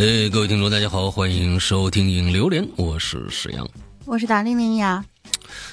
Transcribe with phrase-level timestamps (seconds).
[0.00, 3.68] 哎，各位听众，大家好，欢迎收听《影榴莲》，我是史阳，
[4.06, 5.04] 我是达令令呀。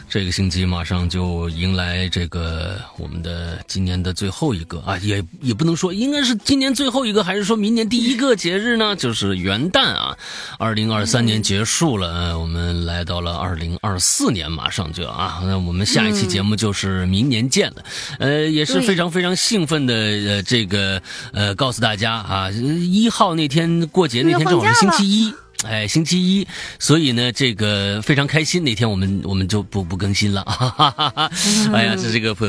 [0.09, 8.95] 这个星期马上就迎来这个我们的今年的最后一个啊，也也不能说应该是今年最后一个，还是说明年第一个节日呢？
[8.95, 10.17] 就是元旦啊，
[10.57, 17.83] 二零二三年结束了，我们来到了二零二四年，马上就啊，那我们下一期节目就是明年见了，
[18.19, 21.01] 呃，也是非常非常兴奋的，呃，这个
[21.33, 25.33] 呃，告诉大家啊，一号那天过节那天正好是星期一。
[25.65, 26.47] 哎，星期一，
[26.77, 28.63] 所以呢，这个非常开心。
[28.63, 31.31] 那天我们我们就不不更新了，哈哈哈哈
[31.73, 32.45] 哎呀，这是这个普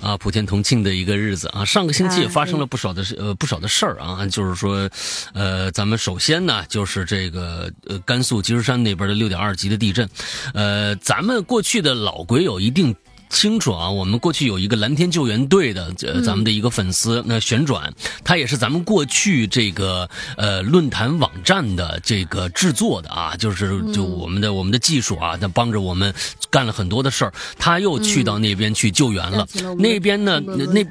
[0.00, 1.64] 啊普天同庆的一个日子啊。
[1.64, 4.90] 上个星期也发生了不少的事呃不少的事儿啊，就是说，
[5.34, 10.08] 呃，咱们首先呢，就是这个呃甘肃积石山那边的六点二级的地震，
[10.52, 12.94] 呃，咱们过去的老鬼友一定。
[13.30, 17.92] 清楚啊，我们过去有一个蓝天救援队的，呃，咱们的一个粉丝，那旋转，
[18.24, 26.12] 他也是咱们过去这个呃论坛网站的这个制作的啊，就是就我们的我们的技术啊，他帮着我们
[26.50, 29.46] 干了很多的事儿，他又去到那边去救援了，
[29.78, 30.84] 那边呢，那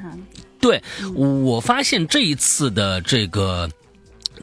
[0.60, 0.82] 对
[1.14, 3.68] 我发现这一次的这个。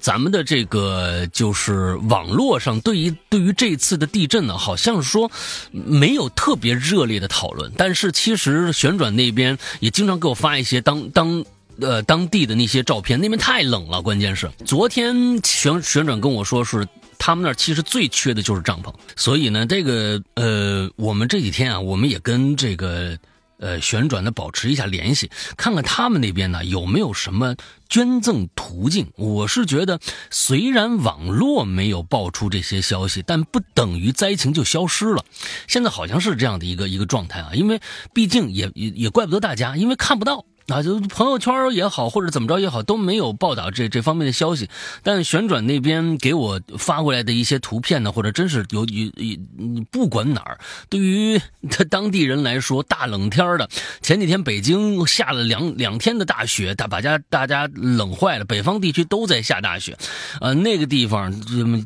[0.05, 5.31] 咱们的这个就是网络上对于对于这次的地震呢，好像说
[5.71, 11.43] 没有特别热烈的讨论，但是其实旋转那边也经常给我发一些当当
[11.81, 23.17] 呃当地的那些照片，那边太冷了，关键是昨天旋旋转跟我说是他们那儿其实最缺的就是帐篷，所以呢，这个呃我们这几天啊，我们也跟这个。
[23.57, 27.55] 呃，旋转的保持一下联系，看看他们那边呢有没有什么
[27.87, 29.07] 捐赠途径。
[29.15, 35.23] 我是觉得，虽然网络没有爆出这些消息，但不等于灾情就消失了。
[35.67, 37.79] 现在好像是这样的一个一个状态啊，因为
[38.13, 40.45] 毕竟也也也怪不得大家，因为看不到。
[40.67, 44.67] 啊，就朋友圈也好，或者怎么着也好，都没有报道这这方面的消息。
[45.03, 50.59] 但旋转那边给我发过来的一些图片呢，或者真是有有有，不管哪儿，
[50.89, 51.39] 对于
[51.69, 53.69] 他当地人来说，大冷天的，
[54.01, 58.45] 前几天北京下了两两天的大雪，大把家大家冷坏了。
[58.45, 59.95] 北方地区都在下大雪，
[60.41, 61.31] 呃，那个地方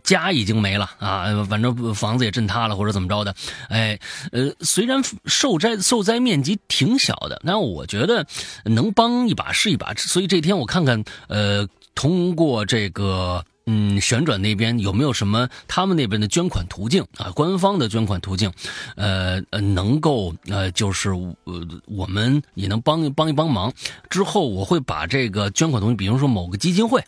[0.05, 3.35] 家已经没了啊，反正房子也震塌了，或者怎么着的。
[3.67, 3.99] 哎，
[4.31, 8.25] 呃，虽然受灾受灾面积挺小的，但我觉得。
[8.69, 17.31] 能帮一把是一把，所以这天我看看，呃，通过这个，嗯，旋转那边有没有什么他们那边的捐款途径啊？
[17.31, 18.51] 官方的捐款途径，
[18.95, 23.73] 呃呃，能够呃，就是呃，我们也能帮帮一帮忙。
[24.09, 27.03] 之后我会把这个捐款东西，比如说某个基金会。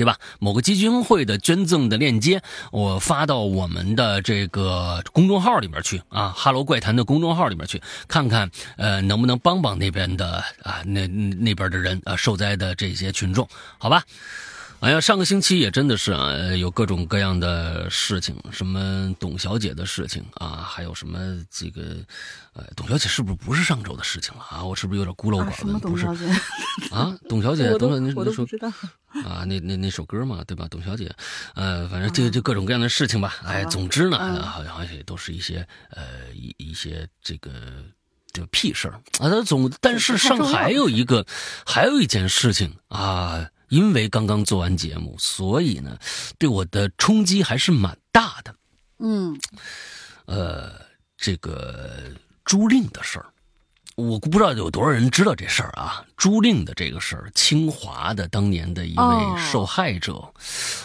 [0.00, 0.16] 对吧？
[0.38, 13.46] 某个基金会的捐赠的链接，我发到我们的这个公众号里面去啊，哈喽怪谈的公众号里面去看看，呃，能不能帮帮那边的啊，那那边的人啊，受灾的这些群众，
[13.76, 14.02] 好吧？
[14.80, 21.18] 哎呀，上个星期也真的是啊，有各种各样的事情，什么董小姐的事情啊，还有什么
[21.50, 21.96] 这个，
[22.54, 24.64] 呃，董小姐是不是不是上周的事情了啊？
[24.64, 25.78] 我是不是有点孤陋寡闻？
[25.80, 26.06] 不是
[26.90, 28.72] 啊，董小姐，董小姐，我都不知道
[29.22, 30.66] 啊，那那那首歌嘛，对吧？
[30.70, 31.14] 董小姐，
[31.54, 35.58] 呃，反正就就各种各样的事情吧，哎，总之呢，好像也都是一些
[35.90, 37.50] 呃一一些这个
[38.32, 39.28] 这个屁事儿啊。
[39.42, 41.26] 总但是上海有一个，
[41.66, 43.46] 还有一件事情啊。
[43.70, 45.96] 因为刚刚做完节目，所以呢，
[46.38, 48.54] 对我的冲击还是蛮大的。
[48.98, 49.40] 嗯，
[50.26, 50.72] 呃，
[51.16, 52.10] 这个
[52.44, 53.26] 朱令的事儿，
[53.94, 56.04] 我不知道有多少人知道这事儿啊。
[56.16, 60.32] 朱令的这个事儿，清华的当年的一位受害者，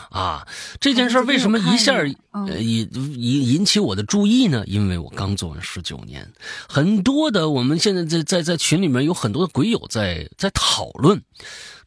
[0.10, 0.48] 啊，
[0.80, 2.18] 这件事儿为什么一下引
[2.62, 4.64] 引引起我的注意呢？
[4.66, 6.32] 因为我刚做完十九年，
[6.70, 11.22] 很多的我们现在在在在群里面有很多的鬼友在在讨论。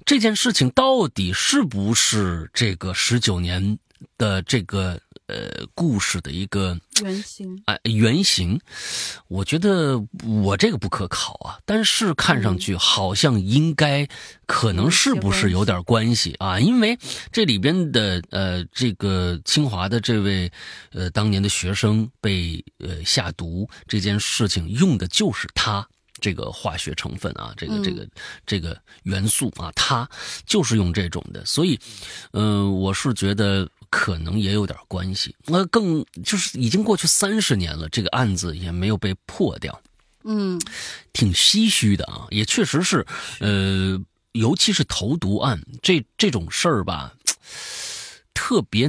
[0.09, 3.79] 这件事情到底是不是这个十九年
[4.17, 7.63] 的这个呃故事的一个原型？
[7.67, 8.59] 哎，原型，
[9.27, 14.09] 我觉得我这个不可考啊，但是看上去好像应该，
[14.47, 16.59] 可能是不是有点关系啊？
[16.59, 16.99] 因为
[17.31, 20.51] 这里边的呃这个清华的这位
[20.93, 25.87] 呃当年的学生被呃下毒这件事情用的就是他。
[26.21, 28.09] 这个化学成分啊，这个这个
[28.47, 30.09] 这个元素啊，它
[30.47, 31.79] 就是用这种的，所以，
[32.33, 35.35] 嗯，我是觉得可能也有点关系。
[35.47, 39.81] 那更就是已经过去三十年了，这个案子也没有被破掉，
[40.25, 40.61] 嗯，
[41.13, 42.27] 挺唏嘘的啊。
[42.31, 43.07] 也确实是，
[43.41, 43.99] 呃，
[44.33, 47.15] 尤其是投毒案这这种事儿吧，
[48.35, 48.89] 特别，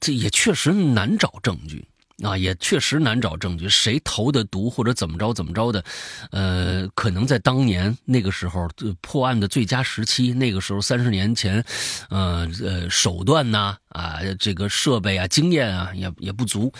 [0.00, 1.84] 这也确实难找证据。
[2.22, 5.84] 啊，也确实难找证据，谁投的毒或者怎么着怎么着的，
[6.30, 8.68] 呃，可能在当年那个时候
[9.00, 11.64] 破案的最佳时期，那个时候三十年前，
[12.10, 16.72] 呃呃，手段呐啊，这个设备啊，经验啊，也也不足。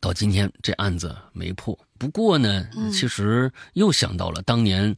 [0.00, 4.94] 到今天这案子没破，不过呢，其实又想到了当年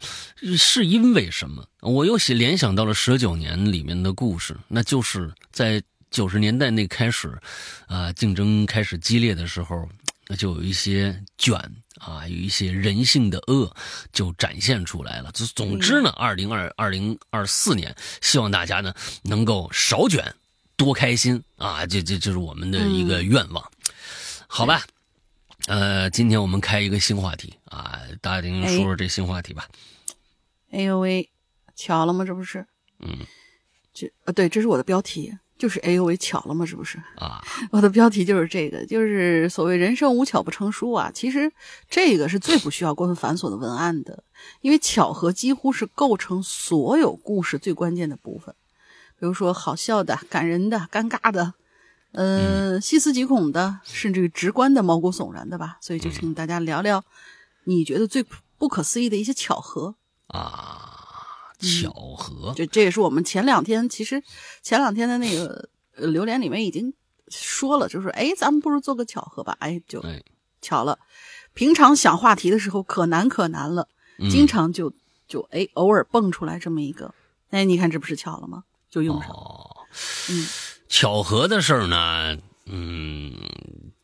[0.59, 1.65] 是因为什么？
[1.81, 7.39] 我又联想到了十九年里面的故事，那就是在九十年代那开始，
[7.87, 9.89] 啊，竞争开始激烈的时候，
[10.27, 11.57] 那就有一些卷
[11.99, 13.75] 啊，有一些人性的恶
[14.13, 15.31] 就展现出来了。
[15.33, 18.93] 总总之呢，二零二二零二四年，希望大家呢
[19.23, 20.35] 能够少卷，
[20.77, 21.87] 多开心啊！
[21.87, 23.71] 这这这是我们的一个愿望。
[24.49, 24.83] 好吧，
[25.67, 29.69] 呃，今天我们开一个新话题啊，大丁说说这新话题吧。
[30.73, 31.31] 哎呦喂，
[31.77, 32.25] 巧了吗？
[32.25, 32.67] 这不是？
[32.99, 33.19] 嗯，
[33.93, 36.65] 这呃，对，这是我的标题，就是哎呦喂，巧了吗？
[36.67, 36.97] 这不是？
[37.17, 37.41] 啊，
[37.71, 41.11] 我的标题就是这个，就是所谓人生无巧不成书啊。
[41.15, 41.53] 其实
[41.91, 44.25] 这个是最不需要过分繁琐的文案的，
[44.63, 48.55] 因为巧合几乎是构成所有故事最关键的部分。
[49.19, 51.53] 比如说好笑的、感人的、尴尬的。
[52.13, 55.77] 嗯，细思极恐的，甚至于直观的、毛骨悚然的吧。
[55.81, 57.05] 所以就请大家聊聊，
[57.65, 58.25] 你觉得最
[58.59, 59.95] 不可思议的一些巧合
[60.27, 61.00] 啊？
[61.61, 64.23] 巧合，就这也是我们前两天，其实
[64.63, 66.93] 前两天的那个榴莲里面已经
[67.29, 69.57] 说了，就是哎，咱们不如做个巧合吧？
[69.61, 70.05] 哎，就
[70.61, 70.99] 巧了。
[71.53, 73.89] 平常想话题的时候可难可难了，
[74.31, 74.93] 经常就
[75.29, 77.15] 就哎，偶尔蹦出来这么一个，
[77.51, 78.65] 哎，你看这不是巧了吗？
[78.89, 79.37] 就用上了。
[79.37, 79.77] 哦，
[80.31, 80.47] 嗯。
[80.89, 82.37] 巧合的事儿呢，
[82.67, 83.33] 嗯，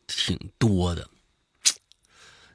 [0.07, 1.09] 挺多的，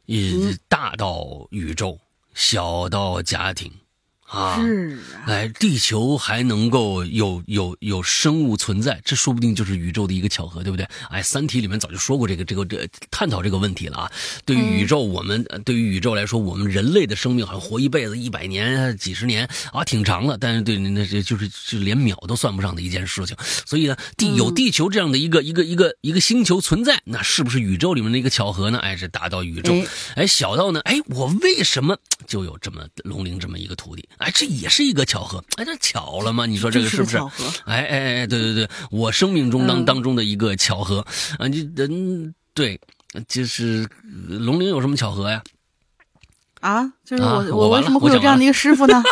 [0.07, 1.99] 也大到宇宙，
[2.33, 3.71] 小到家庭。
[4.33, 10.89] 啊，是啊，哎，地球还能够有有有生物存在，这说不定就是宇宙的一个巧合，对不对？
[11.11, 14.13] 哎，《三体》里面早就说过这个这个这探讨这个问题了啊。
[14.47, 20.39] 对于宇宙，我们对于宇宙来说，我们人类的生命好像活一辈子一百年、几十年啊，挺长的。
[20.39, 23.37] 但是对那这就是就连秒都算不上的一件事情。
[23.67, 28.79] 所以呢，地有地球这样的一个一个一个一个星球存在，那是不是宇宙里面的一个巧合呢？
[28.79, 29.75] 哎，是大到宇宙，
[30.17, 34.09] 哎，小到呢，哎，我为什么就有这么龙鳞这么一个徒弟？
[34.23, 36.47] 哎，这也是一个巧合，哎，这巧了吗？
[36.47, 37.19] 你说这个是不是？
[37.65, 41.05] 哎哎哎，对对对，我生命中当当中的一个巧合
[41.39, 41.49] 啊！
[41.49, 42.81] 你人对，
[43.29, 43.89] 就是
[44.29, 45.43] 龙陵有什么巧合呀？
[46.63, 49.03] 啊，就是我我为什么会有这样的一个师傅呢？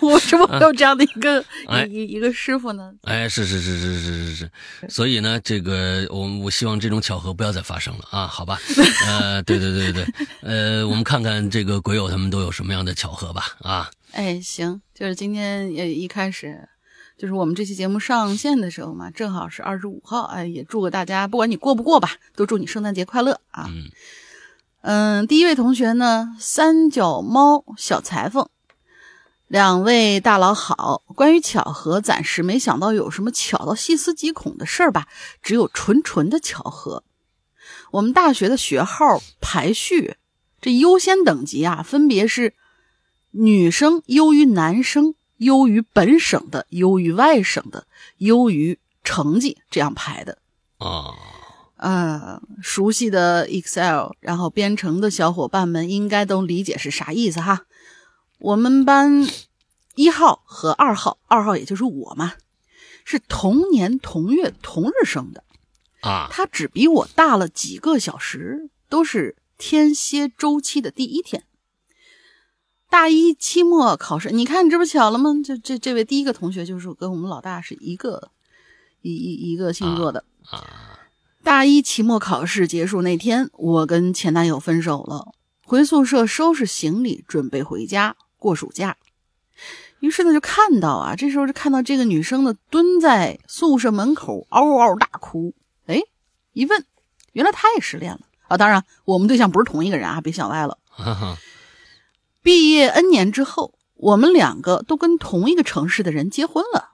[0.00, 1.44] 我 为什么会有这样的一个
[1.90, 2.92] 一一个师傅呢？
[3.02, 4.50] 哎，是是是是是是是，
[4.88, 8.58] 所以呢，这个我我希望这种巧合不要再发生了啊，好吧？
[9.06, 13.90] 呃，对对对对对，呃，我们看看这个鬼友他们都有什么样的巧合吧啊。
[14.12, 16.68] 哎，行，就是今天也一开始，
[17.18, 23.66] 就是我们这期节目上线的时候嘛，正好是二十五号，哎，也祝个大家，不管你过不过吧，都祝你圣诞节快乐啊。
[23.68, 23.90] 嗯
[24.82, 28.48] 嗯，第一位同学呢，三脚猫小裁缝。
[29.46, 35.06] 两位大佬好，关于巧合，暂时没想到有什么巧到细思极恐的事儿吧，
[35.40, 37.04] 只有纯纯的巧合。
[37.92, 40.16] 我们大学的学号排序，
[40.60, 42.54] 这优先等级啊，分别是
[43.30, 47.86] 女生优于男生，优于本省的，优于外省的，
[48.16, 50.38] 优于成绩这样排的
[50.78, 51.14] 啊。
[51.82, 57.66] 呃，熟悉的 Excel，然后编程的小伙伴们应该都理解是啥意思哈。
[58.38, 59.26] 我们班
[59.96, 62.34] 一号和二号，二号也就是我嘛，
[63.04, 65.42] 是同年同月同日生的
[66.02, 66.28] 啊。
[66.30, 71.42] 他只比我大了几个小时，都是天蝎周期的第一天。
[72.88, 75.32] 大一期末考试，你看这不巧了吗？
[75.44, 78.30] 这这这位第一个同学就是跟我们老大是一个
[79.00, 80.91] 一一一个星座的啊。
[81.44, 85.32] 大一期末考试结束那天，我跟前男友分手了，
[85.64, 88.16] 回宿舍收拾行李，准备回家。
[88.38, 88.96] 过暑假，
[90.00, 95.54] 于是呢就看到啊，这时候就看到这个女生呢蹲在宿舍门口嗷嗷大哭。
[95.86, 96.00] 哎，
[96.52, 96.84] 一问，
[97.32, 98.56] 原来她也失恋了啊！
[98.56, 100.78] 当然，我们对象不是同一个人啊，别想歪了。
[102.42, 106.91] 毕业 N 年之后，我们两个都跟同一个城市的人结婚了。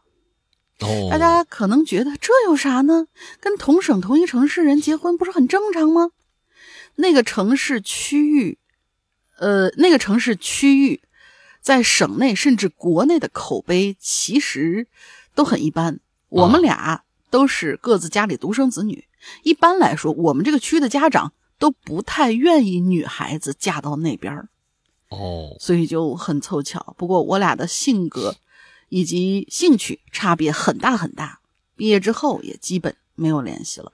[0.80, 3.06] 哦，大家可能觉得这有啥呢？
[3.40, 6.10] 跟同省同一城市人结婚不是很正常吗？
[6.96, 8.58] 那个城市区域，
[9.38, 11.00] 呃，那个城市区域。
[11.60, 14.86] 在省内甚至国内的口碑其实
[15.34, 16.00] 都很一般。
[16.30, 19.06] 我们俩都是各自家里独生子女，
[19.42, 24.48] 一般来说，我们这个区的家长都不太愿意女孩子嫁到那边
[25.10, 26.94] 哦，所以就很凑巧。
[26.96, 28.36] 不过我俩的性格
[28.88, 31.40] 以及兴趣差别很大很大，
[31.76, 33.92] 毕业之后也基本没有联系了。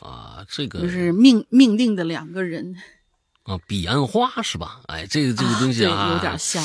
[0.00, 2.76] 啊，这个就是命命定的两个人
[3.44, 4.80] 啊，彼岸花是吧？
[4.88, 6.62] 哎，这个这个东西啊，有点像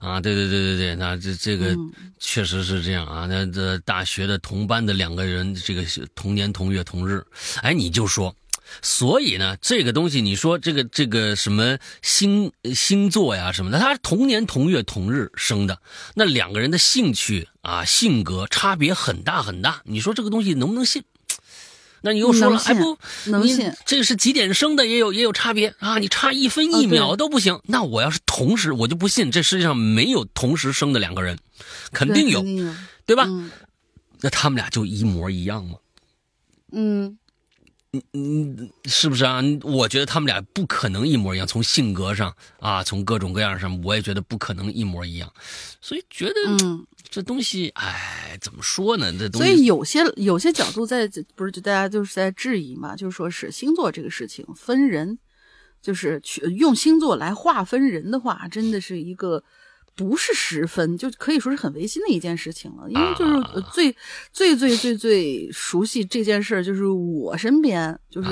[0.00, 1.76] 啊，对对对对对，那这这个
[2.18, 3.26] 确实是这样啊。
[3.26, 7.24] 那这大学的同班的两个人，这个同年同月同日，
[7.62, 8.34] 哎，你就说。
[8.82, 15.80] 所以呢，这个东西你说这个这个什么星星座呀什么的，他同年同月同日生的，
[16.14, 21.02] 那两个人的兴趣啊性格差别很大很大，你说这个东西能不能信？
[22.02, 22.98] 那你又说了，哎不，
[23.30, 23.72] 能信？
[23.86, 27.60] 这个是几点生的也有也有差别啊，你差一分一秒都不行。
[27.64, 31.38] 那我要是同时，我就不信这世界上没有同时生的两个人，
[31.92, 32.44] 肯定有，
[33.06, 33.26] 对吧？
[34.20, 35.78] 那他们俩就一模一样吗？
[36.72, 37.18] 嗯。
[37.94, 39.40] 嗯嗯，是不是啊？
[39.62, 45.32] 我觉得他们俩不可能一模一样，从性格上啊，从各种各样上，我也觉得不可能一模一样。
[45.80, 46.34] 所以觉得，
[46.64, 49.12] 嗯，这东西，哎，怎么说呢？
[49.16, 55.18] 这东西，所以有些有些角度在不是就大家就是在质疑嘛，就是说是星座这个事情分人，
[55.80, 59.44] 就是去用星座来划分人的话，真的是一个。
[59.96, 62.88] 不是十分，就可以说是很违心的一件事情了。
[62.90, 63.94] 因为就是最
[64.32, 68.28] 最最最最熟悉这件事，就是我身边，就是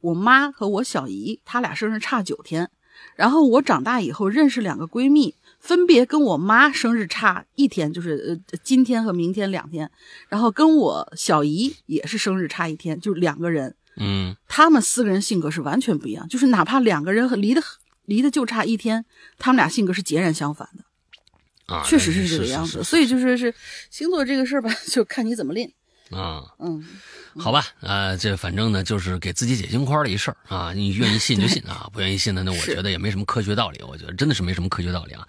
[0.00, 2.70] 我妈和我小姨，她俩生日差九天。
[3.16, 9.90] 然后我长大以后认识两个闺蜜，分别跟我妈生日差一天，就是呃今天和明天两天。
[10.28, 13.74] 然后跟我小姨也是生日差一天，就两个人。
[13.96, 17.62] 嗯，他们四个人性格是完全不一样，就是哪怕两个人离得
[18.04, 19.04] 离得就差一天，
[19.38, 20.84] 他们俩性格是截然相反的。
[21.84, 23.54] 确实是这个样子，所以就是是
[23.90, 25.70] 星座这个事儿吧，就看你怎么练
[26.10, 26.44] 啊。
[26.58, 26.84] 嗯，
[27.38, 30.72] 好吧，啊，这反正呢就是给自己解心宽的一事儿啊。
[30.74, 33.80] 你愿意信就信啊，不愿意信的呢 我觉得也没什么科学道理。
[33.88, 35.26] 我觉得真的是没什么科学道理啊。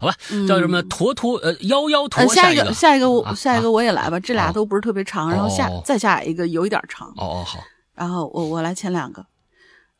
[0.00, 0.14] 好吧，
[0.48, 2.26] 叫什么坨坨呃幺幺坨。
[2.34, 7.08] 下一个下一个我下一个我也来吧，这俩都不是特别长，然后下再下一个有一点长。
[7.16, 7.62] 哦哦好。
[7.94, 9.24] 然后我我来前两个，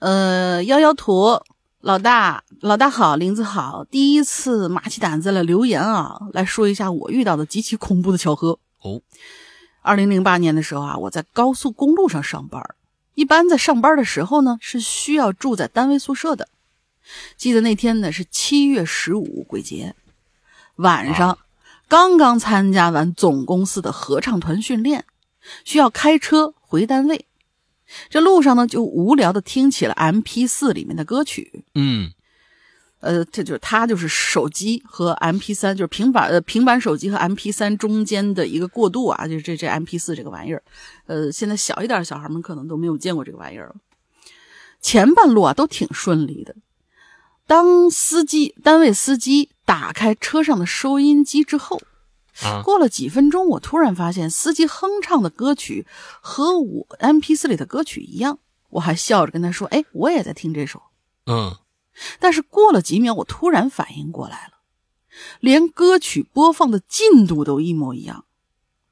[0.01, 1.47] 呃幺幺坨。
[1.87, 9.01] 老大，老大好，林子好，第一次麻起胆子来留言啊，来说一下我遇到的极其恐怖的巧合哦。
[9.83, 12.61] 二零零八年的时候啊，我在高速公路上上班，
[13.15, 16.49] 一般在上班的时候呢，是需要住在单位宿舍的。
[17.37, 19.95] 记得那天呢是七月十五鬼节
[20.75, 21.39] 晚上，
[21.87, 25.05] 刚刚参加完总公司的合唱团训练，
[25.63, 27.27] 需要开车回单位。
[28.09, 31.65] 这路上呢，就无聊的听起了 M P 四里面的歌曲。
[31.75, 32.11] 嗯，
[33.01, 40.63] 呃，这就是它就是手机和 M P 三，就是平板呃平板手机和 M P 三中间的一个过渡啊，就是这这 M P 四这个玩意儿。
[41.07, 43.77] 呃，现在小一点的小孩们可能都没有见过这个玩意儿了。
[44.81, 46.55] 前半路啊都挺顺利的，
[47.47, 51.81] 当司机单位司机打开车上的收音机之后。
[52.65, 55.87] 过了几分钟，我突然发现司机哼唱的歌曲
[56.21, 58.39] 和我 M P 四里的歌曲一样，
[58.71, 60.83] 我还笑着跟他说：“哎，我也在听这首。”
[61.27, 61.57] 嗯，
[62.21, 64.59] 但是过了几秒，我突然反应过来了，
[65.41, 68.25] 连歌曲播放的进度都一模一样。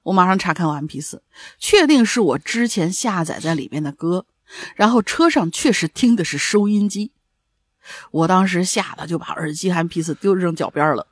[0.05, 1.23] 我马上查看我 M P 四，
[1.59, 4.27] 确定是我之前下载在里边的歌，
[4.75, 7.13] 然后车上确实听的是收音机。
[8.11, 11.07] 我当时吓得就把耳机 M P 四丢扔脚边了。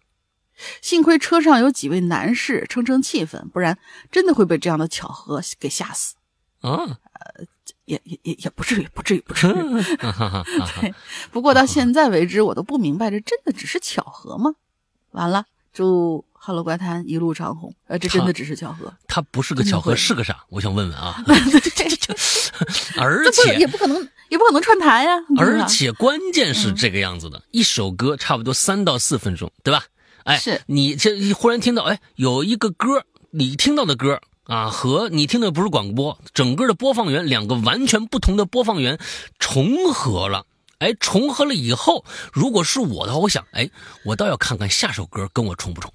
[0.80, 3.78] 幸亏车上有几位男士撑撑气氛，不然
[4.10, 6.14] 真的会被这样的巧合给吓死。
[6.60, 6.70] 啊，
[7.12, 7.44] 呃，
[7.86, 9.52] 也也也也不至于，不至于，不至于。
[9.52, 10.94] 对，
[11.32, 14.54] 不过到现在为止，我都不明白，这真的只是巧合吗？
[15.10, 17.74] 完了，祝《Hello 怪谈》一路长虹。
[17.88, 18.92] 呃，这真的只是巧合？
[19.08, 20.44] 它不是个巧合，是个啥？
[20.48, 21.22] 我想问问啊。
[22.98, 23.96] 而且也不可能，
[24.28, 25.12] 也不可能串台呀。
[25.38, 29.84] 而且关键是这个样子的，一首歌差不多三到四分钟，对吧？
[30.24, 38.98] 哎，是你这忽然听到，哎，有一个歌，你听到的歌啊，和你听的不是广播，整个的播放源两个完全不同的播放源
[39.38, 40.46] 重合了。
[40.78, 43.70] 哎，重合了以后，如果是我的话，我想，哎，
[44.04, 45.92] 我倒要看看下首歌跟我重不重。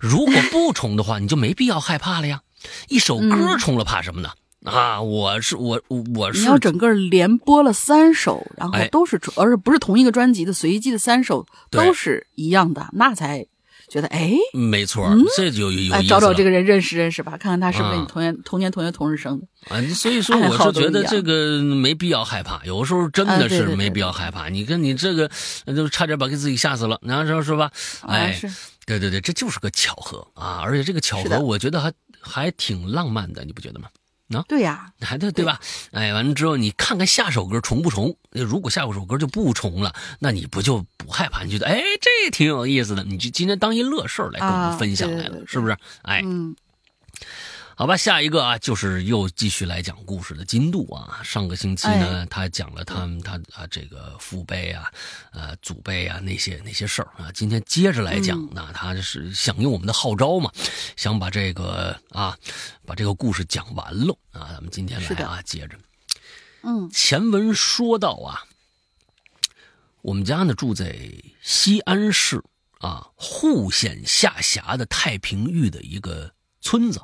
[0.00, 2.40] 如果不重的话，你就没必要害怕了呀。
[2.88, 4.30] 一首歌重了，怕什么呢？
[4.64, 5.80] 啊，我是我
[6.16, 13.46] 我是你要整个连播了三首，然后都是，而且不是同一个专辑的随机的三首都是一样的，那才。
[13.94, 19.80] 觉得哎，没错，这就有有意思找找这个人认识认识吧，看看他是不是你同年同年同月同日生的啊。
[19.94, 24.48] 所以说，我是觉得这个没必要害怕，有的时候真的是没必要害怕。
[24.48, 25.30] 你跟你这个
[25.66, 27.70] 就差点把给自己吓死了，然后说是吧？
[28.02, 28.36] 哎，
[28.84, 30.58] 对对对，这就是个巧合啊！
[30.64, 33.86] 而且这个巧合，我觉得还还挺浪漫的，你不觉得吗？
[34.32, 35.60] 啊，对呀， 还对对吧？
[35.92, 38.16] 哎，完了之后你看看下首歌重不重？
[38.30, 41.42] 如果下首歌就不重了，那你不就不害怕？
[41.44, 45.76] 你觉得哎，这挺有意思的，你就今天当一乐事儿来跟我们分享来了，是不是？
[46.02, 46.54] 哎，嗯，
[47.76, 51.20] 好吧，下一个啊，就是又继续来讲故事的金度啊。
[51.24, 54.92] 上个星期呢，他讲了他们他啊这个父辈啊，
[55.32, 57.32] 呃祖辈啊那些那些事儿啊。
[57.32, 60.52] 今天接着来讲，那他是响应我们的号召嘛，
[60.96, 62.38] 想把这个啊
[62.86, 64.50] 把这个故事讲完喽啊。
[64.52, 65.76] 咱们今天来啊，接着，
[66.62, 68.44] 嗯，前文说到啊，
[70.00, 70.96] 我们家呢住在
[71.42, 72.40] 西安市
[72.78, 77.00] 啊户县下辖的太平峪的一个村子。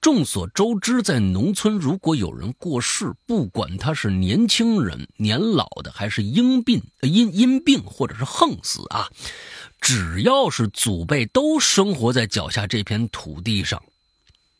[0.00, 9.10] 众所周知，在农村，如果有人过世，不管他是年轻人、年老的，还是因病、因因病或者是横死啊，
[9.80, 13.82] 只要是祖辈都生活在脚下这片土地上，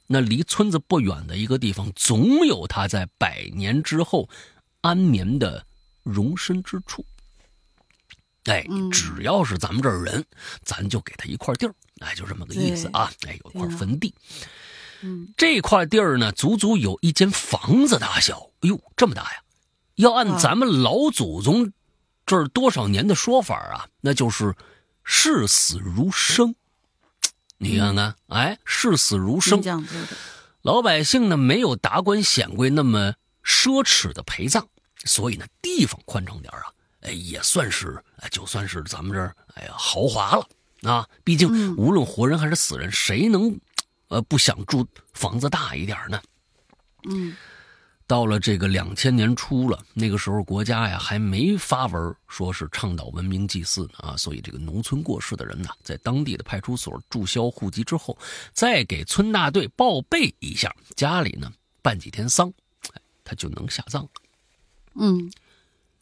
[0.08, 4.28] 那离村子不远的一个地方，总有他在百年之后
[4.80, 5.64] 安眠的
[6.02, 7.04] 容身之处。
[8.44, 10.24] 哎，只要是咱们这儿人，
[10.64, 13.08] 咱就给他一块地儿，哎，就这么个意思啊。
[13.26, 14.12] 哎，有一块坟地。
[14.16, 14.48] 嗯，
[15.36, 18.50] 这块地儿呢，足足有一间房子大小。
[18.60, 19.38] 哎呦，这么大呀！
[19.94, 21.72] 要按咱们老祖宗
[22.26, 24.54] 这儿多少年的说法啊，那就是
[25.04, 26.54] 视死如生。
[27.56, 29.62] 你看看，哎，视死如生。
[30.62, 33.14] 老百姓呢，没有达官显贵那么
[33.44, 34.66] 奢侈的陪葬，
[35.04, 36.62] 所以呢，地方宽敞点啊，
[37.00, 40.46] 哎，也算是，哎，就算是咱们这儿，哎呀，豪华了
[40.82, 41.08] 啊。
[41.24, 43.58] 毕竟，无论活人还是死人，谁能？
[44.08, 46.20] 呃，不想住房子大一点呢。
[47.08, 47.36] 嗯，
[48.06, 58.18] 到了这个两千年初了，那个时候国家呀还没发文说是倡导文明祭祀呢啊，所以这个农村过世的人呢，在当地的派出所注销户籍之后，
[58.52, 62.52] 再给村大队报备一下，家里呢办几天丧，
[63.22, 64.10] 他就能下葬了。
[64.94, 65.30] 嗯，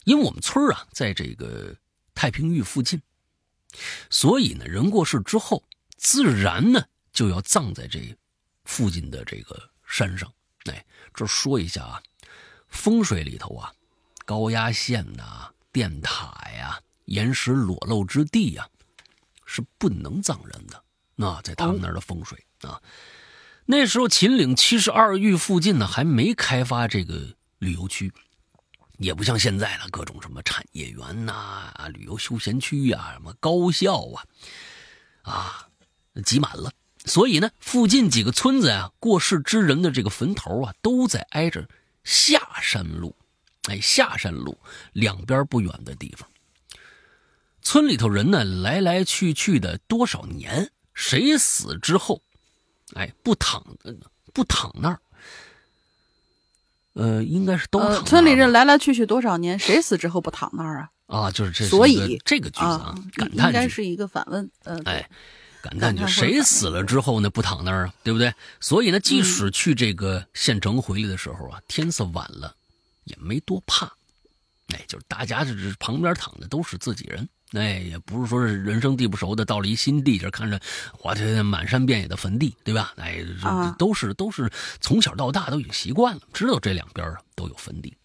[0.05, 1.75] 因为我们村啊在这个
[2.15, 3.01] 太平峪附近，
[4.09, 5.63] 所以呢人过世之后，
[5.97, 6.85] 自然呢。
[7.17, 8.15] 就要葬在这
[8.65, 10.31] 附近的这个山上。
[10.65, 12.03] 哎，这说一下啊，
[12.67, 13.73] 风水里头啊，
[14.23, 18.69] 高压线呐、电塔呀、岩石裸露之地呀，
[19.47, 20.83] 是不能葬人的。
[21.15, 22.79] 那在他们那儿的风水啊，
[23.65, 28.13] 那时候秦岭七十二峪附近呢，还没开发这个旅游区，
[28.99, 31.33] 也不像现在了，各种什么产业园呐、
[31.73, 34.21] 啊旅游休闲区呀、什么高校啊，
[35.23, 35.67] 啊，
[36.23, 36.71] 挤满了。
[37.07, 41.67] 所以呢，附近几个村子啊，过世之人的这个坟头啊，都在挨着
[42.03, 43.15] 下山路，
[43.69, 44.57] 哎，下山路
[44.91, 46.29] 两边不远的地方。
[47.61, 52.21] 村里头人呢，来来去去的多少年，谁死之后，
[52.93, 53.65] 哎，不躺
[54.33, 54.99] 不躺那儿，
[56.93, 58.05] 呃，应该是都躺。
[58.05, 60.89] 村里人来来去去多少年，谁死之后不躺那儿啊？
[61.07, 65.09] 啊，就是这，所以这个句子啊，感叹应该是一个反问，呃，哎。
[65.67, 67.29] 感叹就 谁死了之后呢？
[67.29, 68.33] 不躺那儿啊，对不对？
[68.59, 72.55] 所以呢，即使去这个县城回来的时候啊，天色晚了，
[73.03, 73.85] 也没多怕。
[74.73, 80.59] 哎，就是大家这这旁边躺的都是自己人，哎，也不是说是人生地不熟的，到了一新地这看着
[81.03, 82.93] 哇，这满山遍野的坟地，对吧？
[82.97, 83.25] 哎，
[83.77, 84.49] 都是都是
[84.79, 87.95] 从小到大都已经习惯了，知道这两边啊都有坟地。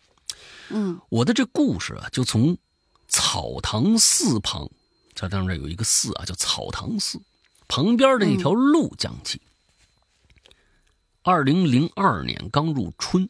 [0.70, 2.56] 嗯，我的这故事啊，就从
[3.08, 4.70] 草堂寺旁，
[5.14, 7.20] 它当这有一个寺啊，叫草堂寺。
[7.74, 9.40] 旁边的那条路讲起。
[11.22, 13.26] 二零零二年刚入春，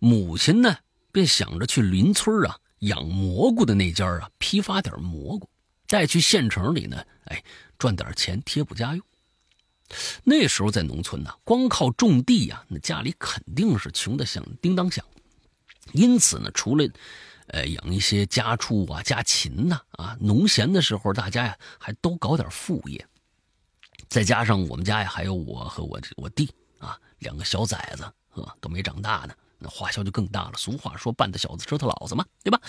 [0.00, 0.78] 母亲呢
[1.12, 5.48] 便想着去邻村啊养蘑菇的那家啊批发点蘑菇，
[5.86, 7.40] 再去县城里呢，哎
[7.78, 9.06] 赚点钱贴补家用。
[10.24, 15.06] 那时候在农村呢，光靠种地呀，那家里肯定是穷的响叮当响。
[15.92, 16.84] 因此呢，除了
[17.48, 23.06] 呃，养一些家畜啊，家禽呐，啊，农闲的时候，大家呀还都搞点副业。
[24.08, 28.04] 再加上我们家呀，还有我和我我弟啊，两个小崽子，
[28.40, 30.54] 啊，都没长大呢，那花销就更大了。
[30.56, 32.60] 俗话说，半大小子折腾老子嘛，对吧？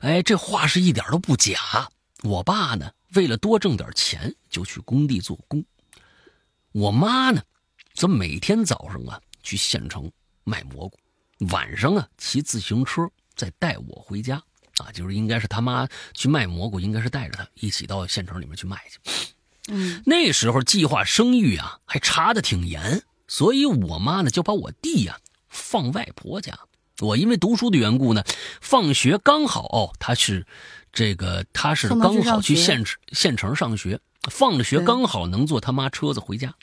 [0.00, 1.90] 哎，这话是一点都不假。
[2.22, 5.60] 我爸呢，为了多挣点钱，就去工地做工；
[6.70, 7.42] 我妈呢，
[7.94, 10.10] 则每天早上啊去县城
[10.44, 10.96] 卖蘑菇，
[11.50, 13.08] 晚上啊骑自行车。
[13.42, 14.40] 再带我回家，
[14.76, 19.00] 啊，就是应该是他妈去卖蘑菇，应该是带着他一起到县城里面去卖去。
[19.66, 26.56] 嗯，那时候计划生育啊，还查的挺严，所以我妈呢就把我弟呀放外婆家。
[27.00, 28.22] 我因为读书的缘故呢，
[28.60, 30.46] 放学刚好哦，他是
[30.92, 33.98] 这个他是刚好去县城县城上学，
[34.30, 36.54] 放了学刚好能坐他妈车子回家。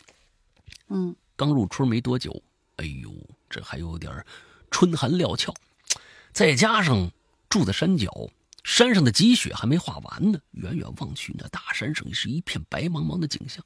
[0.88, 2.42] 嗯，刚入春没多久，
[2.78, 3.12] 哎呦，
[3.50, 4.26] 这还有点
[4.72, 5.54] 春寒料峭。
[6.40, 7.12] 再加上
[7.50, 8.30] 住在山脚，
[8.64, 10.40] 山上的积雪还没化完呢。
[10.52, 13.62] 远远望去，那大山上是一片白茫茫的景象。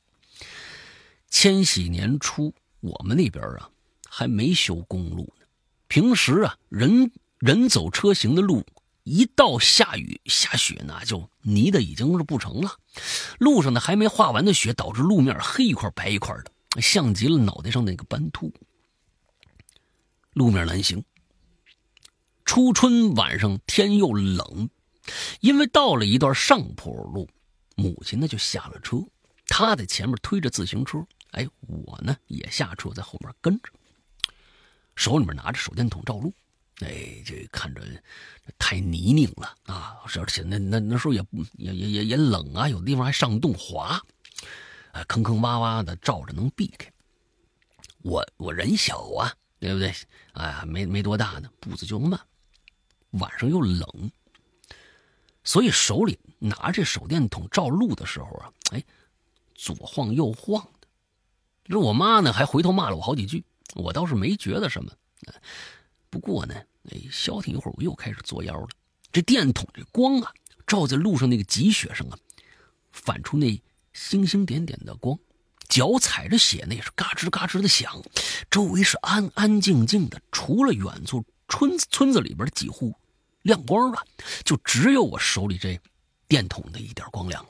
[1.29, 3.69] 千禧年初，我们那边啊
[4.09, 5.45] 还没修公路呢。
[5.87, 8.65] 平时啊，人人走车行的路，
[9.03, 12.79] 一到下雨下雪，那就泥的已经是不成了。
[13.37, 18.51] 路上呢还没化完的雪，导致路面黑一块白一块的，像极了脑袋上那个斑秃。
[20.33, 21.05] 路面难行。
[22.45, 24.69] 初春晚上天又冷，
[25.39, 27.27] 因为到了一段上坡路，
[27.75, 28.97] 母亲呢就下了车，
[29.47, 33.71] 她在前面推着自行车，哎，我呢也下车在后面跟着，
[34.95, 36.33] 手里面拿着手电筒照路，
[36.81, 37.81] 哎，这看着
[38.59, 43.99] 太泥泞了啊，而且那那那时候也也也也也冷啊，有的地方还上冻滑，
[44.91, 46.91] 啊，坑坑洼洼的，照着能避开。
[48.03, 49.93] 我我人小啊，对不对？
[50.33, 52.19] 哎呀，没没多大呢，步子就慢。
[53.13, 54.11] 晚上又冷，
[55.43, 58.83] 所以手里拿着手电筒照路的时候啊，哎，
[59.55, 60.87] 左晃右晃的。
[61.65, 63.43] 这我妈呢，还回头骂了我好几句，
[63.75, 64.91] 我倒是没觉得什么。
[66.09, 66.55] 不过呢，
[66.91, 68.67] 哎，消停一会儿，我又开始作妖了。
[69.11, 70.33] 这电筒这光啊，
[70.65, 72.17] 照在路上那个积雪上啊，
[72.91, 73.61] 反出那
[73.93, 75.17] 星星点点的光，
[75.69, 78.01] 脚踩着雪那也是嘎吱嘎吱的响。
[78.49, 82.95] 周围是安安静静的，除了远处村村子里边几户。
[83.43, 84.05] 亮光了，
[84.43, 85.79] 就只有我手里这
[86.27, 87.49] 电筒的一点光亮了。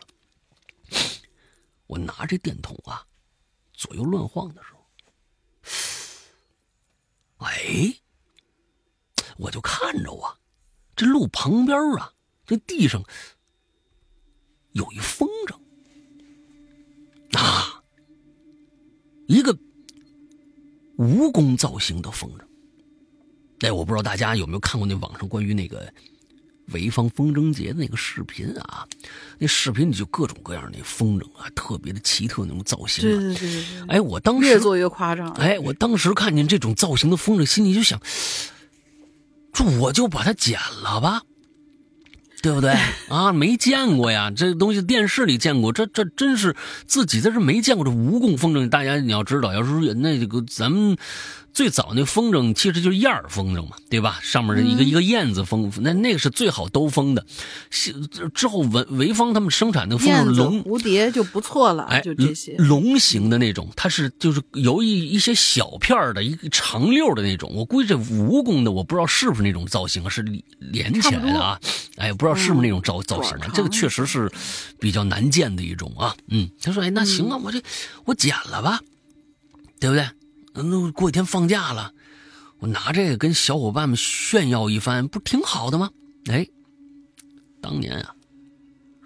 [1.87, 3.05] 我拿着电筒啊，
[3.73, 4.85] 左右乱晃的时候，
[7.45, 7.93] 哎，
[9.37, 10.37] 我就看着啊，
[10.95, 12.13] 这路旁边啊，
[12.45, 13.03] 这地上
[14.71, 15.55] 有一风筝
[17.37, 17.83] 啊，
[19.27, 19.53] 一个
[20.97, 22.47] 蜈蚣造型的风筝。
[23.63, 25.87] 哎，我不知道大家有没有看过那网上关于那个
[26.71, 28.85] 潍坊风筝节的那个视频啊？
[29.37, 33.03] 那视频里就各种各样的那风筝啊，特别的奇特那种造型。
[33.03, 33.63] 对对对对。
[33.87, 35.29] 哎，我当时越做越夸张。
[35.31, 37.99] 哎，我当时看见这种造型的风筝，心里就想，
[39.51, 41.21] 这我就把它剪了吧。
[42.41, 42.75] 对不对
[43.07, 43.31] 啊？
[43.31, 46.53] 没见过呀，这东西电视里见过，这这真是
[46.85, 48.67] 自己在这没见过这蜈蚣风筝。
[48.67, 50.97] 大家你要知道，要是那这个咱们
[51.53, 54.19] 最早那风筝其实就是燕儿风筝嘛，对吧？
[54.21, 57.25] 上面的一个一个燕子风，那那个是最好兜风的。
[58.33, 67.51] 之后潍潍坊他们生产的风筝龙蝴蝶就不错了，哎，就这些龙形的那种，它是就是由一一些小片的一个长溜的那种。
[67.53, 70.21] 我估计这蜈蚣的我不知道是不是那种造型，是
[70.59, 71.59] 连起来的啊？
[71.97, 72.33] 哎，不知道。
[72.43, 73.51] 是不是那种造造型啊？
[73.53, 74.29] 这个确实是
[74.77, 76.13] 比较难见的一种啊。
[76.27, 77.61] 嗯，他说：“哎，那行啊，我这
[78.03, 78.81] 我剪了吧，
[79.79, 80.05] 对不对？
[80.53, 81.93] 那过几天放假了，
[82.59, 85.89] 我拿这个跟小伙伴们炫耀一番，不挺好的吗？”
[86.29, 86.47] 哎，
[87.59, 88.15] 当年啊，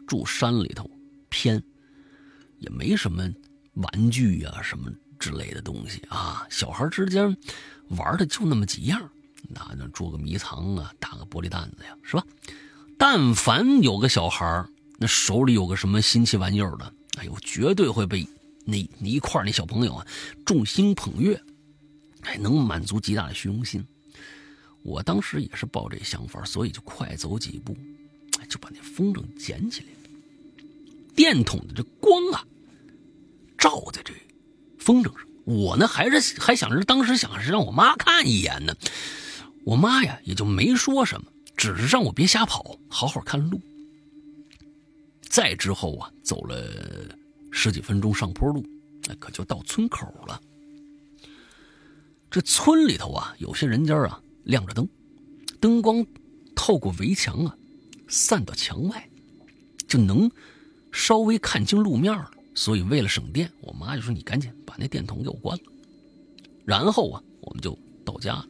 [0.05, 0.89] 住山里头
[1.29, 1.63] 偏，
[2.60, 3.27] 也没什么
[3.73, 7.36] 玩具啊什么之类的东西啊，小孩之间
[7.89, 9.10] 玩的就那么几样，
[9.47, 12.23] 那那捉个迷藏啊，打个玻璃弹子呀，是吧？
[12.97, 14.65] 但凡有个小孩
[14.97, 18.27] 那手里有个什么新奇玩意儿的，哎呦，绝对会被
[18.67, 20.06] 那一块那小朋友啊
[20.45, 21.41] 众星捧月，
[22.21, 23.84] 哎，能满足极大的虚荣心。
[24.84, 27.75] 我当时也是抱这想法，所以就快走几步，
[28.49, 29.88] 就把那风筝捡起来。
[31.15, 32.45] 电筒的这光啊，
[33.58, 34.13] 照在这
[34.77, 38.75] 风筝上，我呢还是还想着当时想是让我妈看一眼呢，
[39.65, 41.32] 我妈呀也就没说什么。
[41.56, 43.60] 只是让我别瞎跑，好好看路。
[45.21, 46.56] 再之后啊，走了
[47.51, 48.63] 十几分钟上坡路，
[49.07, 50.41] 那可就到村口了。
[52.29, 54.88] 这村里头啊，有些人家啊亮着灯，
[55.60, 56.05] 灯光
[56.55, 57.57] 透过围墙啊，
[58.07, 59.10] 散到墙外，
[59.88, 60.29] 就能
[60.91, 62.29] 稍微看清路面了。
[62.53, 65.63] 所以为了省电，我妈就说：“你赶紧把那电筒给我关了。”
[66.65, 68.47] 然后啊，我们就到家了。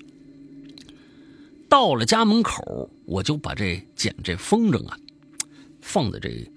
[1.70, 4.98] 到了家门口，我就把这捡这风筝啊，
[5.82, 6.50] 放在这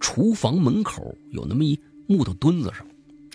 [0.00, 2.84] 厨房门口有那么一木头墩子上，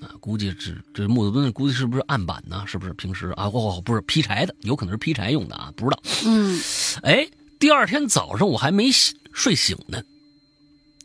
[0.02, 2.66] 啊，估计这这木头墩子估计是不是案板呢？
[2.68, 3.46] 是不是平时啊？
[3.46, 6.02] 哦，不是劈柴的，有可能是劈柴用的啊，不知道。
[6.26, 6.60] 嗯，
[7.04, 8.90] 哎，第二天早上我还没
[9.32, 10.04] 睡醒呢，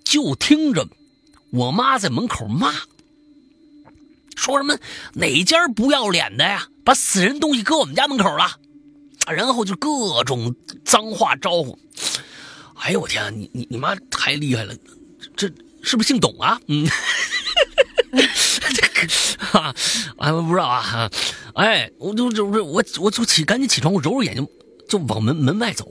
[0.03, 0.89] 就听着
[1.51, 2.73] 我妈在门口骂，
[4.35, 4.77] 说什么
[5.13, 8.59] 哪家不要脸的呀，把死人东西搁我们家门口了。
[9.27, 10.53] 然后就各种
[10.85, 11.79] 脏话招呼，
[12.75, 13.31] 哎呦我天啊！
[13.31, 14.75] 你你你妈太厉害了，
[15.41, 15.51] 这
[15.81, 16.61] 是不是姓董啊？
[16.67, 16.87] 嗯，
[19.39, 19.75] 哈，
[20.21, 21.11] 哎我不知道啊，
[21.55, 24.47] 哎，我就就我我就起赶紧起床，我揉揉眼睛
[24.87, 25.89] 就往门门外走，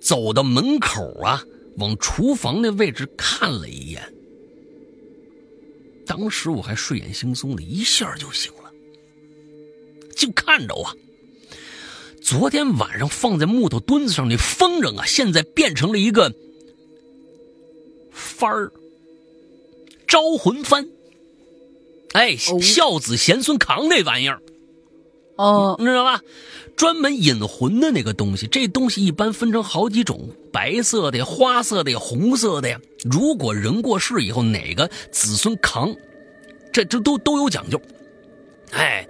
[0.00, 1.44] 走到门口啊，
[1.76, 4.02] 往厨房那位置看了一眼，
[6.06, 8.72] 当时我还睡眼惺忪的，一下就醒了，
[10.16, 10.94] 就看着啊，
[12.22, 16.34] 昨天晚上放在木头墩子上那风筝啊，现在变成了一个
[18.14, 18.72] 幡儿，
[20.06, 20.88] 招魂幡。
[22.12, 24.40] 哎，孝子贤孙扛那玩意儿，
[25.36, 26.20] 哦，你知道吧？
[26.76, 32.80] 专门引魂的那个东西，这东西一般分成好几种：白色的呀、花色的呀、红色的呀。
[33.04, 35.94] 如果人过世以后，哪个子孙扛，
[36.72, 37.80] 这这都都有讲究。
[38.70, 39.06] 哎，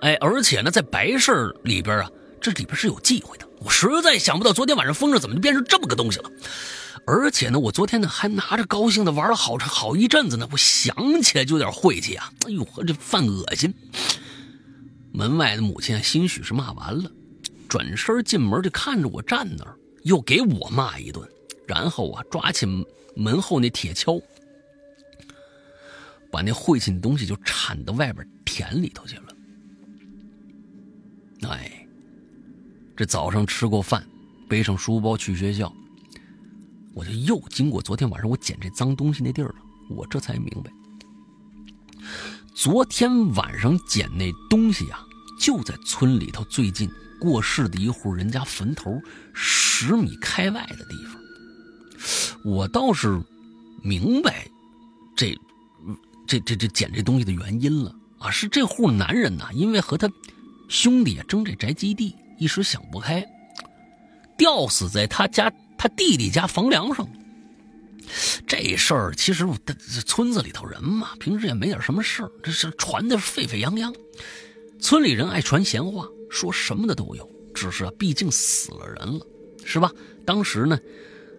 [0.00, 3.46] 哎，而且呢，在白事里边啊，这里边是有忌讳的。
[3.60, 6.30] 我实在想不到，昨天晚上风筝怎么就变成这么个东西了。
[7.06, 12.32] 而且呢，我昨天呢还拿着高兴的玩了好好一阵子呢，我想起来就有点晦气啊！
[12.46, 13.72] 哎呦，这犯恶心。
[15.12, 17.10] 门外的母亲啊兴许是骂完了，
[17.68, 21.28] 转身进门就看着我站那儿，又给我骂一顿，
[21.68, 22.66] 然后啊，抓起
[23.14, 24.20] 门后那铁锹，
[26.32, 31.48] 把那晦气的东西就铲到外边田里头去了。
[31.48, 31.86] 哎，
[32.96, 34.04] 这早上吃过饭，
[34.48, 35.72] 背上书包去学校，
[36.94, 39.56] 我就又经过昨天晚上我捡这脏东西那地儿了，
[39.90, 40.70] 我这才明白。
[42.54, 44.98] 昨天晚上捡那东西呀，
[45.40, 46.88] 就在村里头最近
[47.20, 49.00] 过世的一户人家坟头
[49.32, 51.20] 十米开外的地方。
[52.44, 53.20] 我倒是
[53.82, 54.46] 明白
[55.16, 55.36] 这
[56.26, 58.30] 这这这捡这东西的原因了啊！
[58.30, 60.08] 是这户男人呐，因为和他
[60.68, 63.24] 兄弟啊争这宅基地，一时想不开，
[64.36, 65.50] 吊死在他家
[65.84, 67.06] 他弟弟家房梁上。
[68.46, 69.46] 这事儿其实
[70.06, 73.94] 村子里头人嘛，平时也没点什么事儿，这是传的沸沸扬扬。
[74.80, 77.30] 村里人爱传闲话，说什么的都有。
[77.54, 79.26] 只是啊，毕竟死了人了，
[79.62, 79.92] 是吧？
[80.24, 80.80] 当时呢，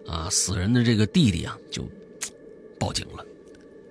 [0.06, 1.84] 啊，死人的这个弟弟啊，就
[2.78, 3.26] 报警了。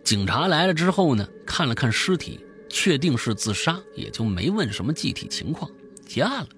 [0.05, 2.39] 警察来了之后呢，看了看尸体，
[2.69, 5.69] 确定是自杀，也就没问什么具体情况，
[6.07, 6.49] 结案了。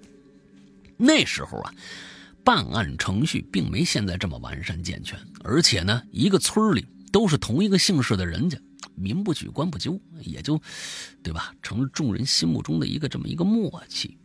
[0.96, 1.74] 那时候啊。
[2.48, 6.82] 办案程序并没现在这么完善健全，而且呢，一个村里
[7.12, 8.58] 都是同一个姓氏的人家，
[8.94, 10.58] 民不举，官不究，也就，
[11.22, 11.54] 对吧？
[11.62, 14.16] 成了众人心目中的一个这么一个默契。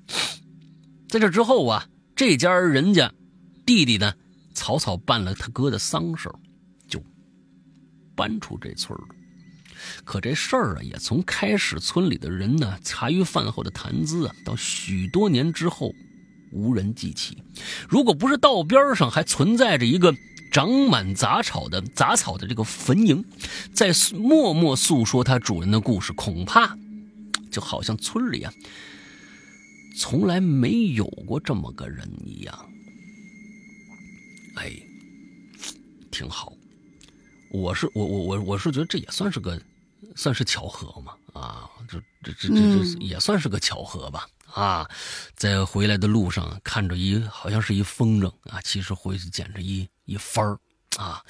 [1.10, 3.12] 在这之后啊，这家人家
[3.66, 4.14] 弟弟呢，
[4.54, 6.32] 草草办了他哥的丧事
[6.88, 7.04] 就
[8.16, 9.08] 搬出这村了。
[10.06, 15.94] 可这事儿啊，也从开始村里的人呢茶余饭后的谈资啊，到许多年之后。
[16.54, 17.42] 无人记起，
[17.90, 20.16] 如果不是道边上还存在着一个
[20.52, 23.24] 长满杂草的杂草的这个坟茔，
[23.74, 26.78] 在默默诉说他主人的故事，恐怕
[27.52, 28.54] 就好像村里啊
[29.98, 32.70] 从来没有过这么个人一样。
[34.56, 34.72] 哎，
[36.12, 36.54] 挺好。
[37.52, 39.60] 我是我我我我是觉得这也算是个
[40.16, 44.28] 算是巧合嘛啊，这这这这这也算是个巧合吧。
[44.54, 44.88] 啊，
[45.36, 50.60] 在回来的路上看着一好像是一风筝啊，其实回去捡着一一幡儿
[50.98, 51.22] 啊。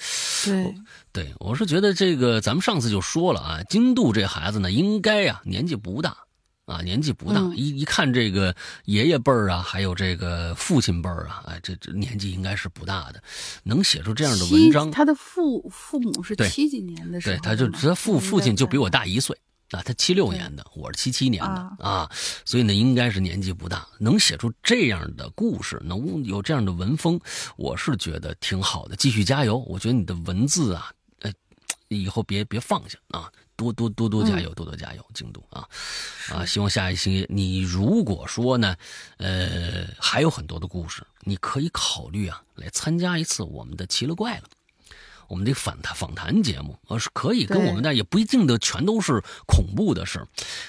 [0.46, 0.76] 对，
[1.14, 6.18] 对我是觉得这个，咱们上次就说了啊，金度这孩子呢，应该呀年纪不大
[6.66, 8.54] 啊，年纪不大，一一看这个
[8.86, 13.24] 爷爷辈儿啊，还有这个父亲辈儿啊，哎，这这年纪应该是不大的，
[13.64, 14.92] 能写出这样的文章。
[14.92, 19.38] 他的父父母是七几年的时候，对，他就他父父亲就比我大一岁。
[19.74, 22.10] 啊，他七六年的，我是七七年的啊，
[22.46, 27.20] 所以呢，应该是年纪不大，能写出这样的故事，能有这样的文风，
[27.58, 28.96] 我是觉得挺好的。
[28.96, 31.32] 继续加油，我觉得你的文字啊，呃，
[31.88, 35.68] 以后别别放下啊，多多多多加油，多多加油，京都啊
[36.32, 36.46] 啊！
[36.46, 38.76] 希望下一期你如果说呢，
[39.18, 44.44] 呃，还有很多的故事，你可以考虑啊，来参加一次我们的奇了怪了。
[45.28, 50.26] 我们的访谈访谈节目，啊，是可以跟我们那，也不一定的全都是恐怖的事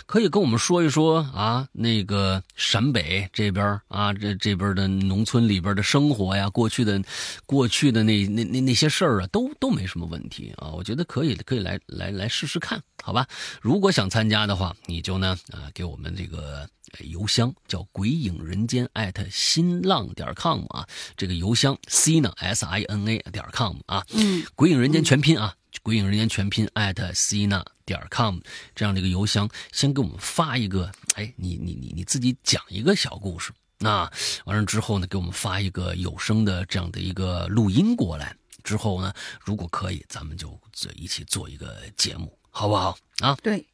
[0.06, 7.02] 可以跟我们说一说啊，那个陕北这边啊，这这边的农村里边的生活呀，过去的，
[7.46, 13.26] 过去的那那那那些事儿啊，都都没什么问题啊，我觉得可以可以来来来试试看，好吧？
[13.60, 16.66] 如果想参加的话，你就呢，啊，给我们这个。
[17.00, 20.86] 邮箱叫鬼影人间艾特新浪点 com 啊，
[21.16, 28.38] 这个邮箱 c 呢 s i n a 点 com 啊，嗯，鬼影人间全拼啊，鬼影人间全拼艾特 c 呢点 com
[28.76, 34.08] 这样的一个邮箱，先给我们发一个，哎，你你你你自己讲一个小故事，那
[34.44, 40.56] 完了之后呢，给我们发一个有声的这样的一个录音过来，之后呢，如果可以，咱们就
[40.94, 43.36] 一起做一个节目，好不好啊？
[43.42, 43.66] 对。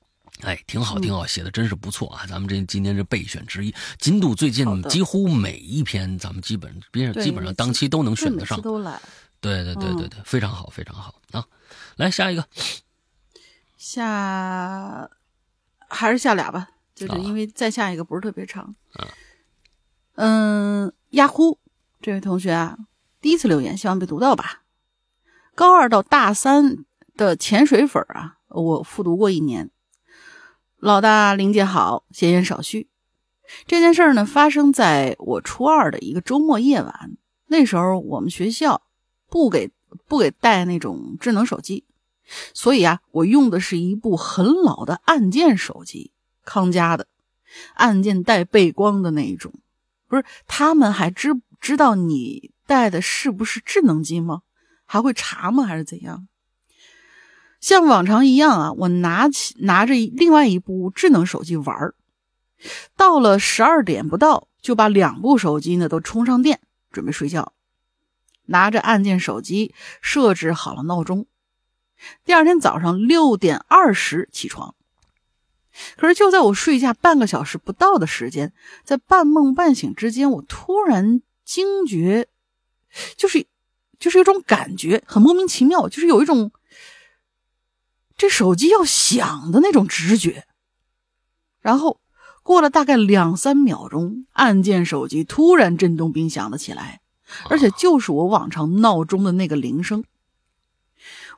[0.42, 2.24] 哎，挺好，挺好，写的真是不错啊！
[2.26, 8.58] 咱们这今天这备选之一，金度最近几乎每一篇，咱们基本边上基本上当期都能选得上。
[8.62, 8.98] 都来。
[9.42, 11.44] 对对对对对，非常好，非常好啊！
[11.96, 12.46] 来下一个，
[13.76, 15.10] 下
[15.88, 18.74] 还是下俩吧，就是啊因为再下一个不是特别长。
[18.94, 19.08] 啊
[20.14, 21.58] 嗯，呀呼
[22.00, 22.78] 这位同学啊，
[23.20, 24.62] 第一次留言，希望被读到吧。
[25.54, 26.84] 高二到大三
[27.16, 29.70] 的潜水粉儿啊，我复读过一年。
[30.78, 32.88] 老大林姐好，闲言少叙。
[33.66, 37.16] 这件事儿呢，发生在我初二的一个周末夜晚。
[37.46, 38.82] 那时候我们学校
[39.28, 39.72] 不给
[40.06, 41.84] 不给带那种智能手机，
[42.54, 46.12] 所以啊，我用的是一部很老的按键手机，
[46.44, 47.08] 康佳的，
[47.74, 49.52] 按键带背光的那一种。
[50.06, 54.42] 不是，他们还知知道你带的是不是智能机吗？
[54.86, 55.64] 还会查吗？
[55.64, 56.28] 还是怎样？
[57.60, 61.92] 像往常一样啊，我拿起拿着另外一部智能手机玩。
[62.96, 67.52] 到了十二点不到，就把两部手机呢都充上电，准备睡觉。
[68.46, 71.26] 拿着按键手机设置好了闹钟，
[72.24, 74.74] 第二天早上六点二十起床。
[75.96, 78.52] 可是就在我睡下半个小时不到的时间，
[78.84, 82.26] 在半梦半醒之间，我突然惊觉，
[83.16, 83.46] 就是
[83.98, 86.50] 就是有种感觉很莫名其妙，就是有一种
[88.20, 90.44] 这手机要响的那种直觉。
[91.62, 92.02] 然后
[92.42, 97.00] 过了大概两三秒钟，按键手机突然震动并响了起来，
[97.48, 100.04] 而且就是我往常闹钟的那个铃声。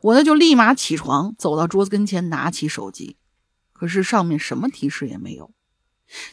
[0.00, 3.16] 我呢就立马起床，走到桌子跟前，拿起手机。
[3.72, 5.52] 可是上面什么提示也没有。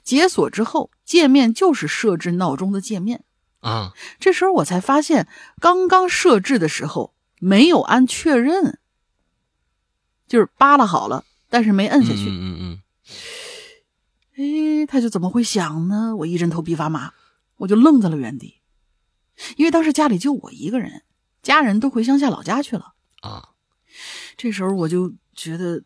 [0.04, 3.24] 解锁之后，界面就是设置闹钟的界面。
[3.60, 5.28] 啊，这时候我才发现，
[5.62, 8.80] 刚刚设置的时候没有按确认，
[10.30, 12.30] 就是扒拉好了，但是没摁下去。
[12.30, 12.80] 嗯嗯嗯
[14.38, 16.16] 哎，他就怎么会响呢？
[16.16, 17.12] 我一阵头皮发麻，
[17.58, 18.62] 我就愣在了原地，
[19.58, 21.04] 因为当时家里就我一个人，
[21.44, 22.94] 家人都回乡下老家去了。
[23.22, 23.50] 嗯啊，
[24.38, 25.84] 这时候我就觉得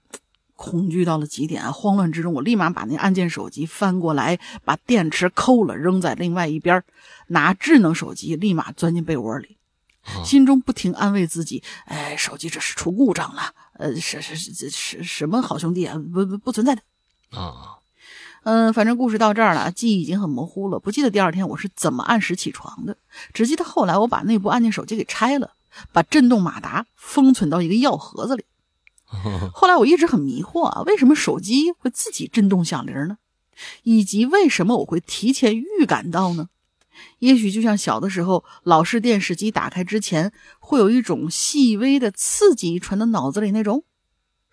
[0.55, 1.71] 恐惧到了极点啊！
[1.71, 6.83] 慌乱之中，我立马把那按键手机翻过来，把电池抠了，扔在另外一边，
[7.29, 9.57] 拿智能手机立马钻进被窝里，
[10.03, 16.01] 啊心中不停安慰自己：“哎，手机这是出故障了，呃，是是是是什么好兄弟啊？
[16.13, 16.81] 不不不存在的。”
[17.37, 17.79] 啊，
[18.43, 22.95] 嗯，反正故事到这儿了，记忆已经很模糊了，不记得第二天我是怎么按时起床的，
[23.33, 25.51] 只记得后来我把那部按键手机给拆了，
[25.91, 28.45] 把震动马达封存到一个药盒子里。
[29.53, 33.17] 后来我一直很迷惑啊，为什么手机会自己震动响铃呢？
[33.83, 36.47] 以及为什么我会提前预感到呢？
[37.19, 43.83] 也许就像小的时候，老式电视机打开之前会有一种细微的刺激传到脑子里那种，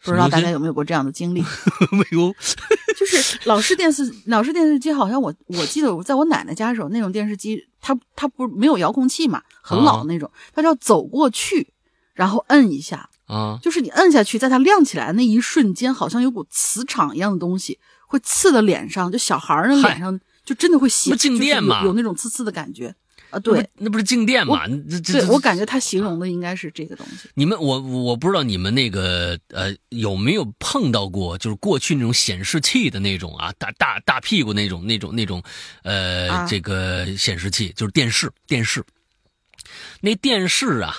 [0.05, 1.43] 不知道大家有没有过这样的经历？
[1.93, 2.35] 没有，
[2.97, 11.73] 就是老式电视老式电视机，好像我我记得我在我奶奶家的时候，那种电视机它它不没有遥控器嘛，很老那种，它就要走过去，
[12.15, 20.19] 然后摁一下，啊，就是你摁下去，在它亮起来的那一瞬间，好像有股磁场一样的东西会刺到脸上，就小孩儿的脸上
[20.51, 22.93] 就真的会吸，不静电就是有嘛有那种刺刺的感觉
[23.31, 23.39] 啊。
[23.39, 24.67] 对，那不是静电嘛？
[24.67, 27.29] 这这对我感觉他形容的应该是这个东西。
[27.35, 35.41] 你们我我不知道你们那个呃有没有碰到过，就是过去那种显示器的那种啊，大大大屁股那种那种那种，
[35.85, 38.85] 呃，啊这个显示器就是电视电视。
[40.01, 40.97] 那电视啊，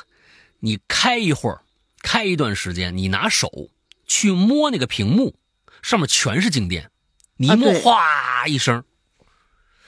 [0.62, 1.60] 你开一会儿，
[2.02, 3.70] 开一段时间，你拿手
[4.08, 5.36] 去摸那个屏幕，
[5.82, 6.90] 上面全是静电，
[7.36, 8.86] 你一摸，哗一声，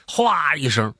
[0.06, 0.94] 哗一声，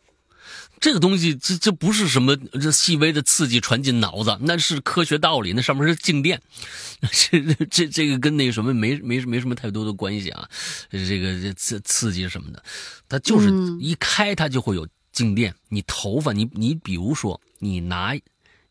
[0.80, 6.40] 这个东西，这这不是什么这细微的刺激传进脑子，那是科学道理，那上面是静电，
[7.10, 10.48] 这这这个跟那个什么没没没什么太多的关系啊，
[10.90, 12.62] 这个这刺刺激什么的，
[13.08, 15.54] 它就是嗯一开它就会有静电。
[15.68, 18.14] 你头发，你你比如说你拿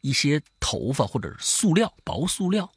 [0.01, 2.69] 一些头发或者是塑料薄塑料，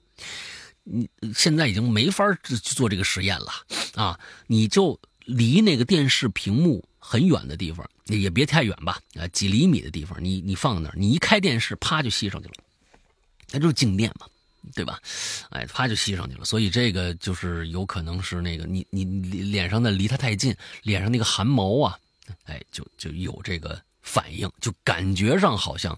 [0.84, 3.52] 你现在已经没法去做这个实验了
[3.96, 4.20] 啊！
[4.46, 12.54] 你就离那个电视屏幕很远的地方，也别太远吧，啊，几厘米的地方，你你放那儿，你一开电视，啪就吸上去了，
[13.52, 14.26] 那就是静电嘛，
[14.74, 15.00] 对吧？
[15.50, 20.52] 哎，啪就吸上去了，所以这个就是有可能是那个你你脸上的离它太近，
[20.82, 21.96] 脸上那个汗毛啊，
[22.46, 25.96] 哎，就就有这个反应，就感觉上好像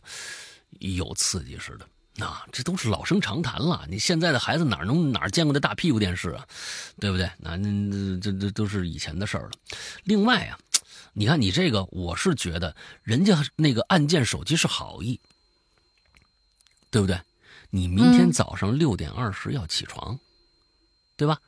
[0.80, 1.89] 有刺激似的。
[2.18, 3.87] 啊，这都是老生常谈了。
[3.89, 6.45] 你现在的孩子哪能哪见过这大屁股电视啊，
[6.99, 7.30] 对不对？
[7.39, 9.51] 那那这这都是以前的事儿了。
[10.03, 10.59] 另外啊，
[11.19, 15.21] 你看你这个，我是觉得人家那个按键手机是好意，
[16.93, 17.21] 对不对？
[17.71, 20.16] 你明天嗯早上六点二十要起床，
[21.16, 21.41] 对吧？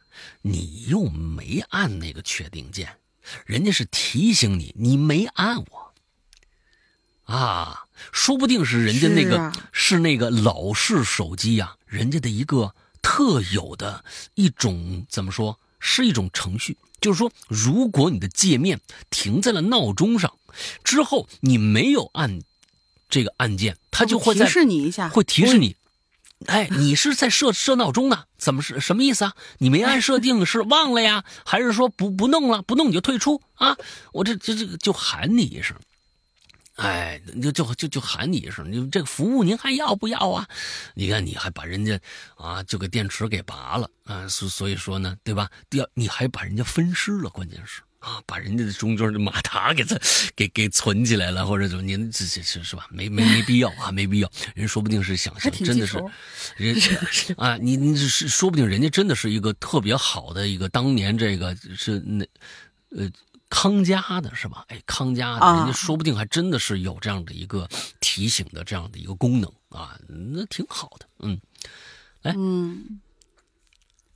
[0.43, 2.99] 你又没按那个确定键，
[3.47, 5.95] 人家是提醒你，你没按我。
[7.33, 14.05] 啊，说不定是人家那个是那个老式手机呀、人家的一个特有的
[14.35, 18.81] 一种怎么说，是一种程序，就是说，如果你的界面
[19.11, 20.33] 停在了闹钟上
[20.85, 22.41] 之后，你没有按
[23.09, 25.77] 这个按键，它就会提示你一下，会提示你。
[26.47, 28.25] 哎，你是在设设闹钟呢？
[28.39, 29.35] 怎么是什么意思啊？
[29.59, 31.25] 你没按设定是忘了呀？
[31.45, 32.63] 还是说不不弄了？
[32.63, 33.77] 不弄你就退出啊？
[34.13, 35.77] 我这这这个就喊你一声，
[36.81, 40.49] 哎，就就就就喊你一声，你这个服务您还要不要啊？
[40.95, 42.01] 你看你还把人家
[42.37, 45.51] 啊就给电池给拔了啊，所所以说呢，对吧？
[45.69, 47.83] 第二你还把人家分尸了，关键是。
[48.01, 50.01] 啊，把人家的中间的马达给存，
[50.35, 51.83] 给给存起来了，或者怎么？
[51.83, 52.89] 您这这是是吧？
[52.91, 54.33] 没没没必要啊，没必要。
[54.55, 56.03] 人说不定是想想，真的是，
[56.57, 56.75] 人
[57.37, 62.25] 啊，你你是说不定人家真的是一个特别好的一个当年这个是那
[62.97, 63.07] 呃
[63.51, 64.65] 康佳的是吧？
[64.69, 67.69] 哎，康佳的，人家说不定还真的是有这样的一个
[68.01, 71.07] 提醒的这样的一个功能啊，那挺好的。
[71.19, 71.39] 嗯，
[72.23, 73.01] 来，嗯，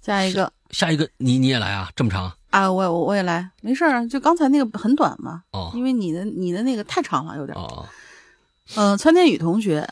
[0.00, 2.32] 下一个，下一个，你你也来啊，这么长。
[2.50, 7.84] 啊，我我我也来，没事儿，就刚才那个很短嘛，哦，因为你的你的那个太长了，有点，哦，
[8.76, 9.90] 嗯，川天宇同学，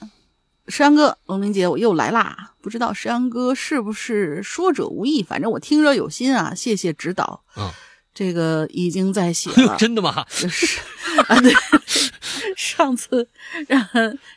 [0.68, 7.68] 石阳哥，龙玲姐，我又来啦，不知道石阳哥是不是说者无意，反正我听者有心啊，谢谢指导，嗯，
[8.14, 10.24] 这个已经在写 了，真的吗？
[10.38, 10.80] 就是
[11.26, 11.52] 啊，对，
[12.56, 13.26] 上次
[13.66, 13.82] 让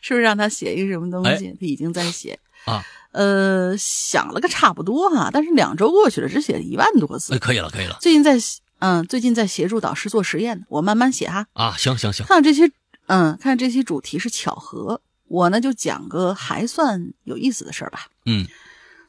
[0.01, 2.83] 是不是让他写一个什么东西，他已经在写啊。
[3.11, 7.33] 呃，想了个差不多哈，但是两周过去了，只写了一万多字。
[7.33, 7.97] 哎，可以了，可以了。
[8.01, 8.37] 最近在
[8.79, 11.47] 嗯，最近在协助导师做实验，我慢慢写哈。
[11.53, 12.25] 啊，行行行。
[12.25, 12.69] 看这些，
[13.05, 14.99] 嗯，看这些主题是巧合，
[15.29, 18.07] 我呢就讲个还算有意思的事儿吧。
[18.25, 18.45] 嗯，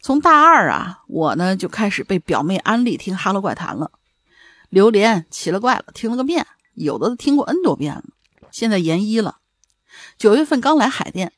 [0.01, 3.91] 从大二啊，我呢就开始被表妹安利听《哈喽怪谈》了，
[4.69, 8.05] 榴莲奇了怪了，听了个遍，有的都听过 N 多遍了。
[8.51, 9.39] 现在研一了，
[10.19, 11.33] 九月份刚来海淀。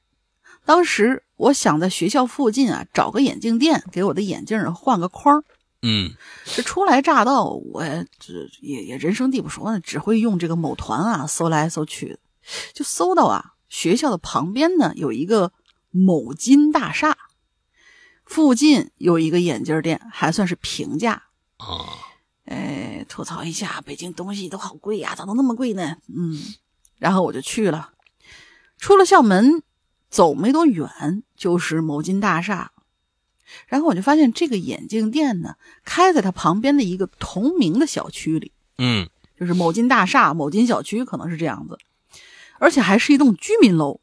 [0.64, 5.42] 当时我想在学校附近啊找个眼镜店，给我的眼镜换个框
[5.80, 6.10] 嗯，
[6.44, 7.82] 这初来乍到，我
[8.18, 12.18] 这也也人生地不熟呢，只会用这个某团啊搜来搜去，
[12.74, 15.52] 就搜到啊学校的旁边呢有一个
[15.90, 17.16] 某金大厦，
[18.24, 21.22] 附近有一个眼镜店，还算是平价
[21.58, 22.07] 啊。
[22.48, 25.96] 哎，吐槽一下，北京东西都好贵呀，咋都那么贵呢？
[26.08, 26.36] 嗯，
[26.98, 27.92] 然后我就去了，
[28.78, 29.62] 出了校门。
[30.10, 32.72] 走没多远就是某金大厦，
[33.66, 39.06] 然后我就发现这个眼镜店呢开在它旁边的一个同名的小区里，嗯，
[39.38, 41.76] 就是某金大厦、某金小区可能是这样子，
[42.58, 44.00] 而且还是一栋居民楼。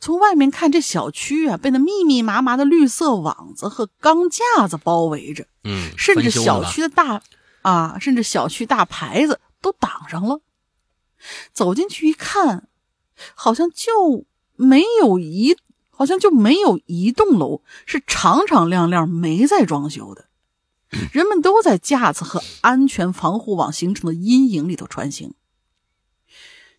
[0.00, 7.22] 从外面看，这小区啊被那密密麻麻的绿色网子和钢架子包围着，嗯，甚至小区的大
[7.66, 10.40] 啊，甚至小区大牌子都挡上了。
[11.52, 12.68] 走进去一看，
[13.34, 14.26] 好像就。
[14.58, 15.54] 没有一，
[15.90, 20.28] 好像就没有一栋楼是敞敞亮亮没在装修的，
[21.12, 25.34] 人们都在架子和安全防护网形成的阴影里头穿行。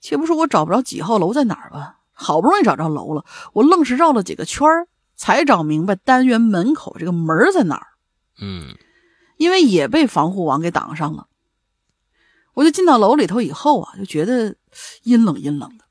[0.02, 7.88] 且不说我找不着几号楼在哪儿吧，好不容易找着楼了，我愣是绕了几个圈儿才找明白单元门口这个门在哪儿。
[8.40, 8.76] 嗯，
[9.38, 11.28] 因为也被防护网给挡上了。
[12.54, 14.56] 我就进到楼里头以后啊，就觉得
[15.04, 15.86] 阴冷阴冷的，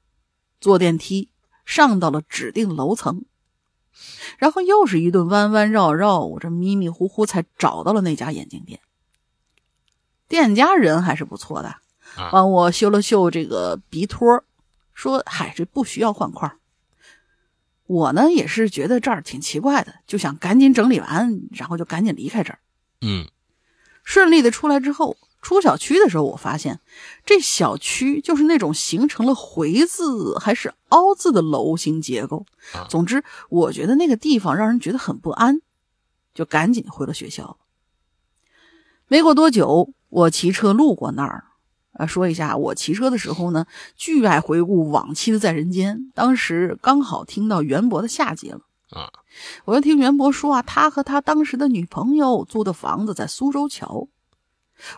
[0.61, 1.31] 坐电梯。
[1.65, 3.25] 上到了指定楼层，
[4.39, 8.79] 然后又是一顿弯弯绕绕，我这迷迷糊糊才找到了那家眼镜店。
[10.29, 11.75] 店家人还是不错的，
[12.31, 14.45] 帮我修了修这个鼻托，
[14.95, 16.57] 说：“嗨，这不需要换块。”
[17.89, 22.61] 我呢也是觉得这儿挺奇怪的，就想赶紧整理完，然后就赶紧离开这儿。
[23.01, 23.29] 嗯，
[24.07, 25.19] 顺利的出来之后。
[25.43, 26.81] 出小区的时候，我发现
[27.25, 32.45] 这小区就是那种形成了回字还是凹字的楼形结构。
[32.89, 35.61] 总之，我觉得那个地方让人觉得很不安，
[36.35, 37.59] 就赶紧回了学校。
[39.07, 41.45] 没过多久，我骑车路过那儿。
[41.93, 46.11] 啊，说一下，我骑车的时候呢，巨爱回顾往期的在人间。
[46.13, 49.11] 当时刚好听到袁博的下集了啊，
[49.65, 54.09] 我又听袁博说啊，他和他当时的女朋友租的房子在苏州桥。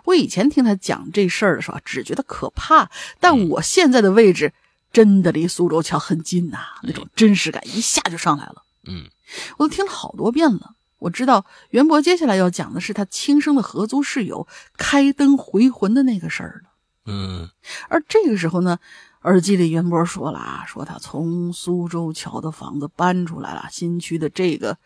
[0.05, 4.53] 我以前听他讲这事儿的时候，只觉得可怕，但我现在的位置
[4.93, 8.65] 真的离苏州桥很近呐，那种真实感一下就上来了。
[8.87, 9.09] 嗯，
[9.57, 10.75] 我都听了好多遍了。
[10.99, 16.71] 我知道袁博接下来要讲的是他亲生的合租室友开灯回魂的那个事儿了。
[17.07, 17.49] 嗯，
[17.89, 18.81] 而这个时候呢，
[19.29, 24.77] 耳机里袁博说了啊，说他从苏州桥的房子搬出来了，新区的这个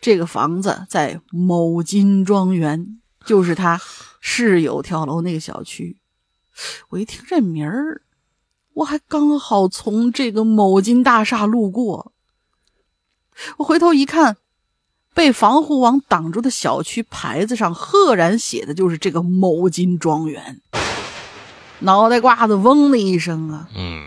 [0.00, 3.00] 这个房子在某金庄园。
[3.24, 3.80] 就是他
[4.20, 5.96] 室友跳楼那个小区，
[6.90, 8.02] 我一听这名儿，
[8.72, 12.12] 我还刚好从这个某金大厦路过，
[13.56, 14.36] 我回头一看，
[15.12, 20.60] 被防护网挡住的小区牌子上赫然写的就是这个某金庄园，
[21.80, 23.68] 脑袋瓜子嗡的一声啊！
[23.76, 24.04] 嗯，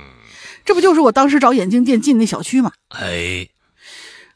[0.66, 2.72] 这不就是我当时找眼镜店进那小区吗？
[2.90, 3.48] 哎，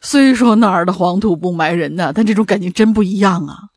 [0.02, 3.70] 虽说哪儿的黄土不埋人呐，但这种感情真不一样啊！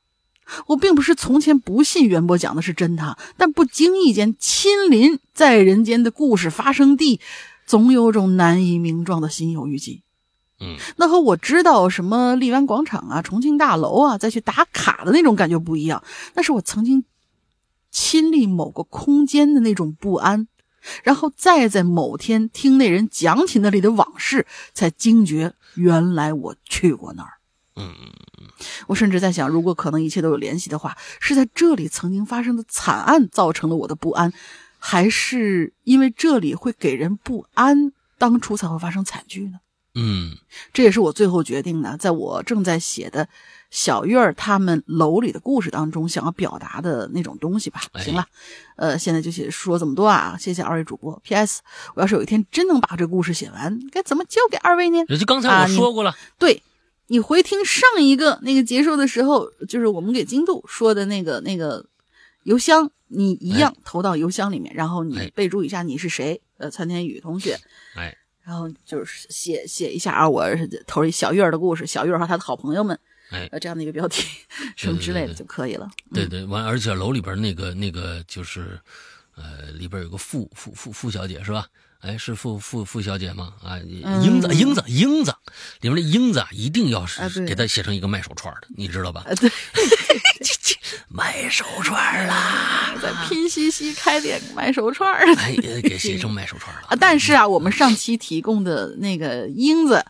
[0.67, 7.21] 我并不是从前不信袁博讲的是真的，但不经意间亲临在人间的故事发生地，
[7.67, 10.03] 总有种难以名状的心有余悸。
[10.61, 16.03] 嗯，那和我知道什么荔湾广场啊、重庆大楼啊，再去打卡的那种感觉不一样。
[16.35, 17.05] 那是我曾经
[17.97, 20.49] 亲历某个空间的那种不安，
[21.03, 27.39] 然后再在某天听那人讲起那里的往事，才惊觉原来我去过那儿。
[27.75, 27.95] 嗯，
[28.89, 34.31] 我甚至在想，如果可能一切都有联系的话，是在这里曾经发生的惨案造成了我的不安，
[34.79, 39.61] 还是因为这里会给人不安，当初才会发生惨剧呢？
[39.95, 40.37] 嗯，
[40.75, 43.31] 这也是我最后决定的，在我正在写的
[43.71, 47.81] 小月儿他们楼里的故事当中，想要表达的那种东西吧。
[47.93, 48.27] 哎行了，
[48.77, 51.19] 呃，现在就写说这么多啊，谢谢二位主播。
[51.25, 51.63] P.S.
[51.95, 55.05] 我要是有一天真能把这故事写完，该怎么交给二位呢？
[55.09, 56.63] 也就刚才我说过了，对
[57.09, 61.85] 你回听上一个那个结束的时候，就是我们给金度说的那个那个
[62.45, 67.59] 邮箱，你一样投到邮箱里面，然后你哎备注一下你是谁，呃，参天宇同学，
[67.95, 72.99] 哎，然后就是写写一下啊，我是投小月儿的故事，小月儿和他的好朋友们，
[73.31, 74.25] 哎呃，这样的一个标题
[74.77, 75.89] 什么之类的就可以了。
[76.15, 78.79] 对对，完，而且楼里边那个那个就是，
[79.35, 81.67] 呃，里边有个傅傅傅傅小姐是吧？
[82.01, 83.55] 哎，是傅傅傅小姐吗？
[83.65, 85.35] 啊，英子嗯英子英子，
[85.81, 87.05] 里面的英子啊，一定要
[87.47, 89.25] 给她写成一个卖手串的，你知道吧？
[89.27, 89.51] 呃，对，
[91.09, 92.95] 卖手串啦！
[93.03, 100.05] 在拼夕夕开店卖手串儿哎，给写成卖手串了啊，但是啊，我们上期提供的那个英子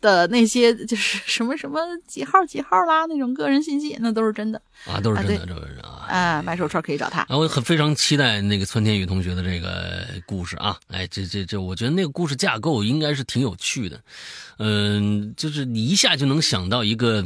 [0.00, 6.06] 的那些就是 什么什么几号几号啦那种个人信息，那都是真的啊，都是啊真的，都是啊。
[6.08, 6.42] 啊。
[6.42, 7.20] 买手串可以找他。
[7.22, 10.78] 啊，我很非常期待那个村天宇同学的这个故事啊！
[10.88, 14.00] 哎，这这这，我觉得那个故事架构应该是挺有趣的，
[14.58, 17.24] 嗯，就是你一下就能想到一个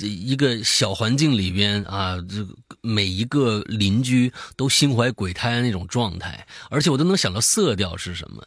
[0.00, 8.44] 一个小环境里边啊，这个每一个邻居都心怀鬼胎那种状态，而且我都能想到色调是什么，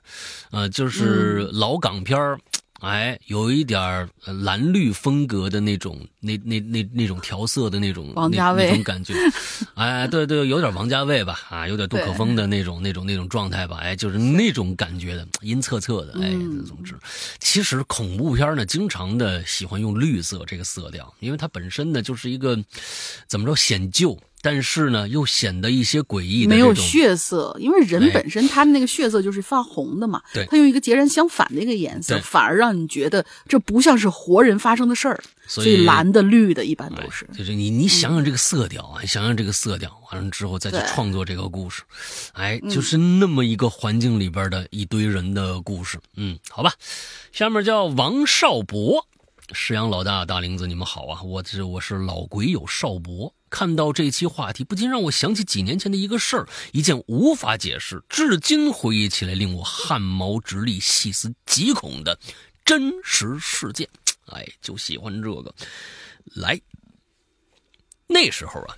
[0.51, 2.39] 呃，就是老港片儿。
[2.81, 4.07] 哎，有一点
[4.43, 8.67] 蓝绿风格的那种，那那那那种调色的那种那王家卫。
[8.67, 9.13] 那种感觉，
[9.75, 16.63] 哎，对对，有点王家卫吧，啊，有点杜可风的那种那种那种状态吧，哎，就是那种感觉的，阴恻恻的，哎，嗯。
[16.65, 16.95] 总之，
[17.39, 22.57] 其实恐怖片呢，经常的喜欢用绿色这个色调，因为它本身呢就是一个
[23.27, 37.27] 怎么着显旧，但是呢又显得一些诡异的没有血色，因为人哎本身他的那个血色就是发红的嘛，对他用一个截然相反的一个颜色，反而让你觉得这不像是活人发生的事儿，所以蓝的、绿的一般都是。
[37.35, 41.81] 就是你你想想这个色调啊，想想这个色调，完了之后再去创作这个故事，
[42.33, 45.99] 哎，就是那么一个环境里边的一堆人的故事。
[46.17, 46.71] 嗯，好吧，
[47.31, 49.07] 下面叫王少博，
[49.53, 53.33] 石阳老大大林子，你们好啊，我这我是老鬼友少博。
[53.55, 62.19] 看到这期话题，不禁让我想起几年前的一个事儿，一件无法解释，至今回忆起来令我汗毛直立、细思极恐的
[62.65, 63.87] 真实事件。
[64.25, 65.55] 哎，就喜欢这个。
[66.33, 66.59] 来，
[68.07, 68.75] 那时候啊，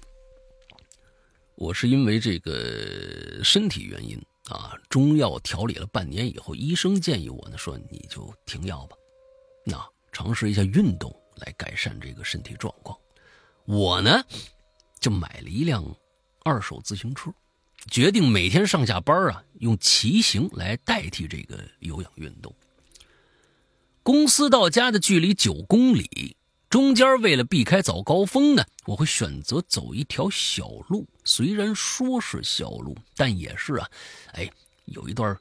[1.56, 4.16] 我是因为这个身体原因
[4.48, 8.96] 啊，中药调理了半年以后，医生建议我呢说你就停药吧，
[9.66, 12.96] 那尝试一下运动来改善这个身体状况。
[13.66, 14.24] 我呢
[15.08, 15.82] 就买了一辆
[16.44, 17.32] 二手自行车，
[17.90, 22.54] 决定每天上下班啊用骑行来代替这个有氧运动。
[24.04, 26.36] 公司到家的距离九公里，
[26.70, 31.08] 中间为了避开早高峰呢，我会选择走一条小路。
[31.24, 33.90] 虽然说是小路，但也是啊，
[34.34, 34.52] 哎，
[34.88, 35.34] 有一段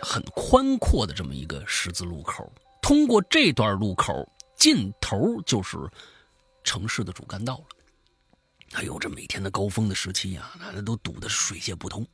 [0.00, 2.52] 很宽阔的这么一个十字路口。
[2.80, 5.76] 通过这段路口，尽头就是
[6.62, 7.64] 城市的主干道了。
[8.72, 12.06] 哎呦，这每天的高峰的时期啊，那都堵得水泄不通。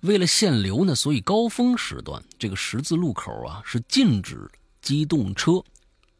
[0.00, 4.50] 为了限流呢，所以高峰时段这个十字路口啊是禁止
[4.82, 5.64] 机动车，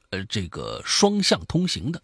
[0.09, 2.03] 呃，这个双向通行的。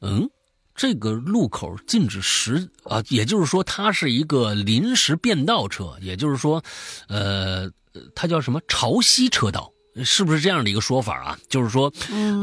[0.00, 0.30] 嗯，
[0.76, 6.62] 这个路口禁止时啊，也就是说它是一个临时变道车，也就是说，
[7.08, 7.68] 呃，
[8.14, 9.73] 它叫什么潮汐车道。
[10.02, 11.38] 是不是这样的一个说法啊？
[11.48, 11.92] 就是说，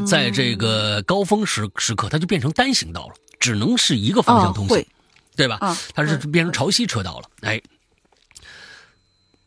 [0.06, 4.86] 在这个高峰时时刻，它就变成单行道了，只能是一个方向通行，
[5.36, 5.58] 对吧？
[5.60, 7.28] 啊它是变成潮汐车道了。
[7.42, 7.60] 哎，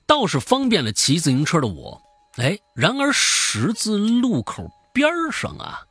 [0.05, 1.99] 倒是方便了骑自行车的我。
[2.35, 5.81] 哎，然而十字路口边上啊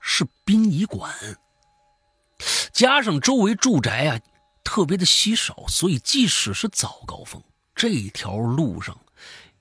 [0.00, 1.10] 是殡仪馆，
[2.72, 4.20] 加上周围住宅啊
[4.64, 7.40] 特别的稀少，所以即使是早高峰，
[7.74, 8.98] 这条路上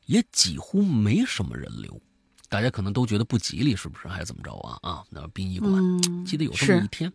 [0.07, 2.01] 也几乎没什么人流。
[2.49, 4.07] 大家可能都觉得不吉利，是不是？
[4.07, 4.79] 还是怎么着啊？
[4.81, 7.11] 啊，那殡仪馆，记得有这么一天，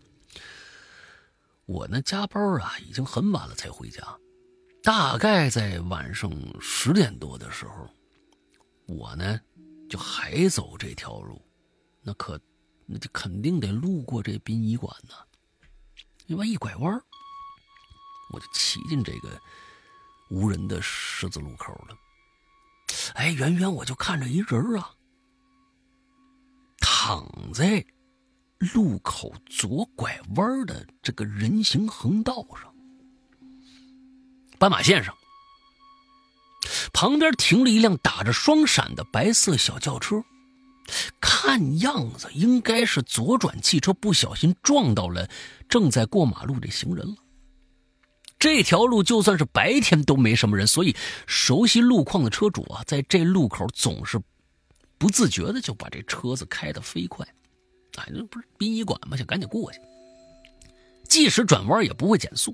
[1.64, 4.02] 我呢加班啊，已经很晚了才回家，
[4.82, 6.30] 大概在晚上
[6.60, 7.88] 十点多的时候，
[8.84, 9.40] 我呢
[9.88, 11.42] 就还走这条路，
[12.02, 12.38] 那可
[12.84, 15.14] 那就肯定得路过这殡仪馆呢。
[16.26, 17.02] 另外一拐弯，
[18.34, 19.40] 我就骑进这个
[20.28, 21.96] 无人的十字路口了。
[23.14, 24.90] 哎，远远我就看着一人啊。
[26.80, 27.84] 躺在
[28.58, 32.72] 路口左拐弯的这个人行横道上，
[34.58, 35.14] 斑马线上，
[36.92, 40.22] 旁边停了一辆打着双闪的白色小轿车，
[41.20, 45.28] 看样子应该是左转汽车不小心撞到了
[45.68, 47.16] 正在过马路的行人了。
[48.42, 50.96] 这条路就算是白天都没什么人，所以
[51.28, 54.20] 熟悉路况的车主啊，在这路口总是。
[54.98, 57.24] 不自觉的就把这车子开得飞快，
[57.98, 59.16] 哎，那不是殡仪馆吗？
[59.16, 59.78] 想赶紧过去，
[61.04, 62.52] 即使转弯也不会减速。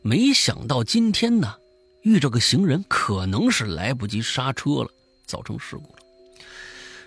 [0.00, 1.54] 没想到今天呢，
[2.02, 4.88] 遇着个行人，可能是来不及刹车了，
[5.26, 5.98] 造成事故了。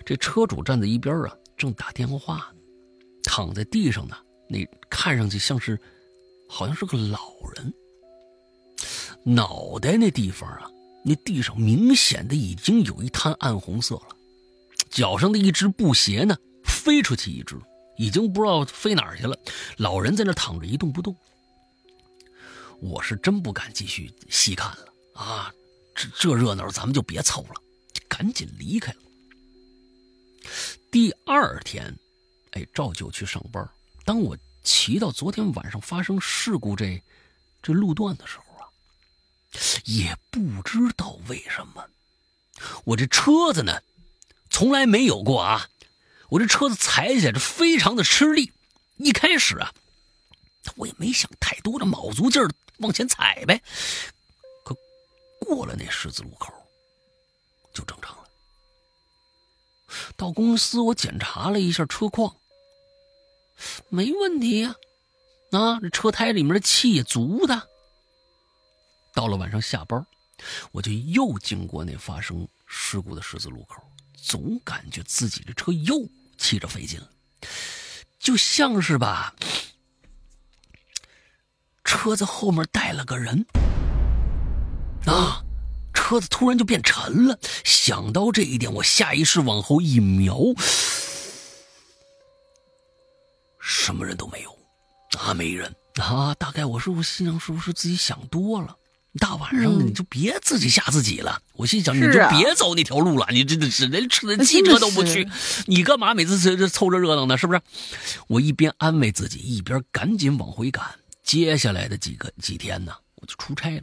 [0.06, 2.60] 这车主站在一边啊，正打电话呢，
[3.24, 4.16] 躺在地上呢，
[4.48, 5.76] 那看上去像是，
[6.48, 7.18] 好像是个老
[7.56, 7.74] 人，
[9.24, 10.70] 脑袋那地方啊，
[11.04, 14.16] 那地上明显的已经有一滩暗红色了。
[14.90, 17.58] 脚上的一只布鞋呢，飞出去一只，
[17.96, 19.36] 已经不知道飞哪儿去了。
[19.78, 21.16] 老人在那躺着一动不动。
[22.80, 25.52] 我是真不敢继续细看了啊！
[25.94, 27.54] 这这热闹咱们就别凑了，
[28.08, 28.98] 赶紧离开了。
[30.90, 31.96] 第二天，
[32.50, 33.66] 哎，照旧去上班。
[34.04, 37.02] 当我骑到昨天晚上发生事故这
[37.62, 38.43] 这路段的时候，
[39.84, 41.88] 也不知道为什么，
[42.84, 43.80] 我这车子呢。
[44.50, 45.68] 从来没有过啊！
[46.28, 48.52] 我这车子踩起来是非常的吃力。
[48.98, 49.74] 一开始啊，
[50.76, 52.48] 我也没想太多的，卯足劲儿
[52.78, 53.60] 往前踩呗。
[54.64, 54.76] 可
[55.40, 56.52] 过了那十字路口，
[57.74, 58.28] 就正常了。
[60.16, 62.36] 到公司我检查了一下车况，
[63.88, 64.76] 没问题呀。
[65.50, 67.68] 啊，这车胎里面的气也足的。
[69.14, 70.04] 到了晚上下班，
[70.72, 73.82] 我就又经过那发生事故的十字路口。
[74.16, 77.08] 总感觉自己的车又骑着费劲了，
[78.18, 79.34] 就像是吧，
[81.84, 83.44] 车子后面带了个人
[85.06, 85.44] 啊，
[85.92, 87.38] 车子突然就变沉了。
[87.64, 90.38] 想到这一点，我下意识往后一瞄，
[93.60, 94.58] 什么人都没有，
[95.18, 96.34] 啊，没人啊。
[96.36, 98.74] 大概我是不是心想，是不是自己想多了？
[99.20, 101.40] 大晚上的你就别自己吓自己了。
[101.54, 103.26] 我心想，你就别走那条路了。
[103.30, 105.28] 你真的是连车汽车都不去，
[105.66, 107.38] 你干嘛每次这这凑这热闹呢？
[107.38, 107.60] 是不是？
[108.26, 110.84] 我一边安慰自己，一边赶紧往回赶。
[111.22, 113.82] 接下来的几个几天呢，我就出差了，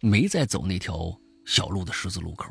[0.00, 1.12] 没再走那条
[1.44, 2.46] 小路的十字路口。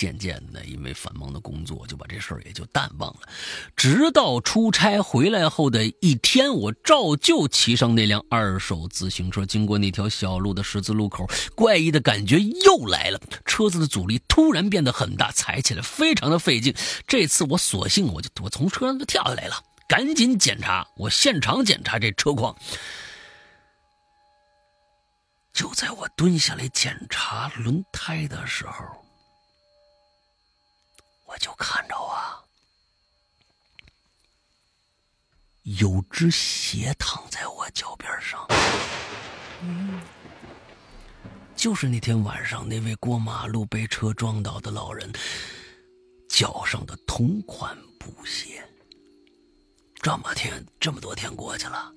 [0.00, 3.28] 渐渐的，因为繁忙的工作，就把这事儿也就淡忘了。
[3.76, 13.20] 直到出差回来后的一天，我照旧骑上那辆二手自行车，经过那条小路的十字路口，怪异的感觉又来了。
[13.44, 16.74] 车子的阻力突然变得很大，踩起来非常的费劲。
[17.06, 22.56] 这次我索性我就我从车上就跳下来了，赶紧检查，我现场检查这车况。
[25.52, 28.99] 就在我蹲下来检查轮胎的时候。
[31.30, 32.42] 我就看着啊，
[35.62, 38.44] 有只鞋躺在我脚边上，
[39.62, 40.00] 嗯，
[41.54, 45.08] 就是那天晚上那位过马路被车撞倒的老人
[46.28, 48.66] 脚上的同款布鞋。
[50.02, 51.92] 这么天这么多天过去了，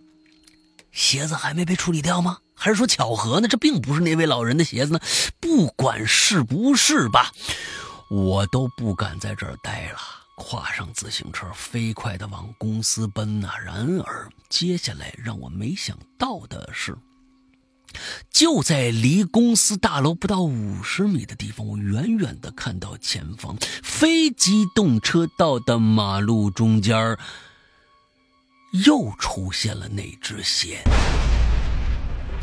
[0.92, 2.38] 鞋子还没被处理掉吗？
[2.54, 3.48] 还是说巧合呢？
[3.48, 5.00] 这并不是那位老人的鞋子呢？
[5.40, 7.32] 不管是不是吧。
[8.10, 9.98] 我都不敢在这儿待了，
[10.36, 13.54] 跨上自行车，飞快的往公司奔呐。
[13.64, 16.96] 然而，接下来让我没想到的是，
[18.30, 27.18] 就在离公司大楼不到五十米的地方，我远远的看到前方非机动车道的马路中间
[28.86, 30.84] 又出现了那只鞋。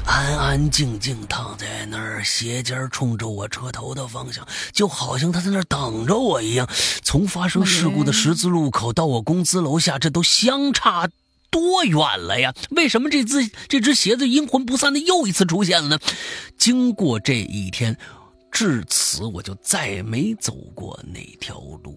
[0.07, 6.69] 安安静静躺在那儿，斜尖冲着我车头的方向，就好像他在那儿等着我一样。
[7.03, 11.09] 从发生事故的十字路口到我公司楼下，这都相差
[11.51, 12.53] 多远了呀？
[12.71, 15.99] 为什么这只这只鞋子阴魂不散的又一次出现了呢？
[16.59, 17.97] 经过这一天，
[18.51, 21.97] 至此我就再没走过那条路。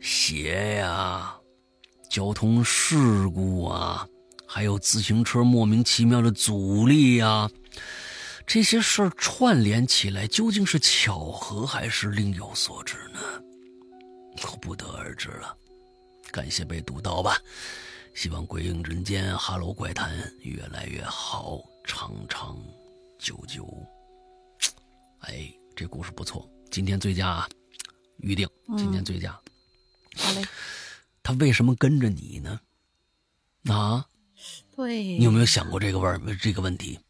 [0.00, 1.34] 鞋呀，
[2.08, 4.06] 交通事故啊。
[4.50, 7.50] 还有自行车莫名其妙的阻力呀，
[8.46, 13.20] 这些事儿串联起来，究竟是巧合还是另有所指呢？
[14.42, 15.54] 我不得而知了。
[16.30, 17.36] 感谢被读到吧，
[18.14, 22.58] 希望鬼影人间、哈喽怪谈越来越好，长长
[23.18, 23.68] 久久。
[25.20, 27.48] 哎，这故事不错，今天最佳啊，
[28.18, 29.30] 预定，今天最佳。
[30.16, 30.42] 好嘞。
[31.22, 32.60] 他为什么跟着你呢？
[33.68, 34.06] 啊？
[34.78, 37.00] 对，你有没有想过这个问这个问题？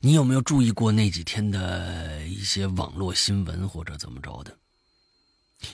[0.00, 4.58] 你有没有注意过那几天的一些网络新闻或者怎么着的？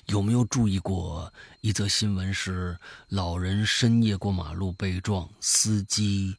[0.09, 1.33] 有没有注意过
[1.63, 2.79] 一则新闻是
[3.09, 6.37] 老人深夜过马路被撞，司机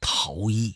[0.00, 0.74] 逃逸？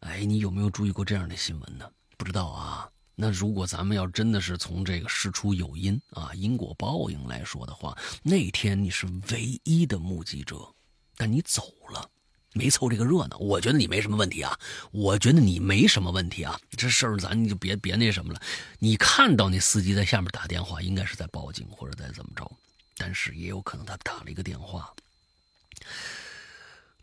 [0.00, 1.88] 哎，你有没有注意过这样的新闻呢？
[2.16, 2.90] 不知道啊。
[3.20, 10.72] 那如果咱们要真的是从这个事出有因啊，因果报应来说的话，那天你是唯一的目击者，
[11.16, 12.08] 但你走了，
[12.52, 13.36] 没凑这个热闹。
[13.38, 14.56] 我觉得你没什么问题啊，
[14.92, 16.56] 我觉得你没什么问题啊。
[16.70, 18.40] 这事儿咱就别别那什么了。
[18.78, 22.48] 你看到那司机在下面打电话，应该是在报警或者在怎么着，
[22.96, 24.94] 但是也有可能他打了一个电话，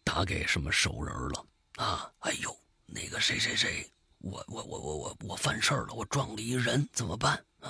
[0.01, 1.45] 打给什么熟人了
[1.75, 2.09] 啊？
[2.19, 3.85] 哎呦，那个谁谁谁。
[4.25, 7.69] 我我我我我我犯事儿了，我撞了一人，怎么办啊？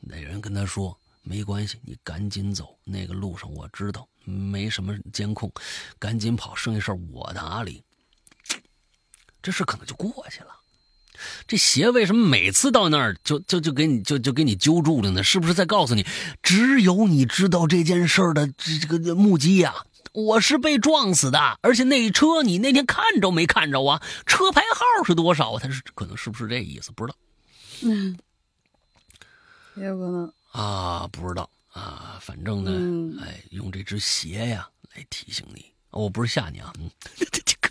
[0.00, 0.94] 那人跟他说
[1.24, 5.50] ：“没关系，你赶紧走，那个路上我知道没什么监控，
[5.98, 7.82] 赶紧跑，剩下事儿我打理。”
[9.42, 10.48] 这事可能就过去了。
[11.46, 15.22] 这鞋为什么每次到那儿就就就给你就就给你揪住了呢？
[15.22, 16.04] 是不是在告诉你，
[16.42, 19.86] 只有你知道这件事的这这个目击呀？
[20.14, 24.00] 我是被撞死的，而且那车你那天看着没看着啊？
[24.26, 25.58] 车牌号是多少？
[25.58, 26.92] 他是可能是不是这意思？
[26.92, 27.18] 不知道。
[27.82, 28.16] 嗯，
[29.74, 36.88] 也有可能啊，不知道啊，反正呢，哎，用这只鞋呀来提醒你，我不是吓你啊，嗯。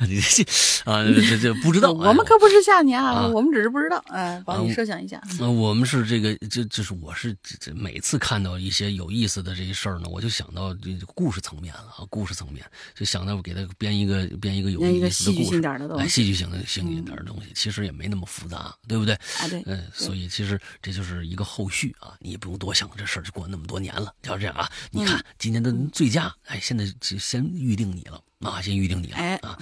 [0.08, 0.42] 你这
[0.90, 5.20] 啊，这这不知道， 我们可不是吓你啊，我们只是不知道，哎，帮你设想一下。
[5.38, 12.64] 那我们是这个，这这是我是这这每次看到一些有意思的这些事儿呢，我就想到这故事层面了啊，故事层面
[12.94, 15.62] 就想到给他编一个编一个有意思的故事，
[15.98, 19.14] 哎，戏剧性的、戏剧性点的东西，其实也没那么复杂，对不对？
[19.14, 24.70] 啊，对，嗯，所以其实这就是一个后续啊，你也不用多想，这事儿就过那么多年了，就这样啊。
[24.90, 28.20] 你看今年的最佳，哎，现在就先预定你了。
[28.40, 29.58] 啊，先预定你了啊！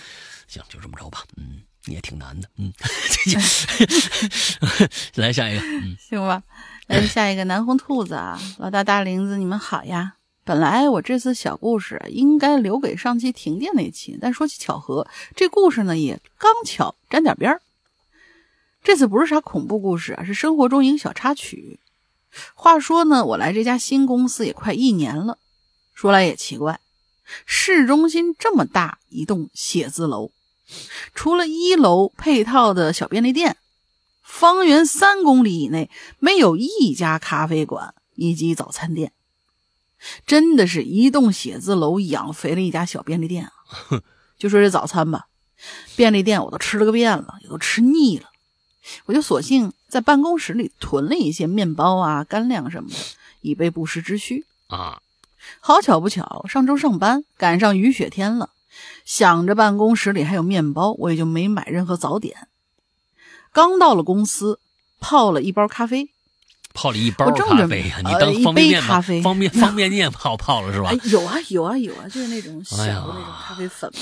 [0.48, 1.24] 行，就这么着吧。
[1.36, 2.48] 嗯，你也挺难的。
[2.56, 2.72] 嗯，
[5.16, 5.60] 来下一个。
[5.64, 6.42] 嗯，行吧。
[6.88, 10.14] 来下一个南红兔子啊，老大大林子，你们好呀。
[10.44, 15.06] 本来我这次小故事应该留给上期停电那期，但说起巧合，
[15.36, 17.62] 这故事呢也刚巧沾点边儿。
[18.82, 21.78] 这次不是啥恐怖故事啊，是生活中一个小插曲。
[22.54, 25.38] 话说呢，我来这家新公司也快一年了，
[25.94, 26.80] 说来也奇怪。
[27.46, 30.30] 市中心这么大一栋写字楼，
[31.14, 33.56] 除了一楼配套的小便利店，
[34.22, 39.12] 方圆三公里以内没有一家咖啡馆以及早餐店，
[40.26, 43.52] 真的是一栋写字楼养肥了一家小便利店啊！
[44.38, 45.26] 就说这早餐吧，
[45.94, 48.28] 便利店我都吃了个遍了，也都吃腻了，
[49.06, 52.96] 我就索性在办公室里囤了一些面包啊、干粮什么的，
[53.40, 55.00] 以备不时之需啊。
[55.60, 58.50] 好巧不巧，上周上班赶上雨雪天了，
[59.04, 62.48] 想着办公室里还有面包，我也就没买任何早点。
[63.52, 64.58] 刚到了公司，
[65.00, 66.10] 泡了一包咖啡，
[66.72, 67.98] 泡了一包咖啡呀？
[67.98, 70.92] 你当方便面咖啡，方便 方便面泡泡了是吧？
[71.10, 74.00] 有啊有啊有啊，就是那种小的那种咖啡粉嘛，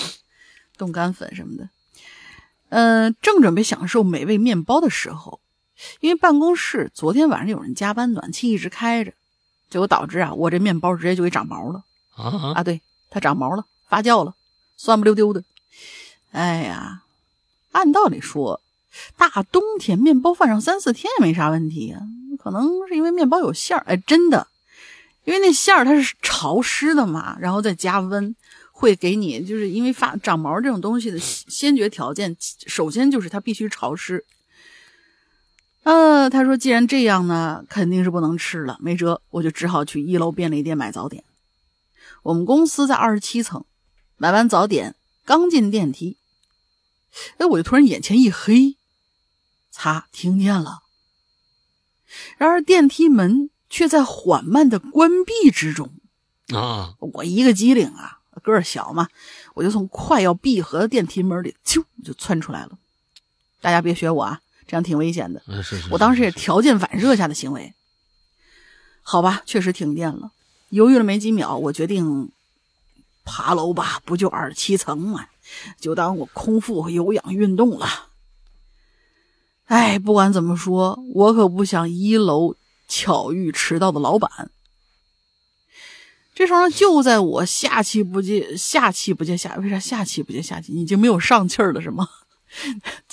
[0.78, 1.68] 冻干粉什么的。
[2.68, 5.40] 嗯，正准备享受美味面包的时候，
[5.98, 9.12] 因为办公室昨天晚上有人加班，暖气一直开着。
[9.70, 11.84] 结果导致啊，我这面包直接就给长毛了
[12.16, 12.62] 啊啊！
[12.62, 14.34] 对，它长毛了，发酵了，
[14.76, 15.42] 酸不溜丢的。
[16.32, 17.02] 哎呀，
[17.70, 18.60] 按道理说，
[19.16, 22.00] 大冬天面包放上三四天也没啥问题呀。
[22.42, 24.48] 可能是因为面包有馅儿，哎，真的，
[25.24, 28.34] 因为那馅儿它是潮湿的嘛，然后再加温，
[28.72, 34.24] 会给你就是因为发长毛这种东西的先决条件，首先就是它必须潮湿。
[35.82, 41.24] 呃，他说：“既然这样呢，肯定是不能吃了，没辙，我就只好去一楼便利店买早点。
[42.22, 43.64] 我们公司在二十七层，
[44.18, 46.18] 买完早点，刚进电梯，
[47.38, 48.76] 哎，我就突然眼前一黑，
[49.70, 50.80] 擦，听见了。
[52.36, 55.90] 然而电梯门却在缓慢的关闭之中。
[56.48, 59.08] 啊，我一个机灵啊，个儿小嘛，
[59.54, 62.76] 我就从快要闭合的电梯门里啾就窜出来了。
[63.60, 64.40] 大家别学我啊，
[64.70, 65.42] 这样挺危险的。
[65.48, 67.74] 嗯，是是，我当时也条件反射下的行为。
[69.02, 70.30] 好吧，确实停电了。
[70.68, 72.30] 犹豫了没几秒，我决定
[73.24, 75.26] 爬楼吧，不就二十七层嘛，
[75.80, 78.10] 就当我空腹有氧运动了。
[79.64, 82.54] 哎，不管怎么说，我可不想一楼
[82.86, 84.52] 巧遇迟到的老板。
[86.32, 90.72] 这时候呢，就在我下气不接下气不接下，为啥下气不接下气？
[90.74, 92.08] 已经没有上气儿了是吗？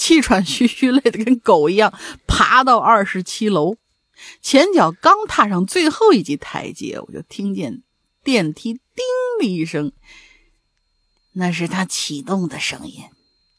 [0.08, 1.93] 气喘吁吁、累得跟狗一样，
[2.28, 3.76] 爬到二十七楼，
[4.41, 7.84] 前脚刚踏上最后一级台阶，我就听见
[8.24, 9.03] 电梯“叮”
[9.38, 9.91] 的一声，
[11.34, 13.03] 那是它启动的声音。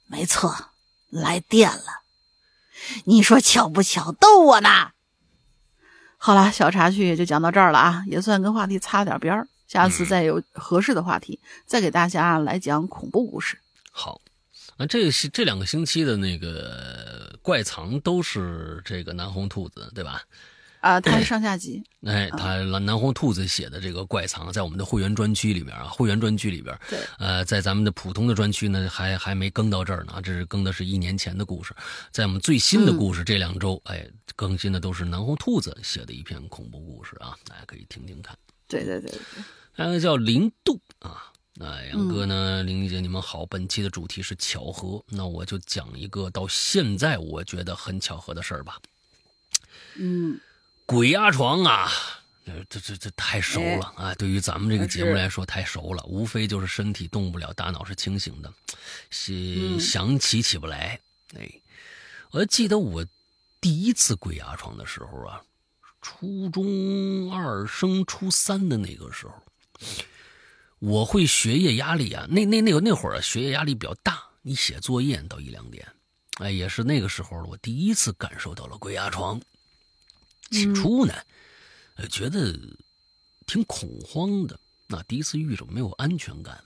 [0.07, 0.71] 没错，
[1.11, 1.85] 来电了。
[3.05, 4.11] 你说巧不巧？
[4.13, 4.93] 逗我呢。
[6.17, 9.47] 好了，小插曲也就讲到这儿了啊，也算跟话题擦点边儿。
[9.67, 13.59] 下次再有合适的话题，再给大家来讲恐怖故事。
[13.91, 14.23] 好。
[14.79, 20.22] 那这是这两个星期的那个怪藏都是这个南红兔子，对吧？
[20.81, 21.83] 啊，它是 上下集。
[22.07, 31.74] 哎，他南红兔子写的这个怪藏，在我们的会员专区里边啊，会员专区里边，对，呃，在咱们的普通的专区呢，还还没更到这儿呢，这是更的是一年前的故事。
[32.12, 38.39] 在我们最新的故事这两周，哎，更新的都是南红兔子写的一篇恐怖故事啊，大家可以听听看。
[38.68, 48.81] 对对对对，还有个叫零度啊，那杨哥呢，玲玲姐你们好，本期的主题是巧合，那我就讲一个到现在我觉得很巧合的事儿吧。
[49.97, 50.39] 嗯，
[50.87, 51.91] 鬼压床啊，
[52.45, 54.15] 这这这这太熟了啊！
[54.15, 58.55] 对于咱们这个节目来说太熟了，无非就是身体动不了，大脑是清醒的，
[59.11, 61.01] 想想起起不来。
[61.37, 61.51] 哎，
[62.31, 63.05] 我记得我
[63.61, 65.43] 第一次鬼压床的时候啊，
[66.01, 69.35] 初中二升初三的那个时候，
[70.79, 75.87] 我会学业压力啊，那那那个那会儿啊，学业压力比较大，你写作业到一两点，
[76.39, 79.41] 哎，也是那个时候我第一次感受到了鬼压床。
[80.51, 81.12] 起初呢，
[81.97, 82.59] 呃，觉得
[83.47, 84.59] 挺恐慌的。
[84.87, 86.64] 那第一次遇着没有安全感，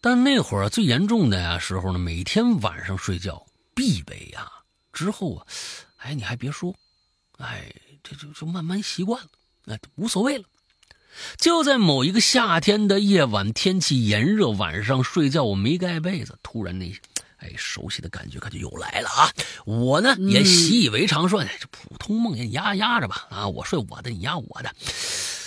[0.00, 3.44] 但那会儿最严重的呀时候呢，每天晚上睡觉
[3.74, 4.48] 必备呀。
[4.92, 5.46] 之后啊，
[5.96, 6.72] 哎，你还别说，
[7.38, 9.30] 哎，这就就慢慢习惯了，
[9.66, 10.44] 哎，无所谓了。
[11.36, 16.92] 就在某一个夏天的夜晚，天气炎热，晚上睡觉我没盖被子，突然那。
[17.40, 19.30] 哎，熟悉的感觉可就又来了啊！
[19.64, 23.28] 我呢也习以为常，说：“哎，这普通梦魇，你压压着吧。
[23.30, 24.74] 啊，我睡我的，你压我的。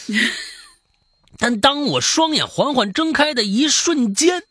[1.38, 4.44] 但当我双眼缓缓睁开的一瞬间，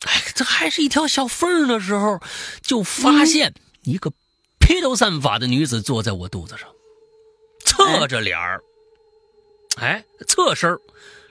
[0.00, 2.20] 哎，这还是一条小缝的时候，
[2.60, 4.12] 就发现一个
[4.58, 6.68] 披头散发的女子坐在我肚子上，
[7.64, 8.62] 侧着脸儿，
[9.78, 10.78] 哎，侧身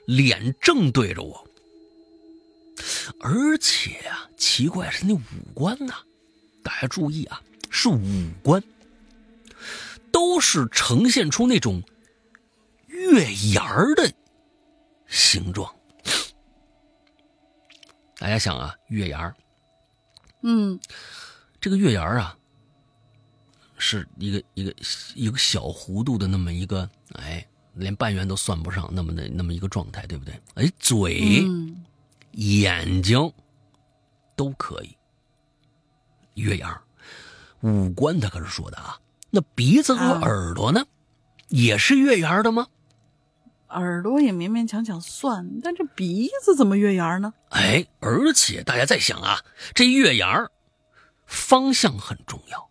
[0.06, 1.48] 脸正对着我。
[3.20, 5.20] 而且啊，奇怪是那五
[5.54, 5.96] 官呐，
[6.64, 8.00] 大家注意啊，是五
[8.44, 8.64] 官，
[10.12, 11.82] 都是呈现出那种
[12.88, 14.12] 月牙儿的
[15.08, 15.74] 形状。
[18.20, 19.36] 大家想啊，月牙儿，
[20.42, 20.80] 嗯，
[21.60, 22.38] 这个月牙儿啊，
[23.78, 24.74] 是一个一个
[25.16, 30.34] 一个小弧度的那么一个，哎，连半圆都算不上那么的那么一个状态，对不对？
[30.56, 31.44] 哎，嘴。
[31.46, 31.84] 嗯
[32.34, 33.34] 眼睛
[34.36, 34.96] 都可以，
[36.36, 36.80] 月牙
[37.62, 39.00] 五官他可是说的啊。
[39.32, 40.86] 那鼻子和耳朵呢，
[41.48, 42.68] 也是月牙的吗？
[43.70, 47.34] 耳朵也勉勉强强算，但这鼻子怎么月牙呢？
[47.50, 50.48] 哎，而且大家在想啊，这月牙
[51.26, 52.70] 方向很重要，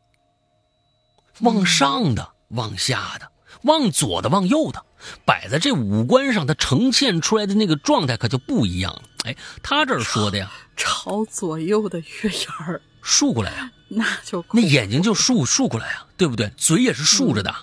[1.41, 3.29] 往上的，往下的，
[3.67, 4.83] 往左的，往右的。
[5.25, 9.03] 摆在这五官上，它呈现出来的那个状态可就不一样了。
[9.25, 16.51] 哎，他这儿说的呀，朝左右的月牙儿竖过来呀，那就那眼睛就竖竖过来呀，对不对？
[16.57, 17.55] 嘴也是竖着的，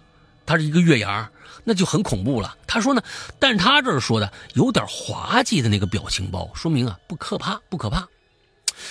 [0.45, 1.30] 它是一个月牙，
[1.64, 2.56] 那就很恐怖了。
[2.68, 3.01] 他说呢，
[3.39, 8.08] 但是他这儿说的有点滑稽的那个表情包，说明啊不可怕，不可怕。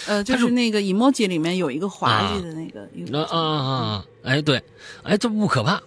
[0.07, 2.83] 呃，就是那个 emoji 里面有一个滑稽的那个，
[3.23, 4.05] 啊啊啊！
[4.25, 4.63] 哎，对，
[5.03, 5.81] 哎，这不可怕。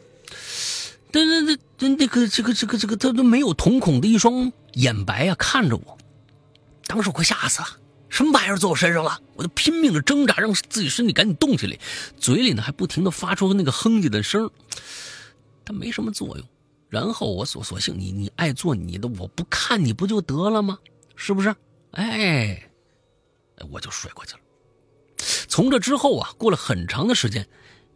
[1.16, 5.98] 这这这这那个这个这个这个他都没有瞳孔的一双眼白啊，看着我，
[6.88, 7.68] 当时我快吓死了，
[8.10, 9.18] 什么玩意儿坐我身上了？
[9.36, 11.80] 我就拼命的挣扎，让自己身体赶紧动起来，
[12.18, 14.52] 嘴里呢还不停的发出那个哼唧的声
[15.64, 16.46] 但没什么作用。
[16.90, 20.78] 然后我索索性你你爱做你的，我不看你不就得了吗？
[21.16, 21.56] 是不是？
[21.92, 22.70] 哎，
[23.72, 24.40] 我就睡过去了。
[25.48, 27.48] 从这之后啊，过了很长的时间，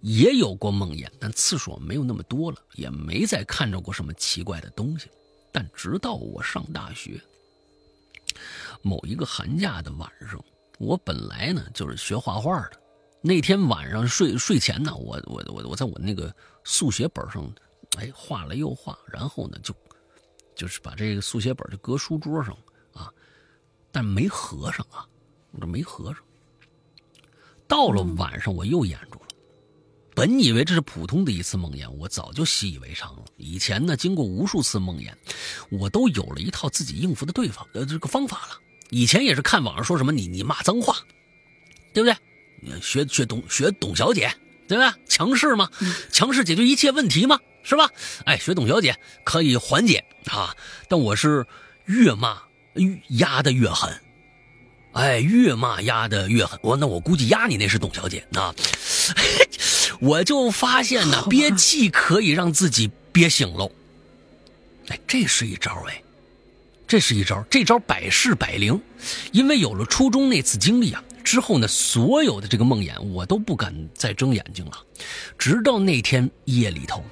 [0.01, 5.09] 也有过梦魇，但次数没有那么多了，也没再看着过什么奇怪的东西。
[5.51, 7.19] 但直到我上大学，
[8.81, 10.39] 某一个寒假的晚上，
[10.77, 12.79] 我本来呢就是学画画的。
[13.21, 16.33] 那天晚上睡睡前呢，我我我我在我那个
[16.63, 17.51] 速写本上，
[17.97, 19.75] 哎，画了又画，然后呢就
[20.55, 22.55] 就是把这个速写本就搁书桌上
[22.93, 23.11] 啊，
[23.91, 25.05] 但没合上啊，
[25.51, 26.23] 我这没合上。
[27.67, 29.18] 到了晚上，我又掩住了。
[30.19, 33.23] 本以为这是普通的一次梦魇，我早就习以为常了。
[33.37, 35.13] 以前呢，经过无数次梦魇，
[35.69, 38.59] 我都有了一套自己应付的对方呃这个方法了。
[38.89, 40.97] 以前也是看网上说什么你你骂脏话，
[41.93, 42.81] 对不对？
[42.81, 44.29] 学学董学董小姐，
[44.67, 44.93] 对吧？
[45.07, 45.69] 强势嘛？
[46.11, 47.39] 强势解决一切问题嘛？
[47.63, 47.89] 是吧？
[48.25, 48.93] 哎，学董小姐
[49.23, 50.53] 可以缓解啊。
[50.89, 51.47] 但我是
[51.85, 52.37] 越骂
[53.07, 53.97] 压的越狠，
[54.91, 56.59] 哎，越骂压的越狠。
[56.61, 58.53] 我那我估计压你那是董小姐啊。
[59.99, 63.71] 我就发现呢，憋气可以让自己憋醒喽。
[64.87, 66.01] 哎，这是一招哎，
[66.87, 68.79] 这是一招，这招百试百灵。
[69.31, 71.03] 因为有了初中那次经历啊。
[71.21, 74.71] 之后呢，所有的这个梦魇我都不敢再睁眼睛了，
[75.37, 77.03] 直到那天夜里头，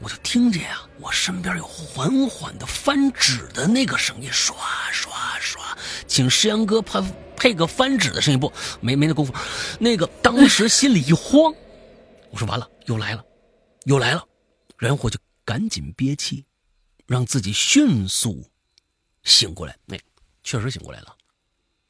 [0.00, 4.56] 我就听见啊，我身边有缓缓的翻纸的那个声音，刷
[4.92, 5.76] 刷刷，
[6.06, 7.02] 请石阳哥配
[7.36, 8.52] 配个翻纸的声音不？
[8.80, 9.32] 没没那功夫，
[9.80, 11.54] 那个当时心里一慌，
[12.30, 13.24] 我说完了，又来了，
[13.84, 14.26] 又来了，
[14.78, 16.44] 然后我就赶紧憋气，
[17.06, 18.44] 让自己迅速
[19.22, 19.98] 醒过来，那
[20.42, 21.16] 确实醒过来了。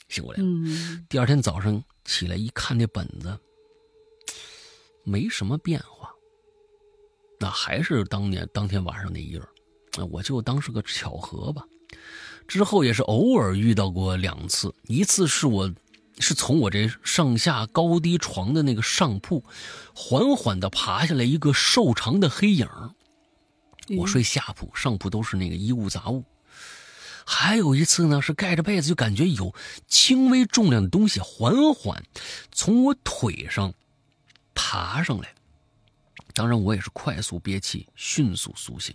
[0.08, 0.46] 醒过来了。
[1.08, 3.36] 第二天早上起来一看，那本子
[5.02, 6.12] 没什么变化，
[7.38, 9.40] 那还是当年当天晚上那页
[10.10, 11.62] 我就当是个巧合吧。
[12.46, 15.72] 之后也是偶尔遇到过两次，一次是我
[16.18, 19.44] 是从我这上下高低床的那个上铺
[19.94, 22.68] 缓缓的爬下来一个瘦长的黑影
[23.96, 26.24] 我睡下铺，上铺都是那个衣物杂物。
[27.24, 29.52] 还有一次呢，是盖着被子就感觉有
[29.88, 32.04] 轻微重量的东西缓缓
[32.52, 33.74] 从我腿上
[34.54, 35.34] 爬上来，
[36.36, 38.94] 当然我也是快速憋气，迅速苏醒。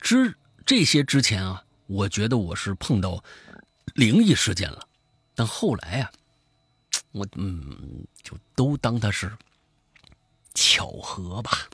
[0.00, 0.34] 之
[0.66, 3.22] 这些之前啊，我觉得我是碰到
[3.94, 4.88] 灵异事件了，
[5.36, 6.10] 但后来啊，
[7.12, 9.30] 我嗯就都当它是
[10.52, 11.68] 巧合吧。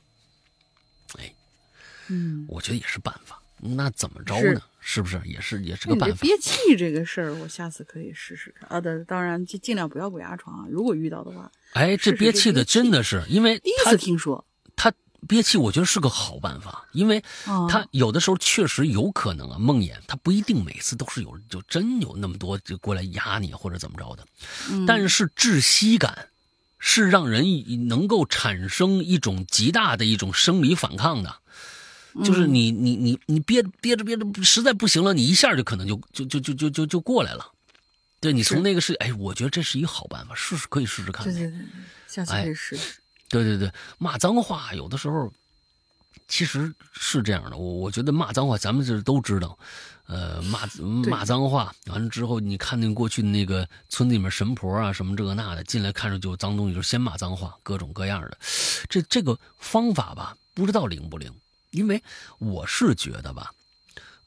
[1.19, 1.35] 哎，
[2.09, 3.41] 嗯，我觉得也是办法。
[3.59, 4.61] 那怎么着呢？
[4.81, 6.17] 是不是也是也是个办法？
[6.21, 8.79] 憋气这个事儿，我下次可以试试啊。
[8.79, 10.67] 的当然尽尽量不要鬼压床啊。
[10.71, 14.56] 如果遇到的话，哎，这憋气的真的是因为第一次听说他
[15.27, 17.23] 憋气，我觉得是个好办法，因为
[17.69, 24.25] 他有的时候确实有可能啊梦魇，他不一定每次都是有就真有那么多就过来压你或者怎么着的，
[24.87, 26.29] 但是窒息感
[26.79, 27.45] 是让人
[27.89, 31.37] 能够产生一种极大的一种生理反抗的。
[32.25, 37.53] 就是你你你你憋憋着憋着实在不行了，你一下就可能就就就就就就就过来了。
[38.21, 41.25] 对你从那个是哎，我觉得这是一个好办法，试试可以试试看。
[41.27, 41.61] 对对对，
[42.09, 42.95] 下次可以试试。
[43.29, 45.33] 对对对，骂脏话有的时候
[46.29, 47.57] 其实是这样的。
[47.57, 49.59] 我我觉得骂脏话，咱们这都知道。
[50.07, 50.61] 呃，骂
[51.11, 58.39] 骂脏话完了之后，你看见过去的那个村子里面神婆啊，什么这个那的进来，看着就脏东西，就先骂脏话，各种各样的。
[58.89, 61.33] 这这个方法吧，不知道灵不灵。
[61.73, 62.01] 因为
[62.39, 63.51] 我是觉得吧，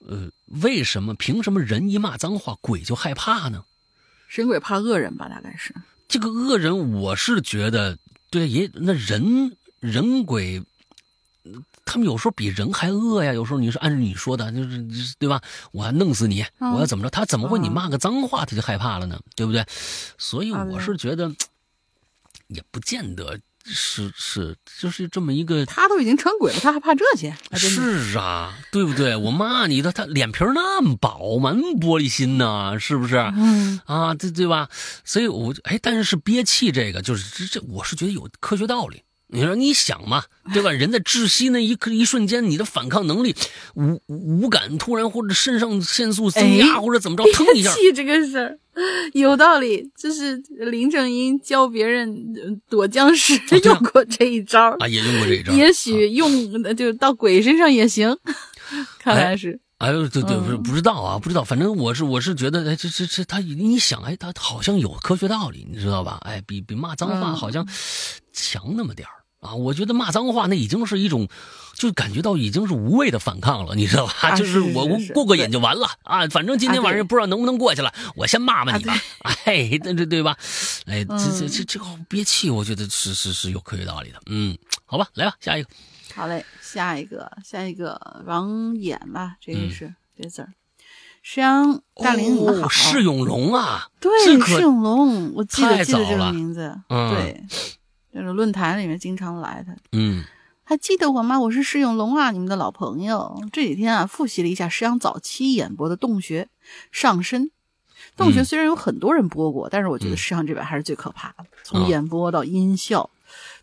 [0.05, 0.29] 呃，
[0.61, 3.63] 为什么凭什么人一骂脏话，鬼就害怕呢？
[4.27, 5.73] 神鬼怕恶人吧，大概是
[6.09, 6.91] 这个恶人。
[6.91, 7.97] 我是觉得，
[8.29, 10.63] 对，也那人人鬼，
[11.85, 13.33] 他们有时候比人还恶呀。
[13.33, 15.41] 有时候你是按照你说的，就是对吧？
[15.71, 17.09] 我要弄死你，我要怎么着？
[17.09, 19.19] 他怎么会你骂个脏话他就害怕了呢？
[19.35, 19.65] 对不对？
[20.17, 21.33] 所以我是觉得，
[22.47, 23.39] 也不见得。
[23.65, 25.65] 是是，就是这么一个。
[25.65, 27.35] 他都已经成鬼了，他还怕这些？
[27.53, 29.15] 是啊，对不对？
[29.15, 33.17] 我骂你的，他脸皮那么薄嘛，那么玻璃心呢，是不是？
[33.17, 34.69] 嗯啊，对对吧？
[35.03, 39.03] 所以，我哎，但是是憋气这个，就是这这，我是觉得有科学道理。
[39.31, 40.71] 你说你想嘛，对吧？
[40.71, 43.35] 人在窒息那一刻一瞬间，你的反抗能力
[43.75, 47.71] 无无感突然或者肾上腺素增加或者怎么着，腾一下。
[47.75, 48.57] 气这个事儿
[49.13, 50.37] 有道理，就是
[50.71, 52.13] 林正英教别人
[52.69, 55.53] 躲僵尸用过这一招啊，也用过这一招。
[55.53, 58.15] 也许用就到鬼身上也行，
[58.99, 59.59] 看来是。
[59.79, 61.41] 哎呦，对对，不是不知道啊，不知道。
[61.41, 66.19] 反正我是我是觉得，哎，这这这，他你想，哎，他好像有科学道理，你知道吧？
[66.23, 67.65] 哎，比比骂脏话好像
[68.33, 69.13] 强那么点儿。
[69.39, 71.29] 啊，我觉得骂脏话那已经是一种，
[71.79, 74.13] 就感觉到已经是无谓的反抗了，你知道吧？
[74.21, 78.93] 啊就是我我是是是过过瘾就完了啊，反正今天晚上也不知道能不能过去了，我先骂骂你吧，
[79.45, 80.37] 哎，对对对吧？
[80.85, 84.19] 哎，这这嗯这这个憋气，我觉得是是是有科学道理的。
[84.27, 84.55] 嗯，
[84.85, 85.69] 好吧，来吧，下一个。
[86.13, 90.51] 好嘞，下一个，下一个王衍吧，这个嗯是、这字儿。
[91.21, 92.67] 石阳大林，你们好。
[92.67, 94.11] 哦，释永龙啊，对，
[94.41, 96.77] 释永龙，我记太得记得这个名字。
[96.89, 97.43] 嗯对，
[98.11, 99.75] 这个论坛里面经常来的。
[99.91, 100.25] 嗯
[100.69, 101.39] 还记得我吗？
[101.39, 103.41] 我是释永龙啊，你们的老朋友。
[103.51, 106.43] 这几天啊，复习了一下石阳早期演播的《洞穴》
[106.91, 107.45] 《上身》。
[108.15, 113.09] 《洞穴》嗯虽然有很多人播过，但是我觉得嗯石阳这版还是最可怕的，啊从演播到音效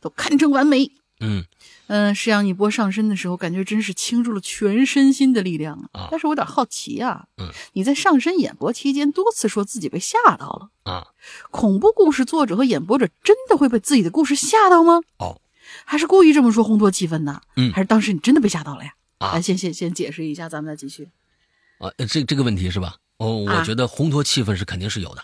[0.00, 0.90] 都堪称完美。
[1.20, 1.44] 嗯
[1.86, 11.06] 嗯，石阳，你播上身的时候，感觉真是倾注了全身心的力量啊但是我有点好奇啊，嗯你在上身演播期间多次说自己被吓到了，啊
[11.52, 15.02] 恐怖故事作者和演播者真的会被自己的故事吓到吗？
[15.18, 15.40] 哦
[15.84, 17.40] 还是故意这么说烘托气氛呢？
[17.56, 18.94] 嗯还是当时你真的被吓到了呀？
[19.18, 21.08] 啊来，先先先解释一下，咱们再继续。
[21.78, 22.96] 啊，这这个问题是吧？
[23.18, 25.22] 哦，我啊觉得烘托气氛是肯定是有的。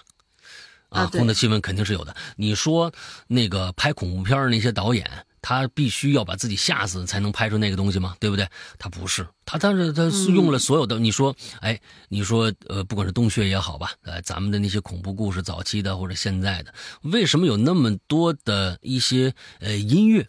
[0.89, 2.15] 啊对烘托气氛肯定是有的。
[2.37, 2.93] 你说
[3.29, 8.17] 那个拍恐怖片儿那些导演，他必须要把自己吓死才能拍出那个东西吗？
[8.19, 8.49] 对不对？
[8.79, 10.99] 他不是，他但是他是用了所有的。
[10.99, 11.79] 你说，哎，
[12.09, 16.73] 你说呃，不管是洞穴也好吧，呃，咱们的那些恐怖故事，早期的或者现在的，
[17.03, 20.27] 为什么有那么多的一些呃音乐？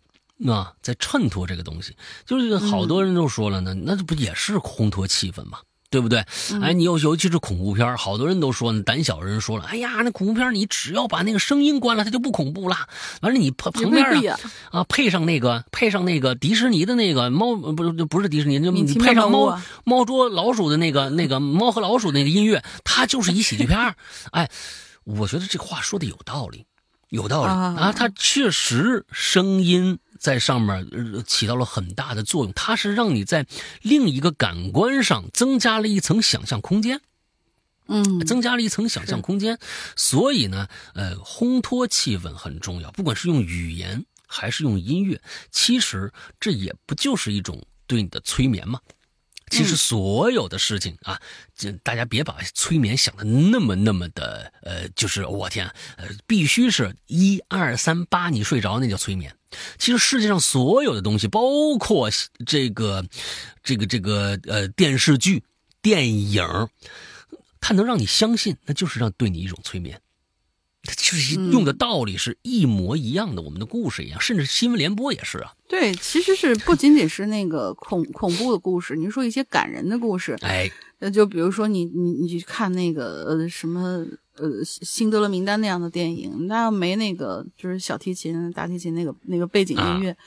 [0.52, 1.96] 啊，在衬托这个东西，
[2.26, 5.60] 就是好多人都说了呢，那这不也是烘托气氛吗？
[5.94, 6.26] 对不对？
[6.60, 12.76] 哎，你尤尤其是恐怖片好多人都说呢，胆小人说了，哎呀，那恐怖片你只要把那个声音关了，它就不恐怖了。
[13.22, 14.40] 完了，你旁旁边啊
[14.72, 23.96] 啊，配上那个配上那个迪士尼的那个猫，呃不是不是迪士尼，就你配上猫猫捉老鼠的那个那个猫和老鼠的那个音乐，它就是一喜剧片儿。
[24.32, 24.50] 哎，
[25.04, 26.66] 我觉得这话说的有道理，
[27.10, 27.52] 有道理。
[27.52, 27.76] 啊。
[27.78, 33.46] 啊，它确实声音在上面呃起到了很大的作用，它是让你在
[33.82, 37.02] 另一个感官上增加了一层想象空间。
[37.88, 39.60] 嗯，增加了一层想象空间，
[39.98, 45.22] 所以呢，呃，烘托气氛很重要，不管是用语言还是用音乐，
[45.52, 48.80] 其实这也不就是一种对你的催眠吗？
[49.52, 51.20] 其实所有的事情啊，
[51.58, 59.36] 这大家别把催眠想的那么那么的，呃，就是我天，呃，必须是一二三八你睡着那叫催眠。
[59.78, 61.42] 其实世界上所有的东西，包
[61.78, 62.10] 括
[62.46, 63.06] 这个，
[63.64, 65.44] 这个这个呃电视剧、
[65.82, 66.44] 电影，
[67.60, 70.00] 它能让你相信，那就是让对你一种催眠。
[70.86, 75.54] 它就是用的道理是一模一样的，我们的故事一样，甚至新闻联播也是啊。
[75.70, 84.06] 对，其实是不仅仅是那个恐恐怖的故事，你说一些感人的故事，哎，那就比如说你你你去看那个呃什么
[84.38, 90.18] 呃辛德勒名单那样的电影，那要没那个就是小提琴、大提琴那个那个背景音乐，啊。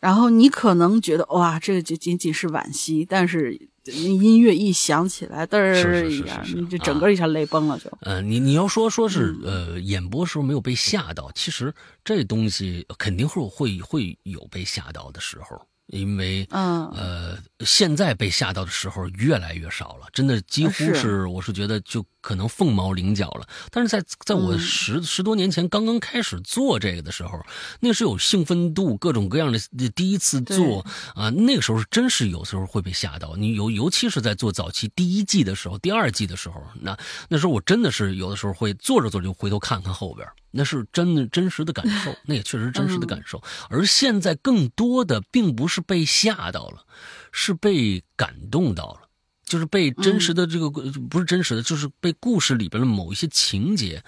[0.00, 7.88] 然后你可能觉得哇，这个就仅仅是惋惜，但是那音乐一响起来，嘚儿一下，你就整个一下泪崩了就。
[8.00, 11.72] 呃，你你要说说是呃演播时候没有被吓到，其实
[12.04, 16.88] 这东西肯定会会会有被吓到的时候，因为嗯。
[16.88, 17.31] 呃
[17.64, 23.46] 现在被吓到的时候越来越少了，真的几乎是是我是觉得就可能凤毛麟角了。
[23.70, 27.44] 但是在在我嗯十、十多年前刚刚开始做这个的时候，
[27.80, 29.58] 那是有兴奋度，各种各样的
[29.94, 30.84] 第一次做
[31.14, 33.34] 啊，那个时候是真是有时候会被吓到。
[33.36, 36.96] 你尤尤其是在做早期第一季的时候、第二季的时候，那
[37.28, 43.42] 那时候我真的是有的时候会做着做着就回头看看后边，那是真的真实的感受，那也确实是真实的感受。
[43.68, 46.86] 而现在更多的并不是被吓到了，
[47.32, 49.08] 是被感动到了。
[49.44, 54.02] 就是被真实的这个、不是真实的，就是被故事里边的某一些情节，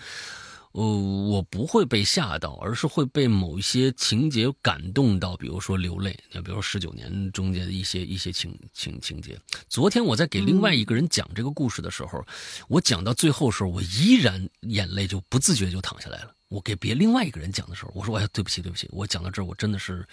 [0.73, 9.39] 呃，我不会被吓到，而是会被某一些情节感动到，比如说流泪，你比如十九年中间的一些一些情情情节。
[9.69, 12.25] 昨天我在给另外一个人讲这个故事的时候，
[12.69, 16.35] 我讲到最后的时候，我依然眼泪就不自觉就淌下来了。
[16.55, 20.07] 我给别另外一个人讲的时候，我说：“哎呀，对不起，对不起，我讲到这儿，我真的是，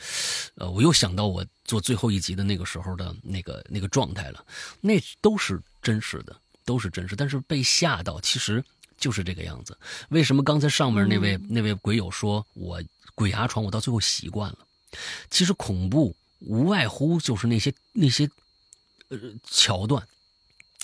[0.56, 4.44] 呃，我又想到我做最后一集的那个时候的那个那个状态了，
[4.82, 6.36] 那都是真实的，
[6.66, 8.64] 都是真实，但是被吓到，其实
[8.98, 9.78] 就是这个样子。
[10.10, 12.82] 为什么刚才上面那位、那位鬼友说我
[13.14, 14.58] 鬼压床，我到最后习惯了？
[15.30, 18.28] 其实恐怖无外乎就是那些那些
[19.10, 20.04] 呃桥段。”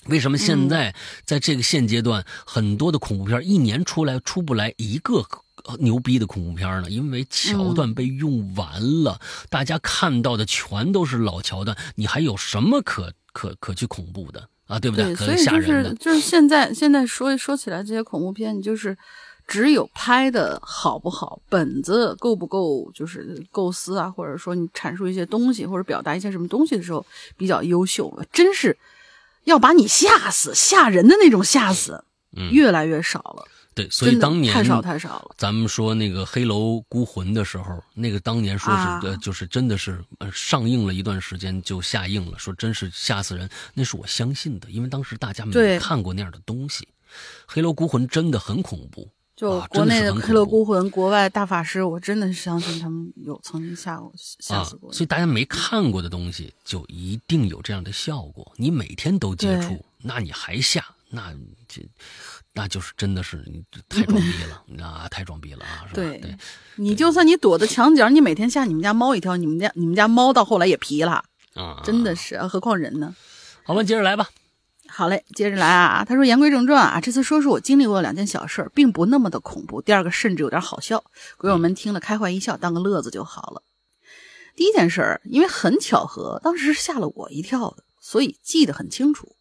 [0.06, 5.24] 为什么现在在这个现阶段，很多的恐怖片一年出来出不来一个
[5.80, 6.90] 牛逼的恐怖片呢？
[6.90, 9.20] 因为桥段被用完了，
[9.50, 14.80] 大家看到的全都是老桥段，你还有什么可可可去恐怖的啊？
[14.80, 18.98] 对不对，可所以就是就是现在现在说说起来这些恐怖片，你就是
[19.48, 27.06] 只有拍的好不好，本子够不够，就是构思啊，或者说你阐述一些东西或者表达一些什么东西的时候
[27.38, 28.26] 比较优秀了。
[28.32, 28.78] 真是
[29.46, 32.04] 要把你吓死、吓人的那种吓死，
[32.36, 33.46] 嗯越来越少了。
[33.78, 35.36] 对，所以当年太少太少了。
[35.38, 46.86] 咱们说那个《黑楼孤魂》的时候，那个当年说是、啊呃，就是真的是呃上映了一段时间就下映了，说真是吓死人，那是我相信的，因为当时大家没看过那样的东西，
[47.46, 49.08] 《黑楼孤魂》真的很恐怖。
[49.36, 58.52] 就国内的《黑楼孤魂》，国外大法师，我真的是相信他们有曾经吓过、吓啊死过，所以大家没看过的东西，就一定有这样的效果。
[58.56, 61.32] 你每天都接触，那你还吓，那
[61.68, 61.88] 这
[62.58, 65.92] 那就是真的是你太装逼了那， 太装逼了啊，是吧？
[65.94, 66.36] 对对
[66.78, 71.24] 你就算你躲在墙角，你每天吓你们家猫一跳，你们家你们家猫到后来也皮了，
[71.54, 73.16] 啊，真的是，何况人呢？
[73.64, 74.28] 好了，接着来吧。
[74.90, 76.06] 好嘞，接着来啊。
[76.06, 79.82] 他说：“言归正传啊，这次说说我经历过两件小事儿，并不那么的恐怖。
[79.82, 81.04] 第二个甚至有点好笑，
[81.38, 83.62] 鬼友们听了开怀一笑，当个乐子就好了。
[84.56, 89.36] 第一件事儿，因为很巧合，当时是吓了我一跳的，所以记得很清楚。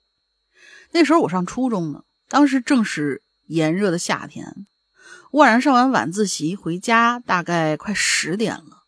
[0.90, 4.66] 那时候我上初中呢，当时正是炎热的夏天，
[5.30, 8.84] 我晚上上完晚自习回家，大概快十点了。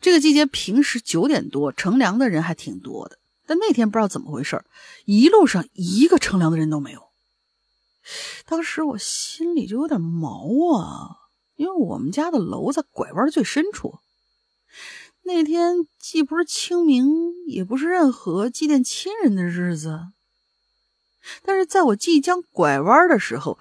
[0.00, 3.18] 这个季节平时九点多乘凉的人还挺多的。”
[3.48, 4.64] 但那天不知道怎么回事
[5.04, 7.10] 一路上一个乘凉的人都没有。
[8.44, 11.14] 当时我心里就有点毛啊，
[11.54, 14.00] 因为我们家的楼在拐弯最深处。
[15.22, 20.08] 那天既不是清明，也不是任何祭奠亲人的日子，
[21.42, 23.58] 但是在我即将拐弯的时候，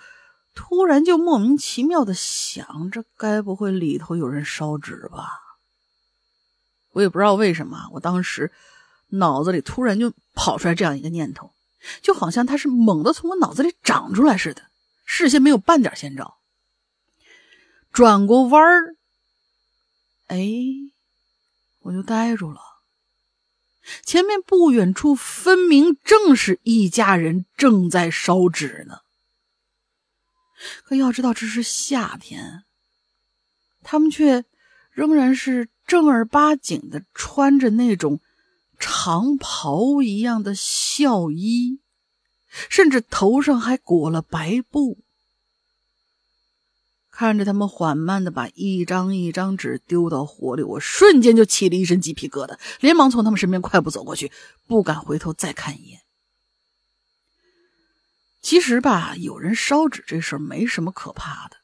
[0.53, 5.29] 突然就莫名其妙的想这，该不会里头有人烧纸吧？
[6.91, 8.51] 我也不知道为什么，我当时。
[9.09, 11.53] 脑子里突然就跑出来这样一个念头，
[12.01, 14.63] 就好像它是猛地从我脑子里长出来似的，
[15.05, 16.39] 事先没有半点先兆。
[17.93, 18.95] 转过弯儿，
[20.25, 20.49] 哎，
[21.81, 22.59] 我就呆住了。
[24.03, 28.99] 前面不远处分明正是一家人正在烧纸呢。
[30.83, 32.63] 可要知道这是夏天，
[33.83, 34.45] 他们却
[34.91, 38.21] 仍然是正儿八经的穿着那种。
[38.77, 41.79] 长袍一样的孝衣，
[42.69, 45.04] 甚至头上还裹了白布。
[47.17, 54.33] 看着他们缓慢的把一张一张纸丢到火里，我瞬间就起了一身鸡皮疙瘩，连忙从他们身边快步走过去，
[54.67, 56.01] 不敢回头再看一眼。
[58.41, 61.55] 其实吧，有人烧纸这事儿没什么可怕的。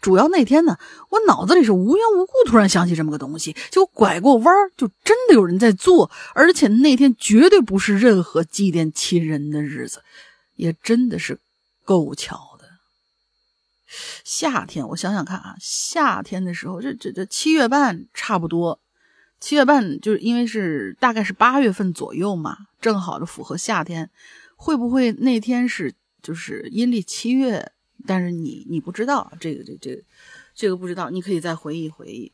[0.00, 0.78] 主要那天呢，
[1.10, 10.02] 我脑子里是无缘无故突然想起这么个东西，就拐过弯儿，就真的有人在做，而且那天绝对不是任何祭奠亲人的日子，
[10.54, 11.38] 也真的是
[11.84, 12.53] 够巧。
[14.24, 18.80] 夏天，我想想看啊，夏天的时候，这这这七月半差不多，
[19.40, 24.10] 七月半就是因为是大概是八月份左右嘛，正好就符合夏天，
[24.56, 27.72] 会不会那天是就是阴历七月？
[28.06, 30.04] 但是你你不知道这个这这、
[30.54, 32.30] 这个不知道，你可以再回忆回忆。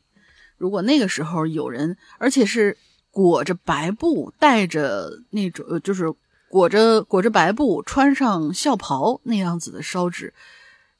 [0.57, 2.77] 如果那个时候有人，而且是
[3.09, 6.13] 裹着白布，带着那种就是
[6.49, 10.33] 裹着裹着白布，穿上孝袍那样子的烧纸，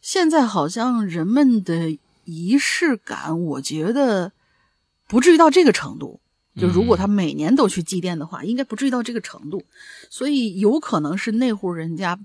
[0.02, 4.32] 现在好像人们的仪式感，我觉得
[5.08, 6.20] 不至于到这个程度。
[6.58, 9.64] 就如果他每年都去祭奠的话，应该不至于到这个程度。
[10.10, 12.20] 所以有可能是那户人家。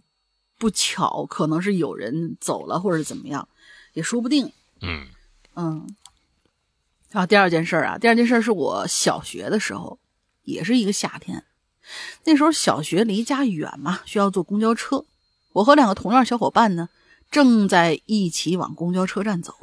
[0.59, 3.47] 不巧，可能是有人走了，或者怎么样，
[3.93, 4.51] 也说不定。
[4.81, 5.07] 嗯
[5.55, 5.86] 嗯。
[7.12, 9.98] 啊，第二件事啊，第二件事是我小学的时候，
[10.44, 11.44] 也是一个夏天。
[12.24, 15.05] 那时候小学离家远嘛，需要坐公交车。
[15.53, 16.89] 我和两个同样小伙伴呢，
[17.31, 19.55] 正在一起往公交车站走。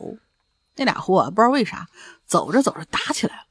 [0.76, 1.88] 那俩货啊，不知道为啥，
[2.26, 3.44] 走着走着打起来了，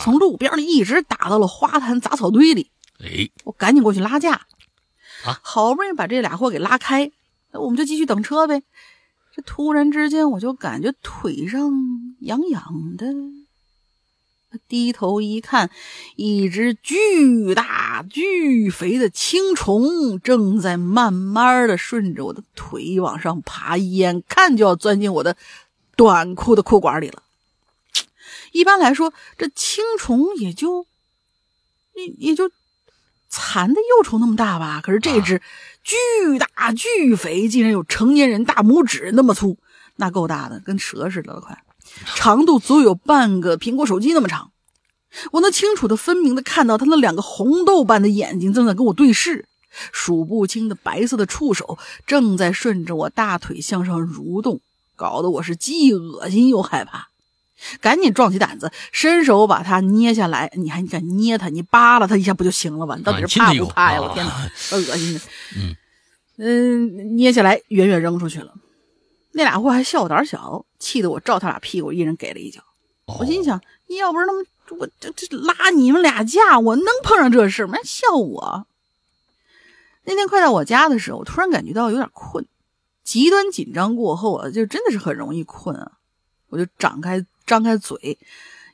[0.00, 2.70] 从路边里一直打到了花坛杂草堆里。
[3.00, 4.32] 哎，我赶紧过去拉架。
[5.24, 7.10] 啊，好不容易把这俩货给拉开，
[7.52, 8.62] 那我们就继续等车呗。
[9.34, 11.70] 这突然之间，我就感觉腿上
[12.20, 13.06] 痒痒的。
[14.68, 15.70] 低头一看，
[16.16, 25.36] 一只巨大巨肥的青虫正在慢慢的顺着我的腿往上爬，眼看就要钻进我的
[25.96, 27.22] 短裤的裤管里了。
[28.52, 30.86] 一般来说，这青虫也就
[31.94, 32.50] 也也就。
[33.28, 35.42] 蚕的幼虫那么大吧，可是这只
[35.82, 35.96] 巨
[36.38, 39.58] 大巨肥，竟然有成年人大拇指那么粗，
[39.96, 41.60] 那够大的，跟蛇似的了，快，
[42.14, 44.50] 长度足有半个苹果手机那么长。
[45.32, 49.46] 我能清楚的、分明的看到他那两个红豆般的眼睛正在跟我对视，
[49.92, 54.60] 数不清的白色的触手正在顺着我大腿向上蠕动，
[54.94, 57.08] 搞得我是既恶心又害怕。
[57.80, 60.52] 赶紧壮起胆子，伸手把它捏下来。
[60.56, 61.48] 你还敢捏它？
[61.48, 62.96] 你扒拉它一下不就行了吗？
[62.96, 64.02] 你到底是怕不怕呀？
[64.02, 65.20] 我天哪，恶心的。
[65.56, 65.76] 嗯
[66.38, 68.52] 嗯，捏下来远远扔出去了。
[69.36, 72.62] 那俩货还笑我胆小，气得我照他俩屁股一人给了一脚。
[73.18, 74.46] 我心想，要不是他们
[74.80, 77.76] 我这这拉你们俩架，我能碰上这事吗？
[77.84, 78.66] 笑我。
[80.04, 82.46] 那天快到我家的时候，我突然感觉到有点困，
[83.04, 85.92] 极端紧张过后啊，就真的是很容易困啊。
[86.48, 88.18] 我就张开张开嘴，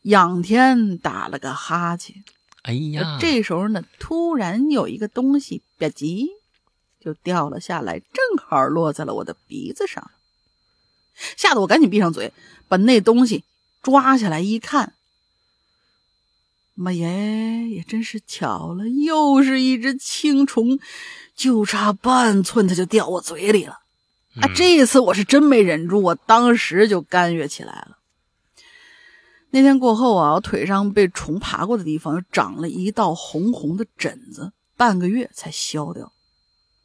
[0.02, 2.22] 仰天打了个哈欠。
[2.62, 6.28] 哎呀，这时候呢，突然有一个东西吧唧
[7.00, 10.12] 就掉了下来，正好落在了我的鼻子上，
[11.36, 12.32] 吓得我赶紧闭上嘴，
[12.68, 13.44] 把那东西
[13.82, 14.94] 抓下来一看。
[16.74, 20.78] 妈耶，也真是巧了，又是一只青虫，
[21.36, 23.80] 就差半寸，它就掉我嘴里了。
[24.40, 27.98] 啊，这一次我是真没忍住，我当时就干哕起来了。
[29.50, 36.10] 那天过后啊，我腿上被虫爬过的地方长了一道红红的疹子，半个月才消掉。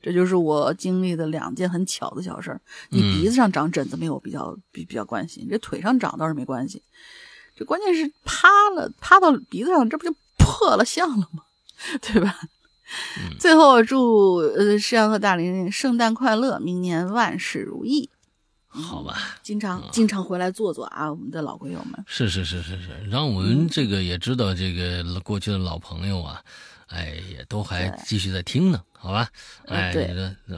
[0.07, 2.61] 这就是我经历的两件很巧的小事儿。
[2.87, 6.81] 你鼻子上长疹子没有比较比比较关心，这腿上长倒是没关系。
[7.57, 11.43] 这关键是趴了，趴到鼻子上，这不就破了相了吗？
[12.01, 12.39] 对吧？
[13.37, 18.09] 最后祝呃诗阳和大林圣诞快乐，明年万事如意。
[18.69, 22.01] 好吧，经常经常回来坐坐啊，我们的老鬼友们。
[22.07, 26.41] 是是是是是，让我们这个也知道这个过去的老朋友啊，
[26.87, 29.29] 哎，也都还继续在听呢，好吧？
[29.67, 30.07] 哎，对，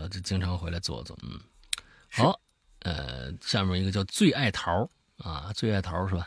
[0.10, 1.40] 这经常回来坐坐，嗯，
[2.10, 2.40] 好，
[2.80, 4.90] 呃，下面一个叫最爱桃。
[5.20, 6.26] 啊，最爱桃是吧？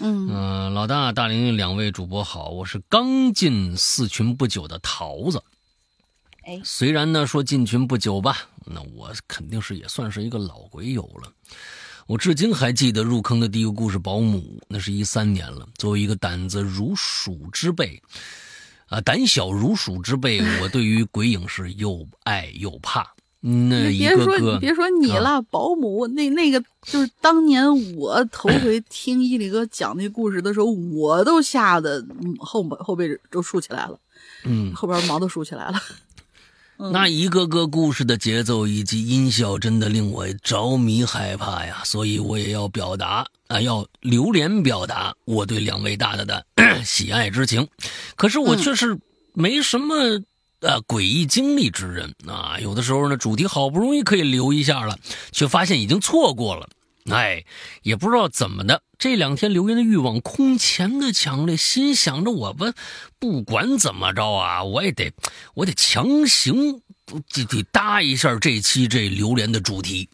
[0.00, 5.42] 嗯老大、大林两位主播好，我是刚进四群不久的桃子。
[6.44, 11.30] 哎，虽然呢说进群不久吧，那我肯定是也算是一个老鬼友了。
[12.06, 15.68] 我至今还记得入坑的第一个故事《保姆》，那是一三年了。
[15.76, 18.02] 作为一个胆子如鼠之辈，
[18.88, 23.12] 啊，胆小如鼠之辈，我对于鬼影是又爱又怕。
[23.40, 27.64] 那别说你别说你了，保姆那那个就是当年
[27.96, 32.04] 我头回 听伊里哥讲那故事的时候，我都吓得
[32.38, 33.98] 后后背都竖起来了，
[34.44, 35.80] 嗯，后边毛都竖起来了。
[36.92, 41.82] 那一个个故事的节奏以及音效，真的令我着迷害怕呀！
[41.84, 46.46] 所以我也要表达啊，要留连表达我对两位大大的
[46.84, 47.68] 喜爱之情。
[48.16, 48.98] 可是我却是
[49.34, 49.94] 没什么。
[50.60, 54.98] 呃，诡异经历之人啊，有的时候呢，主题好不容易可以留一下了，
[55.30, 56.66] 却发现已经错过了。
[57.10, 57.44] 哎，
[57.82, 62.72] 也不知道怎么的，这两天留言的欲望空前的强烈，心想着我们
[63.18, 65.12] 不管怎么着啊，我也得，
[65.52, 66.80] 我得强行
[67.28, 70.08] 得得搭一下这期这榴莲的主题。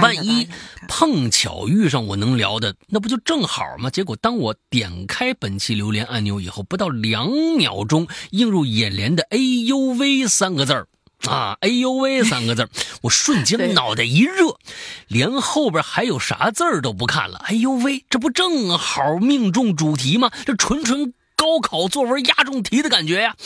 [0.00, 0.48] 万一
[0.88, 3.90] 碰巧遇上我能聊的，那不就正好吗？
[3.90, 10.86] 结果当我点开本期榴莲按钮以后，不到两秒钟，映入眼帘的“哎呦喂”三个字儿
[11.26, 12.68] 啊，“哎呦喂”三个字儿，
[13.02, 14.56] 我瞬间脑袋一热，
[15.08, 17.38] 连后边还有啥字儿都不看了。
[17.48, 20.30] “哎呦喂”，这不正好命中主题吗？
[20.44, 23.36] 这纯纯高考作文押中题的感觉呀！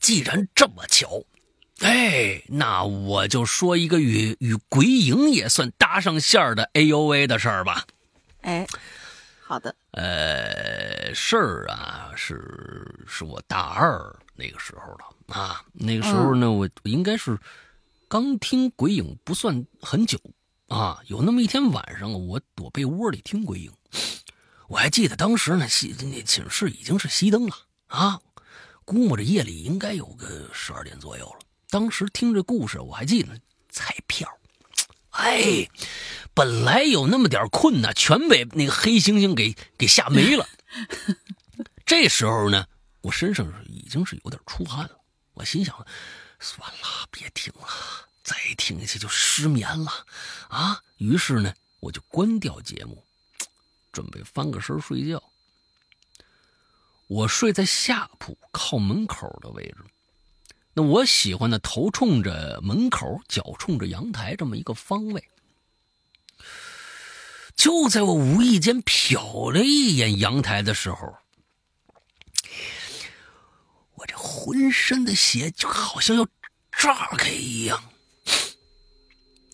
[0.00, 1.22] 既然这么巧。
[1.80, 7.86] 哎，那我就说一个与与鬼影也算搭上线儿的 A U V 的事儿吧。
[8.40, 8.66] 哎，
[9.40, 9.74] 好的。
[9.92, 15.62] 呃，事儿啊，是是我大二那个时候了啊。
[15.72, 17.38] 那个时候呢，我应该是
[18.08, 20.18] 刚听鬼影，不算很久
[20.66, 21.00] 啊。
[21.06, 23.72] 有那么一天晚上，我躲被窝里听鬼影。
[24.66, 27.54] 我还记得当时呢，熄那寝室已经是熄灯了
[27.86, 28.20] 啊，
[28.84, 31.38] 估摸着夜里应该有个十二点左右了。
[31.70, 33.38] 当时听这故事，我还记得
[33.68, 34.26] 彩票，
[35.10, 35.68] 哎，
[36.32, 40.48] 本来有那么点困难，全被那个黑猩猩给给吓没了。
[41.84, 42.66] 这时候呢，
[43.02, 44.98] 我身上已经是有点出汗了。
[45.34, 45.74] 我心想，
[46.40, 47.66] 算了，别听了，
[48.22, 49.92] 再听下去就失眠了
[50.48, 50.82] 啊。
[50.96, 53.04] 于是呢，我就关掉节目，
[53.92, 55.22] 准备翻个身睡觉。
[57.08, 59.78] 我睡在下铺靠门口的位置。
[60.78, 65.24] 那我喜欢的头冲着门口，脚冲着阳台这么一个方位。
[67.56, 71.16] 就在我无意间瞟了一眼阳台的时候，
[73.96, 76.24] 我这浑身的血就好像要
[76.70, 77.82] 炸开一样。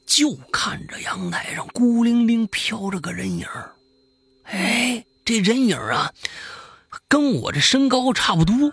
[0.04, 3.46] 就看着阳台上孤零零飘着个人影
[4.42, 6.12] 哎，这人影啊，
[7.08, 8.70] 跟我这身高差不多。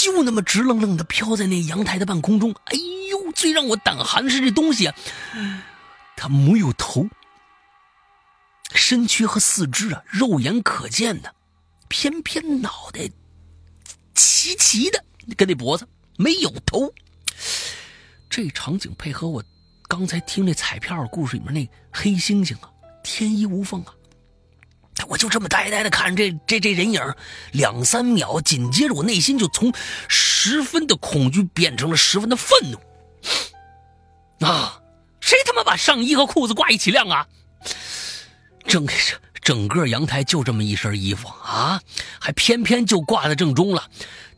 [0.00, 2.54] 就那么直愣愣的飘在那阳台的半空中。
[2.64, 2.72] 哎
[3.10, 4.94] 呦，最让我胆寒的是这东西啊，
[6.16, 7.06] 它没有头，
[8.72, 11.34] 身躯和四肢啊肉眼可见的，
[11.88, 13.10] 偏偏脑袋
[14.14, 15.04] 齐齐的
[15.36, 15.86] 跟那脖子
[16.16, 16.90] 没有头。
[18.30, 19.44] 这场景配合我
[19.86, 22.70] 刚才听那彩票故事里面那黑猩猩啊，
[23.04, 23.92] 天衣无缝啊。
[25.08, 27.02] 我就这么呆呆的看着这这这人影
[27.52, 29.72] 两三秒，紧接着我内心就从
[30.08, 32.78] 十分的恐惧变成了十分的愤怒。
[34.46, 34.80] 啊，
[35.20, 37.26] 谁他妈把上衣和裤子挂一起晾啊？
[38.66, 38.86] 整
[39.42, 41.80] 整个阳台就这么一身衣服啊，
[42.18, 43.86] 还偏偏就挂在正中了。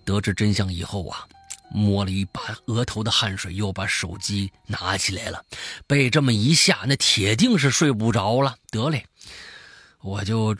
[0.04, 1.26] 得知真相以后啊，
[1.70, 5.44] 摸了一把额头的汗水，又把手机拿起来了。
[5.86, 8.56] 被这么一下，那铁定是睡不着了。
[8.70, 9.04] 得嘞。
[10.02, 10.54] 我就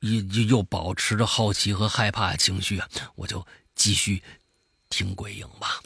[0.00, 4.22] 又又又保持着好奇和害怕情绪啊，我就继续
[4.88, 5.80] 听鬼影吧。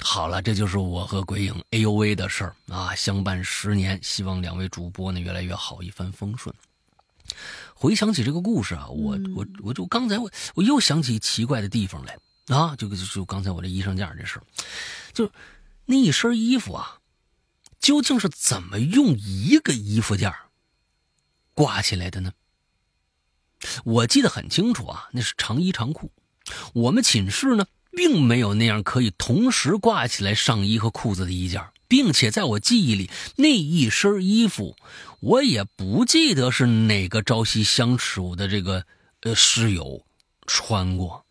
[0.00, 6.54] 好了，这就是我和鬼影 A U V 的事儿啊，相伴十年，希望两位主播呢越来越好，一帆风顺。
[7.74, 12.18] 回想起这个故事啊，我我我就刚才我我又想起奇怪的地方来
[12.48, 14.42] 啊，就就刚才我这衣裳架这事儿，
[15.12, 15.30] 就
[15.86, 16.98] 那一身衣服啊，
[17.80, 20.43] 究竟是怎么用一个衣服架？
[21.54, 22.32] 挂起来的呢？
[23.84, 26.12] 我记得很清楚啊，那是长衣长裤。
[26.74, 34.76] 我们寝室呢，并没有那样可以同时挂起来上衣和裤子的衣架，并且在我记忆里，那一身衣服，
[35.20, 38.84] 我也不记得是哪个朝夕相处的这个
[39.22, 40.04] 呃室友
[40.46, 41.24] 穿过。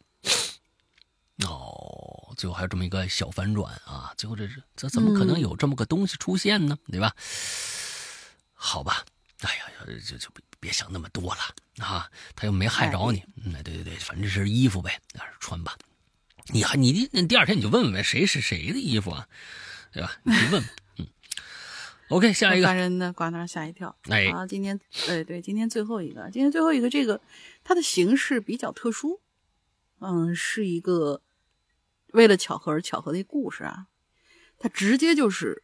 [1.45, 4.13] 哦，最后还有这么一个小反转啊！
[4.17, 6.77] 最后这是这怎么可能有这么个东西出现呢？
[6.89, 7.13] 对吧？
[8.53, 9.05] 好吧。
[9.43, 9.65] 哎呀，
[10.07, 11.41] 就就别别想那么多了
[11.85, 12.09] 啊！
[12.35, 15.01] 他又没害着你，嗯，对对对，反正是衣服呗，
[15.39, 15.77] 穿吧。
[16.47, 19.27] 你还你那第二天你就问问谁是谁的衣服啊，
[19.91, 20.15] 对吧？
[20.23, 20.63] 你问，
[20.97, 21.07] 嗯。
[22.09, 22.67] OK，下一个。
[22.67, 23.95] 把人的瓜那吓一跳。
[24.03, 27.19] 哎，啊，今天，哎对，今天最后一个，今天最后一个，这个
[27.63, 29.19] 它的形式比较特殊，
[29.99, 31.21] 嗯，是一个
[32.07, 33.87] 为了巧合而巧合的故事啊。
[34.59, 35.63] 它直接就是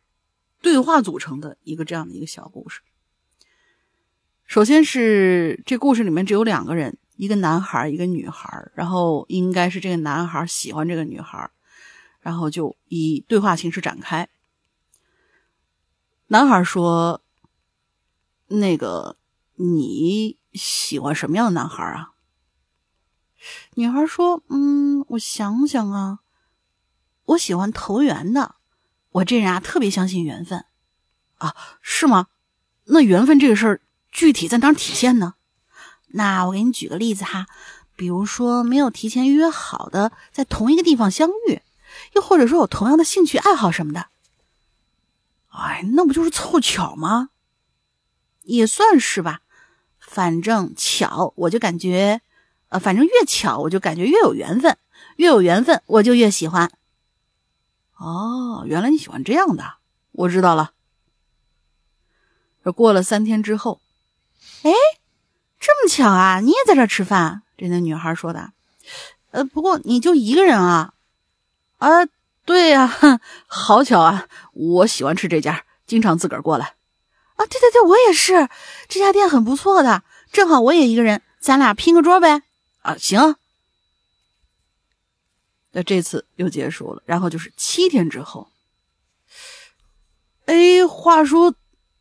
[0.61, 2.81] 对话组成的一个这样的一个小故事。
[4.49, 8.71] 首先是这故事里面只有两个人，一个男孩，一个女孩。
[8.73, 11.51] 然后应该是这个男孩喜欢这个女孩，
[12.19, 14.27] 然后就以对话形式展开。
[16.29, 17.21] 男孩说
[18.49, 19.17] ：“那个
[19.53, 22.13] 你喜欢什么样的男孩啊？”
[23.77, 26.21] 女孩说：“嗯，我想想啊，
[27.25, 28.55] 我喜欢投缘的。
[29.11, 30.65] 我这人啊，特别相信缘分
[31.35, 32.29] 啊，是吗？
[32.85, 35.35] 那缘分这个事儿。”具体在哪体现呢？
[36.11, 37.45] 那我给你举个例子哈，
[37.95, 41.61] 比如说没有提前约好的在同一个地方相遇，
[42.13, 44.07] 又或者说有同样的兴趣爱好什么的，
[45.49, 47.29] 哎，那不就是凑巧吗？
[48.41, 49.41] 也算是吧，
[49.99, 52.21] 反正巧，我就感觉，
[52.69, 54.75] 呃，反正越巧我就感觉越有缘分，
[55.17, 56.71] 越有缘分我就越喜欢。
[57.97, 59.75] 哦，原来你喜欢这样的，
[60.13, 60.73] 我知道了。
[62.63, 63.81] 这过了三天之后。
[64.63, 64.71] 哎，
[65.59, 66.39] 这么巧啊！
[66.39, 67.43] 你也在这吃饭？
[67.57, 68.51] 这那女孩说的。
[69.31, 70.93] 呃，不过你就一个人啊？
[71.77, 71.89] 啊，
[72.45, 72.91] 对呀，
[73.47, 74.27] 好巧啊！
[74.53, 76.73] 我喜欢吃这家，经常自个儿过来。
[77.35, 78.49] 啊，对对对，我也是，
[78.87, 80.03] 这家店很不错的。
[80.31, 82.41] 正好我也一个人，咱俩拼个桌呗。
[82.81, 83.35] 啊，行。
[85.71, 88.49] 那这次又结束了，然后就是七天之后。
[90.45, 91.53] 哎，话说，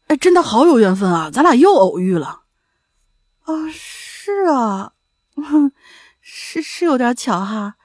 [0.07, 1.31] 哎，真的好有缘分啊！
[1.31, 2.41] 咱俩又偶遇了。
[3.49, 4.93] 啊，是啊，
[6.21, 7.77] 是是有点巧哈。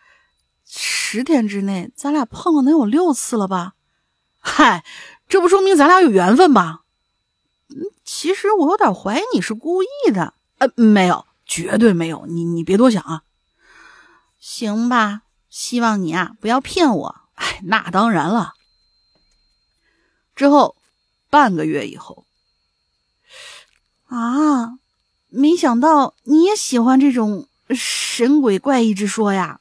[0.66, 3.76] 十天之内，咱俩碰了能有六次了吧？
[4.40, 4.84] 嗨，
[5.30, 6.82] 这不说明咱俩有缘分吧？
[7.70, 10.34] 嗯，其实我有点怀疑你是故意的。
[10.58, 12.26] 呃，没有，绝对没有。
[12.26, 13.24] 你你别多想啊。
[14.42, 17.22] 行吧，希望你啊不要骗我。
[17.36, 18.52] 哎，那当然了。
[20.36, 20.76] 之后
[21.30, 22.26] 半个月以后，
[24.08, 24.78] 啊。
[25.36, 29.60] 没想到你也喜欢这种神鬼怪异之说呀？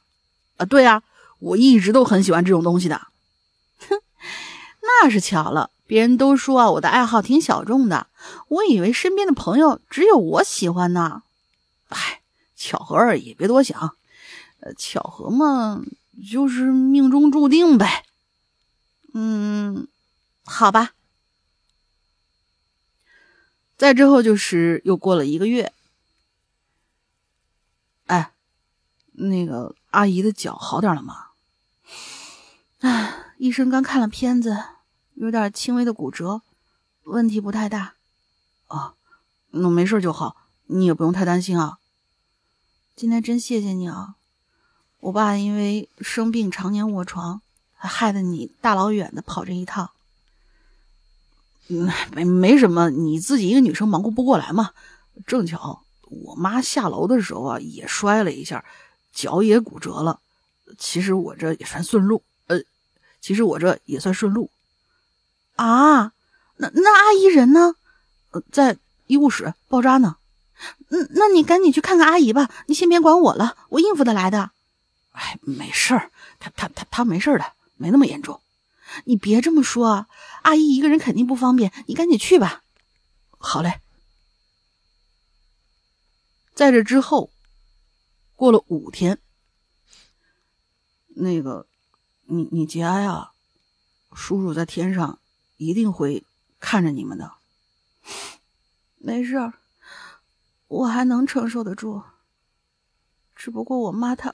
[0.57, 1.01] 啊，对呀，
[1.39, 3.07] 我一直都很喜欢这种东西的。
[3.79, 3.99] 哼，
[4.81, 8.05] 那是巧了，别人都说啊，我的爱好挺小众的，
[8.49, 11.23] 我以为身边的朋友只有我喜欢呢。
[11.89, 12.21] 哎，
[12.55, 13.95] 巧合而已，别多想。
[14.59, 15.81] 呃，巧合嘛，
[16.31, 18.05] 就是命中注定呗。
[19.13, 19.87] 嗯，
[20.45, 20.91] 好吧。
[23.83, 25.73] 再之后就是又过了一个月，
[28.05, 28.31] 哎，
[29.11, 31.31] 那个阿姨的脚好点了吗？
[32.79, 34.57] 唉，医生刚看了片子，
[35.15, 36.41] 有点轻微的骨折，
[37.03, 37.95] 问题不太大。
[38.67, 38.93] 啊，
[39.49, 40.37] 那没事就好，
[40.67, 41.79] 你也不用太担心啊。
[42.95, 44.15] 今天真谢谢你啊！
[45.01, 47.41] 我爸因为生病常年卧床，
[47.73, 49.91] 还害得你大老远的跑这一趟。
[51.69, 54.71] 嗯，没没什么，你自己一个女生忙活不过来嘛。
[55.25, 58.65] 正巧我妈下楼的时候啊，也摔了一下，
[59.13, 60.19] 脚也骨折了。
[60.77, 62.23] 其实我这也算顺路。
[62.47, 62.59] 呃
[63.21, 64.51] 其实我这也算顺路，
[65.55, 66.11] 啊，
[66.57, 67.75] 那那阿姨人呢？
[68.31, 68.77] 呃在
[69.07, 70.17] 医务室包扎呢。
[70.89, 74.51] 嗯，那你赶紧去看看阿姨吧，你先别管我了，我应付得来的。
[75.13, 77.45] 哎，没事儿，她她她她没事的，
[77.77, 78.41] 没那么严重。
[79.05, 80.07] 你别这么说，
[80.43, 82.63] 阿姨一个人肯定不方便，你赶紧去吧。
[83.37, 83.81] 好嘞。
[86.53, 87.31] 在这之后，
[88.35, 89.19] 过了五天，
[91.15, 91.67] 那个。
[92.25, 93.33] 你你节哀啊，
[94.13, 95.19] 叔叔在天上
[95.57, 96.23] 一定会
[96.57, 97.33] 看着你们的。
[98.97, 99.53] 没事儿，
[100.69, 102.01] 我还能承受得住。
[103.35, 104.33] 只不过我妈她，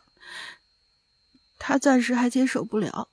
[1.58, 3.10] 她暂时还接受不了。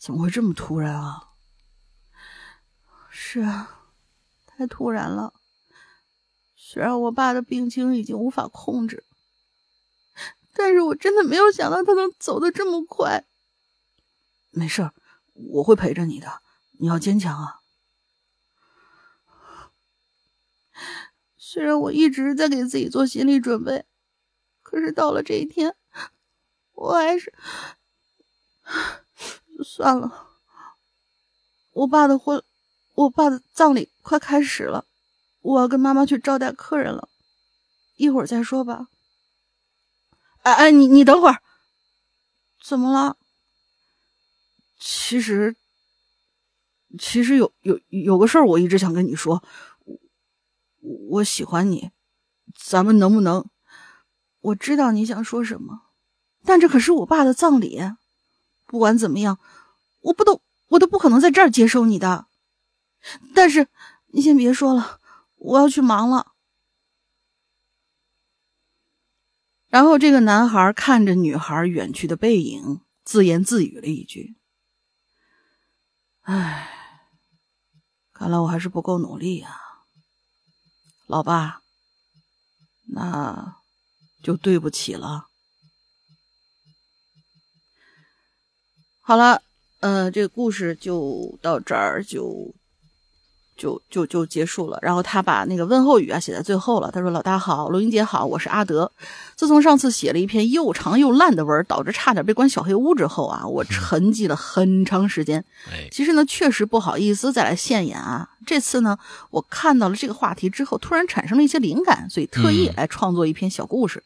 [0.00, 1.28] 怎么会这么突然啊？
[3.10, 3.84] 是啊，
[4.46, 5.34] 太突然了。
[6.56, 9.04] 虽然我爸的病情已经无法控制，
[10.54, 13.26] 但是我真的没有想到他能走得这么快。
[14.52, 14.90] 没事，
[15.34, 16.40] 我会陪着你的。
[16.78, 17.60] 你要坚强啊！
[21.36, 23.84] 虽然我一直在给自己做心理准备，
[24.62, 25.76] 可是到了这一天，
[26.72, 27.34] 我还是
[29.62, 30.28] 算了。
[31.72, 32.42] 我爸的婚，
[32.94, 34.84] 我爸的葬礼快开始了，
[35.40, 37.08] 我要跟妈妈去招待客人了，
[37.96, 38.88] 一会儿再说吧。
[40.42, 41.42] 哎哎，你你等会儿，
[42.62, 43.16] 怎么了？
[44.78, 45.54] 其实，
[46.98, 49.44] 其实有有有个事儿，我一直想跟你说，
[49.84, 49.98] 我
[51.10, 51.90] 我喜欢你，
[52.56, 53.48] 咱们能不能？
[54.40, 55.82] 我知道你想说什么，
[56.44, 57.78] 但这可是我爸的葬礼，
[58.70, 59.40] 不管怎么样，
[60.00, 62.28] 我不都我都不可能在这儿接受你的。
[63.34, 63.66] 但是
[64.12, 65.00] 你先别说了，
[65.34, 66.34] 我要去忙了。
[69.66, 74.36] 然后这个男孩看着女孩远去的背影，自言自语了一句。
[76.20, 76.70] 唉，
[78.12, 79.58] 看来我还是不够努力啊，
[81.08, 81.62] 老爸，
[82.86, 83.56] 那
[84.22, 85.29] 就对不起了。
[89.00, 89.40] 好了，
[89.80, 92.54] 呃，这个故事就到这儿就。
[93.60, 96.90] 就就就结束了，然后他把那个问候语啊写在最后了。
[96.90, 98.90] 他说：“老大好，录音姐好，我是阿德。
[99.36, 105.44] 自从上次写了一篇又长又烂的文，导致差点被关小黑屋之后啊，我 沉寂了很长时间。
[105.90, 108.26] 其实呢，确实不好意思再来现眼啊。
[108.46, 108.98] 这次呢，
[109.28, 114.02] 我看到了这个话题之后，突然产生了一些灵感，所以特意来创作一篇小故事。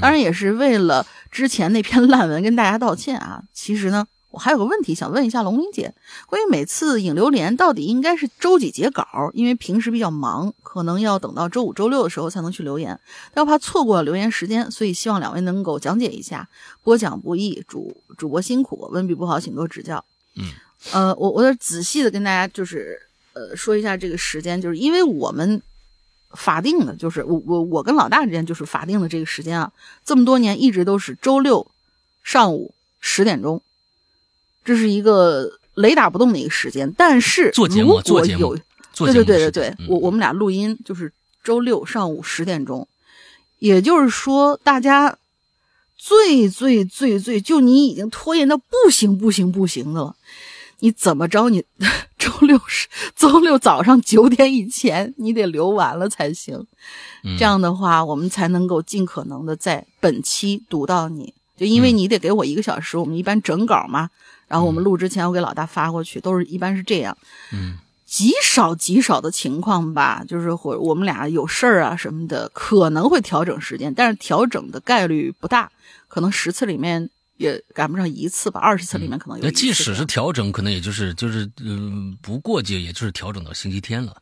[0.00, 3.42] 当然也是为了之前那篇烂文跟大家道歉啊。
[3.52, 5.92] 其实呢。”我还有个问题想问一下龙玲姐，
[6.26, 9.30] 关于每次引流连到底应该是周几截稿？
[9.34, 12.98] 因为平时比较忙，可能要等到周五、周六的时候才能去留言，
[13.34, 16.48] 但怕错过了留言时间，所以希望两位能够讲解一下。
[16.82, 20.02] 播讲不易，主主播辛苦，文笔不好，请多指教。
[20.36, 20.44] 嗯，
[20.92, 22.98] 呃，我我得仔细的跟大家就是
[23.34, 25.60] 呃说一下这个时间，就是因为我们
[26.30, 29.70] 法定的，就是我我我跟老大之间就是法定的这个时间啊，
[30.06, 31.70] 这么多年一直都是周六
[32.22, 33.60] 上午十点钟。
[34.64, 38.56] 这是一个雷打不动的一个时间，但是做节目做节目，
[38.94, 41.12] 对对对对对，我我们俩录音就是
[41.42, 42.86] 周六上午十点钟，
[43.58, 45.16] 也就是说，大家
[45.96, 50.14] 最最最最就你已经拖延到不行不行不行的了，
[50.80, 51.64] 你怎么着你
[52.18, 52.86] 周六是
[53.16, 56.64] 周六早上九点以前你得留完了才行，
[57.38, 64.10] 这样的话我们才能够尽可能的在本期读到你，就因为你得给我一个小时，我们一般整稿嘛。
[64.52, 67.16] 然后我们录之前，我给老大发过去，都是一般是这样，
[67.54, 75.72] 嗯，极少极少的情况吧，就是或我们俩有事儿啊什么的，可能会调整时间，但是调整的概率不大，
[76.06, 77.08] 可能十次里面
[77.38, 79.44] 也赶不上一次吧，二十次里面可能有。
[79.44, 84.14] 那即使是调整，可能也就是就是嗯，不过节，也就是调整到星期天了。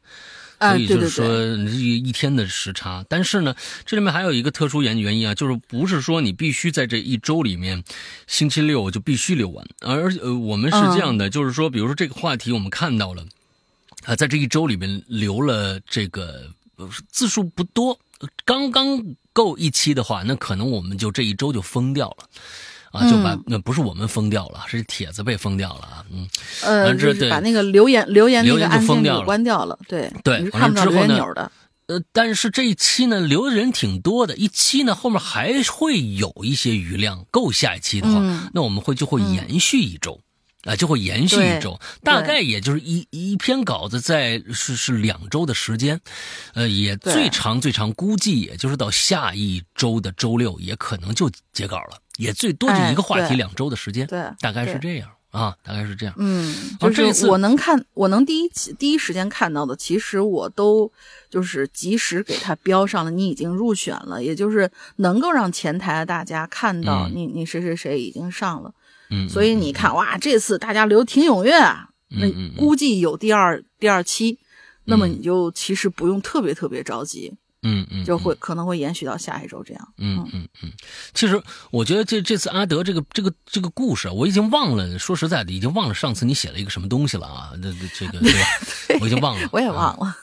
[0.60, 1.26] 所以就是说，
[1.68, 3.54] 一一天的时差，但是呢，
[3.86, 7.82] 这里面还有一个特殊原原因啊，就是不是说你必须在这一周里面，
[8.26, 13.24] 星期六就必须留完，而呃，我们是这样的，就是说，比如说这个话题我们看到了，
[14.04, 16.52] 啊，在这一周里面留了这个
[17.08, 17.98] 字数不多
[18.44, 22.28] 刚刚够一期的话，那可能我们就这一周就封掉了。
[22.90, 26.28] 啊，就把那不是我们封掉了，是帖子被封掉了啊，嗯，
[26.62, 31.50] 呃，就是把那个留言留言那个按键给关掉了，对对，你是看不到留言钮的。
[31.86, 40.20] 呃，但是这一期呢，留的人挺多的，一期呢后面还会有一些余量，够下一期的话，那我们会就会延续一周，
[40.62, 46.00] 啊，就会延续一周，大概也就是一一篇稿子在是是两周的时间，
[46.54, 51.98] 呃，也最长最长估计也就是到下一周的周六，也可能就截稿了。
[52.20, 56.14] 也最多就一个话题，两周的时间，对，大概是这样啊，大概是这样。
[56.18, 58.48] 嗯，就是我能看，我能第一
[58.78, 60.92] 第一时间看到的，其实我都
[61.30, 68.72] 就是及时给他标上了，你已经入选了，也就是能够让前台的大家看到你，你谁谁谁已经上了。
[69.08, 74.38] 嗯，所以你看，哇，这次大家留挺踊跃啊，那估计有第二第二期，
[74.84, 77.32] 那么你就其实不用特别特别着急。
[77.62, 79.92] 嗯嗯，就会可能会延续到下一周这样。
[79.98, 80.72] 嗯嗯嗯，
[81.14, 84.98] 其实我觉得这这次阿德这个这个这个故事，我已经忘了。
[84.98, 87.52] 说实在的，已经忘了上次你写了一个什么东西了啊？
[87.62, 88.38] 这这个对吧？
[89.00, 90.16] 我已经忘了， 我也忘了。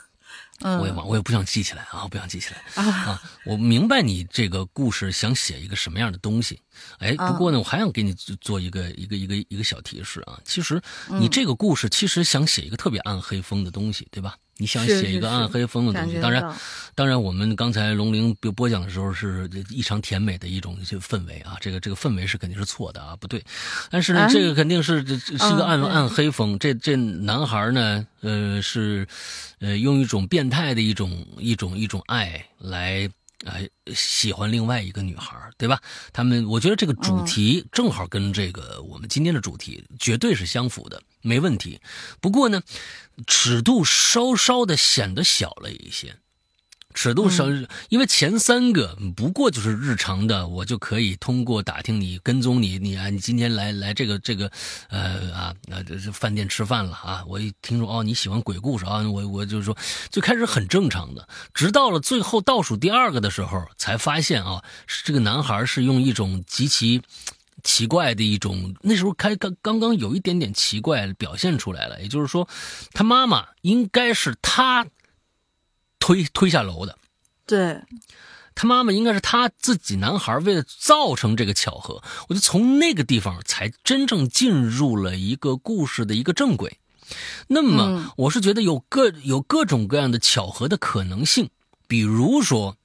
[0.62, 3.22] 嗯，我也忘，我也不想记起来啊，不想记起来啊。
[3.46, 6.60] 我明白你这个故事想写一个什么样的东西。
[6.98, 10.40] 哎，不过呢，我还想给你做一个一个一个一个小提示啊。
[10.44, 10.82] 其实
[11.20, 14.36] 你这个故事其实想写一个特别暗黑风的东西，对吧？
[14.58, 16.56] 你想写一个暗黑风的东西，当然，
[16.96, 23.44] 当然，我们刚才龙玲播播讲的时候是异常甜美的一种些氛围啊，这个这个氛围是肯定是错的啊，不对。
[23.90, 26.58] 但是呢，这个肯定是这是一个暗暗黑风。
[26.58, 29.08] 这这男孩呢，呃，是
[29.60, 33.10] 呃用一种变态的一种一种一种爱来。
[33.46, 35.80] 哎，喜欢另外一个女孩，对吧？
[36.12, 41.80] 他们，我觉得这个主题正好跟这个我们今天的主题绝对是相符的，没问题。
[42.20, 42.62] 不过呢，
[43.28, 46.18] 尺度稍稍的显得小了一些。
[46.98, 54.52] 尺度上，因为前三个不过就是日常的，我就可以通过打听你、跟踪你，你啊，你今天来来这个这个，
[54.90, 59.78] 呃啊，那这这饭店吃饭了啊，我一听说哦你喜欢鬼故事啊，我我就说，
[60.10, 64.64] 最开始很正常的，直到了最后倒数第二个的时候，才发现啊，
[65.04, 67.00] 这个男孩是用一种极其
[67.62, 72.50] 奇怪的一种，那时候开刚刚刚有一点点奇怪表现出来了，也就是说，
[72.92, 74.88] 他妈妈应该是他。
[76.00, 76.98] 推推下楼的，
[77.46, 77.82] 对，
[78.56, 86.80] 他妈妈应该是他自己男孩为了造成这个巧合，我就从那个地方才真正进入了一个故事的一个正轨。
[87.48, 91.50] 那么，我是觉得有各有各种各样的巧合的可能性，
[91.88, 92.76] 比如说，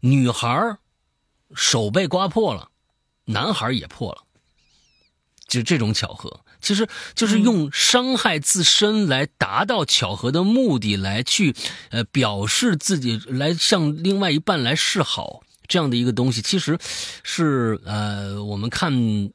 [0.00, 0.78] 女孩
[1.54, 2.70] 手被刮破了，
[3.26, 4.22] 男孩也破了，
[5.46, 6.40] 就这种巧合。
[6.66, 11.54] 其实就是用伤害自身来达到巧合的目的，来去，
[11.90, 16.76] 呃，表示自己来向另外一半来示好这样的一个东西，其实
[17.22, 18.92] 是呃，我们看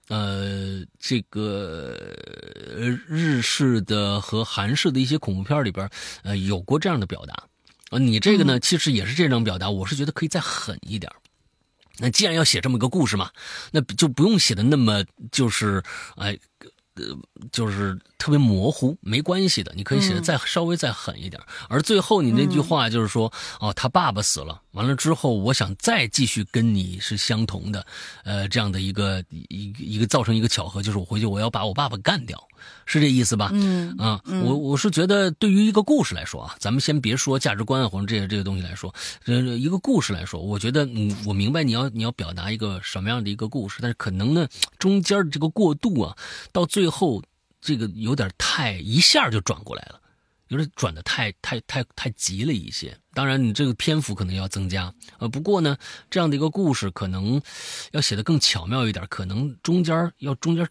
[0.09, 1.97] 呃这个
[3.07, 5.89] 日式的和韩式的一些恐怖片里边，
[6.23, 7.33] 呃，有过这样的表达。
[7.91, 11.09] 啊，你这个呢，其实也是这种表达，我是觉得可以再狠一点。
[11.99, 13.29] 那既然要写这么一个故事嘛，
[13.71, 15.81] 那就不用写的那么就是
[16.17, 16.31] 哎。
[16.31, 16.37] 呃，
[17.51, 21.41] 就是特别模糊，没关系的，你可以写的再稍微再狠一点。
[21.69, 27.85] 而最后你那句话就是说，哦，他爸爸死了，完了之后，我想再继续跟你是相同的，
[28.23, 32.41] 呃，这样的一个一一个造成一个巧合，就是我回去我要把我爸爸干掉。
[32.85, 33.49] 是这意思吧？
[33.53, 38.93] 嗯啊，我我是觉得，对于一个故事来说啊，咱们先别说价值观啊，或者这些这些东西来说，
[39.25, 46.15] 这，一个故事来说，我觉得，嗯，我明白你要你要表达一个什么样的一个故事，但是可能呢，中间的这个过渡啊，
[46.51, 47.23] 到最后
[47.59, 49.99] 这个有点太一下就转过来了，
[50.51, 52.95] 有点转的太太太太急了一些。
[53.15, 55.75] 当然，你这个篇幅可能要增加，呃，不过呢，
[56.11, 57.41] 这样的一个故事可能
[57.91, 60.67] 要写的更巧妙一点，可能中间要中间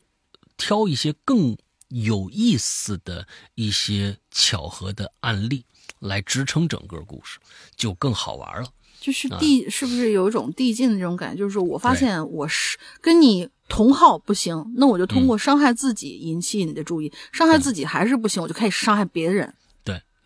[0.56, 1.56] 挑一些更。
[1.92, 3.26] 有意思的
[3.56, 5.64] 一些巧合的案例
[5.98, 7.40] 来支撑整个故事，
[7.74, 8.68] 就更好玩了。
[9.00, 11.40] 就是递，是不是有一种递进的这种感觉？
[11.40, 19.52] 就是我发现我是跟你同号不行，那我就通过伤害自己引起你的注意，伤害自己还是不行，我就开始伤害别人。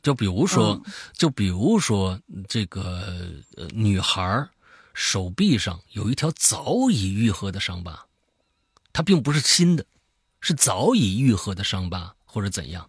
[0.05, 0.81] 对，就比如说，
[1.17, 3.03] 就比如说这个
[3.57, 4.47] 呃女孩
[4.93, 8.07] 手臂上有一条早已愈合的伤疤，
[8.93, 9.85] 它并不是新的。
[10.47, 12.87] 是早已愈合的伤疤，或者怎样？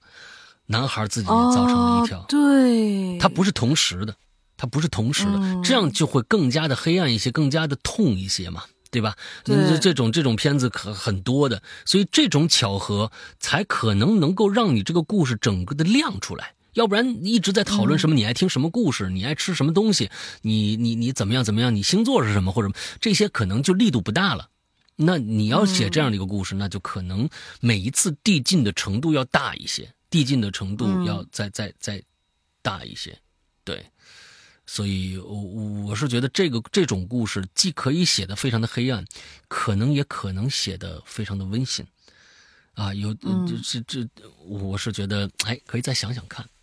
[0.65, 4.13] 男孩自己也造成了一条，对，它不是同时的，
[4.57, 9.15] 它不是同时的，这样就会更加的黑暗一些，更加的痛一些嘛，对吧？
[9.45, 13.09] 对，这种这种片子可很多的，所以这种巧合
[13.39, 16.55] 才可能能够让你这个故事整个的亮出来。
[16.75, 20.11] 要不然一直在讨论什么你爱听什么故事，你爱吃什么东西，
[20.41, 22.71] 你你你怎么样怎么样，你星座是什么或者
[23.01, 24.49] 这些可能就力度不大了。
[24.95, 27.27] 那你要写这样的一个故事，那就可能
[27.59, 32.01] 每一次递进的程度要大一些，递进的程度要再再再
[32.61, 33.17] 大一些，
[33.63, 33.83] 对。
[34.67, 35.41] 所以，我
[35.85, 39.05] 我是觉得这个这种故事既可以写的非常的黑暗，
[39.47, 41.85] 可能也可能写的非常的温馨，
[42.73, 43.29] 啊，有这
[43.61, 44.09] 这这，
[44.43, 46.43] 我是觉得哎，可以再想想看。
[46.43, 46.54] 啊，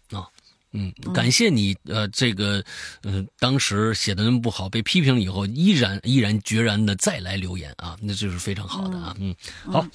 [0.72, 2.62] 嗯，感谢你呃，这个
[3.04, 9.34] 嗯，当时写的那么不好，被批评了以后，依然毅然决然的再来留言啊，那就是非常好的啊，嗯，
[9.64, 9.86] 好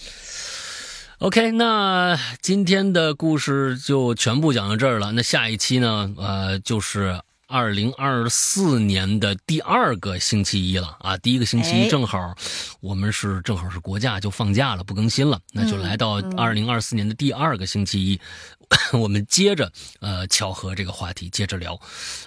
[1.20, 7.22] ，OK，那今天的故事就全部讲到这儿了，那下一期呢，呃，就是。
[7.50, 11.18] 二零二四年的第二个星期一了啊！
[11.18, 12.36] 第一个星期一正好，
[12.82, 18.20] 我们是正好是国假就放假了，不更新了，那就来到二零二四年的第二个星期一，
[18.92, 19.72] 我们接着
[20.02, 21.80] 呃巧合这个话题接着聊，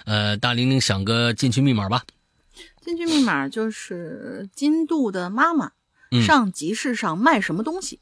[0.05, 2.03] 呃，大玲玲想个进去密码吧。
[2.81, 5.73] 进去密码就是金度的妈妈
[6.25, 7.99] 上集市上卖什么东西？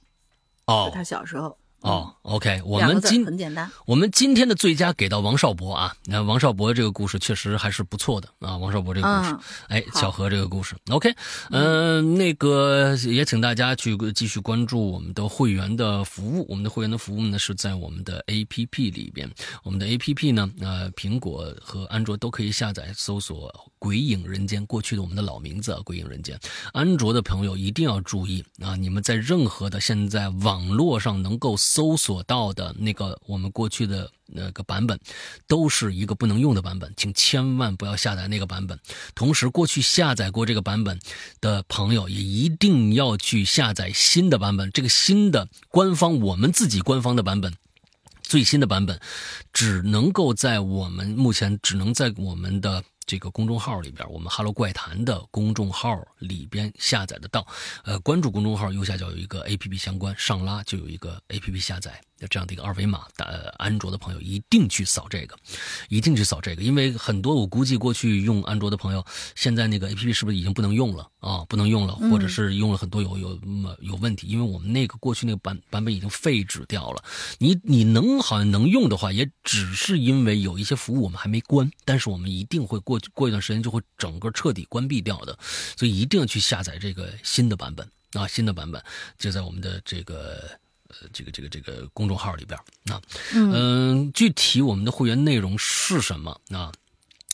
[0.68, 1.58] 哦，他小时候。
[1.82, 9.36] 哦，OK，我们今很简单，我们今天的最佳给到王少博啊，那王少博这个故事确实还是不错的啊，王少博这个故事，
[9.70, 11.14] 哎，巧合这个故事，OK，
[11.52, 19.30] 嗯，那个也请大家去继续关注我们的会员的服务，我们的会员的服务呢是在我们的 APP 里边，
[19.64, 23.50] 我们的 APP 呢，呃，苹果和安卓都可以下载，搜索
[23.80, 26.38] 《鬼影人间》，过去的我们的老名字啊《鬼影人间》，
[26.74, 31.56] 安卓的朋友一定要注意啊，你们在任何的现在网络上能够。
[31.70, 35.00] 搜索到的那个我们过去的那个版本，
[35.48, 38.80] 都是一个不能用的版本，请千万不要下载那个版本。
[39.14, 41.00] 同时，过去下载过这个版本
[41.42, 44.72] 的朋友也一定要去下载新的版本。
[44.72, 47.54] 这个新的官方，我们自己官方的版本，
[48.24, 49.00] 最新的版本，
[49.54, 52.84] 只能够在我们目前只能在我们的。
[53.10, 57.44] 这个公众号里边，我们 “Hello 怪谈”的公众号里边下载得到。
[57.84, 62.00] 呃，关注公众号右下角有一个 APP 相关，上拉就有一个 APP 下载。
[62.28, 65.38] 这样的一个二维码，呃，安卓的朋友一定去扫这个，
[65.88, 69.06] 一定去扫这个，因为很多我估计过去用安卓的朋友，
[69.36, 71.46] 现在那个 A P P 是不是已经不能用了啊？
[71.48, 73.40] 不能用了，或者是用了很多有有
[73.82, 74.28] 有问题？
[74.28, 77.04] 因为我们那个过去那个版版本已经废止掉了。
[77.38, 85.38] 你你能好像能用的话，也只是因为有一些服务我们还没关，但是我们一定会过过一段时间就会整个彻底关闭掉的，
[85.78, 88.84] 所以一定要去下载这个新的版本啊，新的版本
[89.18, 90.50] 就在我们的这个。
[90.90, 92.60] 呃，这个这个这个公众号里边
[92.92, 93.02] 啊，
[93.34, 96.72] 嗯，具体我们的会员内容是什么啊？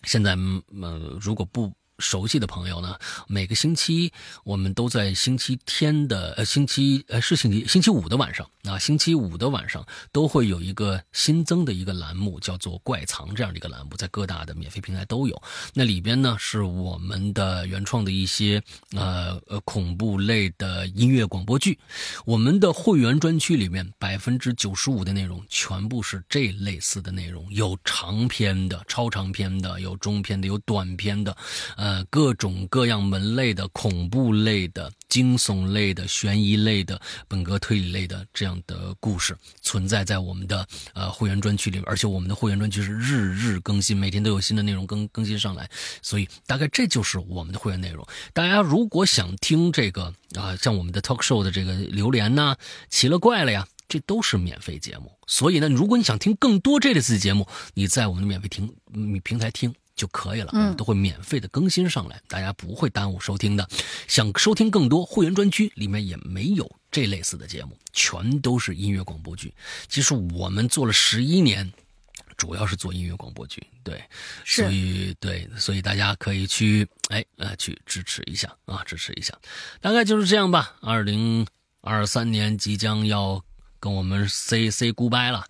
[0.04, 0.38] 现在
[0.82, 1.74] 呃，如果不。
[2.00, 2.98] 熟悉的朋友呢，
[3.28, 4.12] 每个星期
[4.44, 15.42] 我们都在星期天的呃星期呃是星期星期五的晚上啊，星期五的晚上都会有一个新增的一个栏目，叫做“怪藏”这样的一个栏目，在各大的免费平台都有。
[15.74, 18.62] 那里边呢是我们的原创的一些
[18.92, 21.80] 呃呃恐怖类的音乐广播剧。
[22.26, 31.36] 我们的会员专区里面百分之九十五的内容全部是这类似的内容，有长篇的、超长篇的，有中篇的，有短篇的。
[31.86, 45.70] 呃各种各样门类的恐怖类的、惊悚类的、悬疑类的、本格推理类的这样的故事存在在我们的呃会员专区里边，而且我们的会员专区是日日更新，每天都有新的内容更更新上来，
[46.02, 48.04] 所以大概这就是我们的会员内容。
[48.34, 52.56] 大家如果想听这个啊，像我们的 talk show 的这个榴莲呐、
[52.90, 55.12] 奇了怪了呀，这都是免费节目。
[55.28, 58.74] 所以呢，如果你想听更多这类似节目，你在我们的免费听
[59.24, 59.72] 平台听。
[59.96, 63.68] 就可以了，嗯都会免费的更新上来，大家不会耽误收听的。
[64.08, 69.54] 想收听更多会员专区里面也没有这类似的节目，全都是音乐广播剧。
[69.88, 71.72] 其实我们做了十一年，
[72.36, 74.04] 主要是做音乐广播剧，对，
[74.46, 79.34] 所以对，所以大家可以去哎呃去支持一下啊，支持一下，
[79.80, 80.76] 大概就是这样吧。
[80.82, 81.48] 二零
[81.82, 83.44] 二三年即将要。
[83.80, 85.46] 跟我们 say say goodbye 了，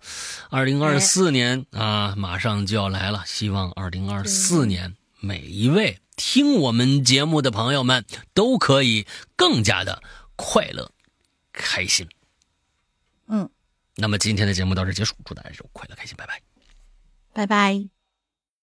[0.50, 3.22] 二零二四年啊，马上就要来了。
[3.26, 8.04] 希望二零二四年每一位听我们节目的朋友们
[8.34, 10.02] 都可以更加的
[10.36, 10.90] 快乐、
[11.52, 12.08] 开心。
[13.28, 13.48] 嗯，
[13.96, 16.40] 那么今天的节目到这结束，祝大家快乐开心，拜拜，
[17.32, 17.95] 拜拜。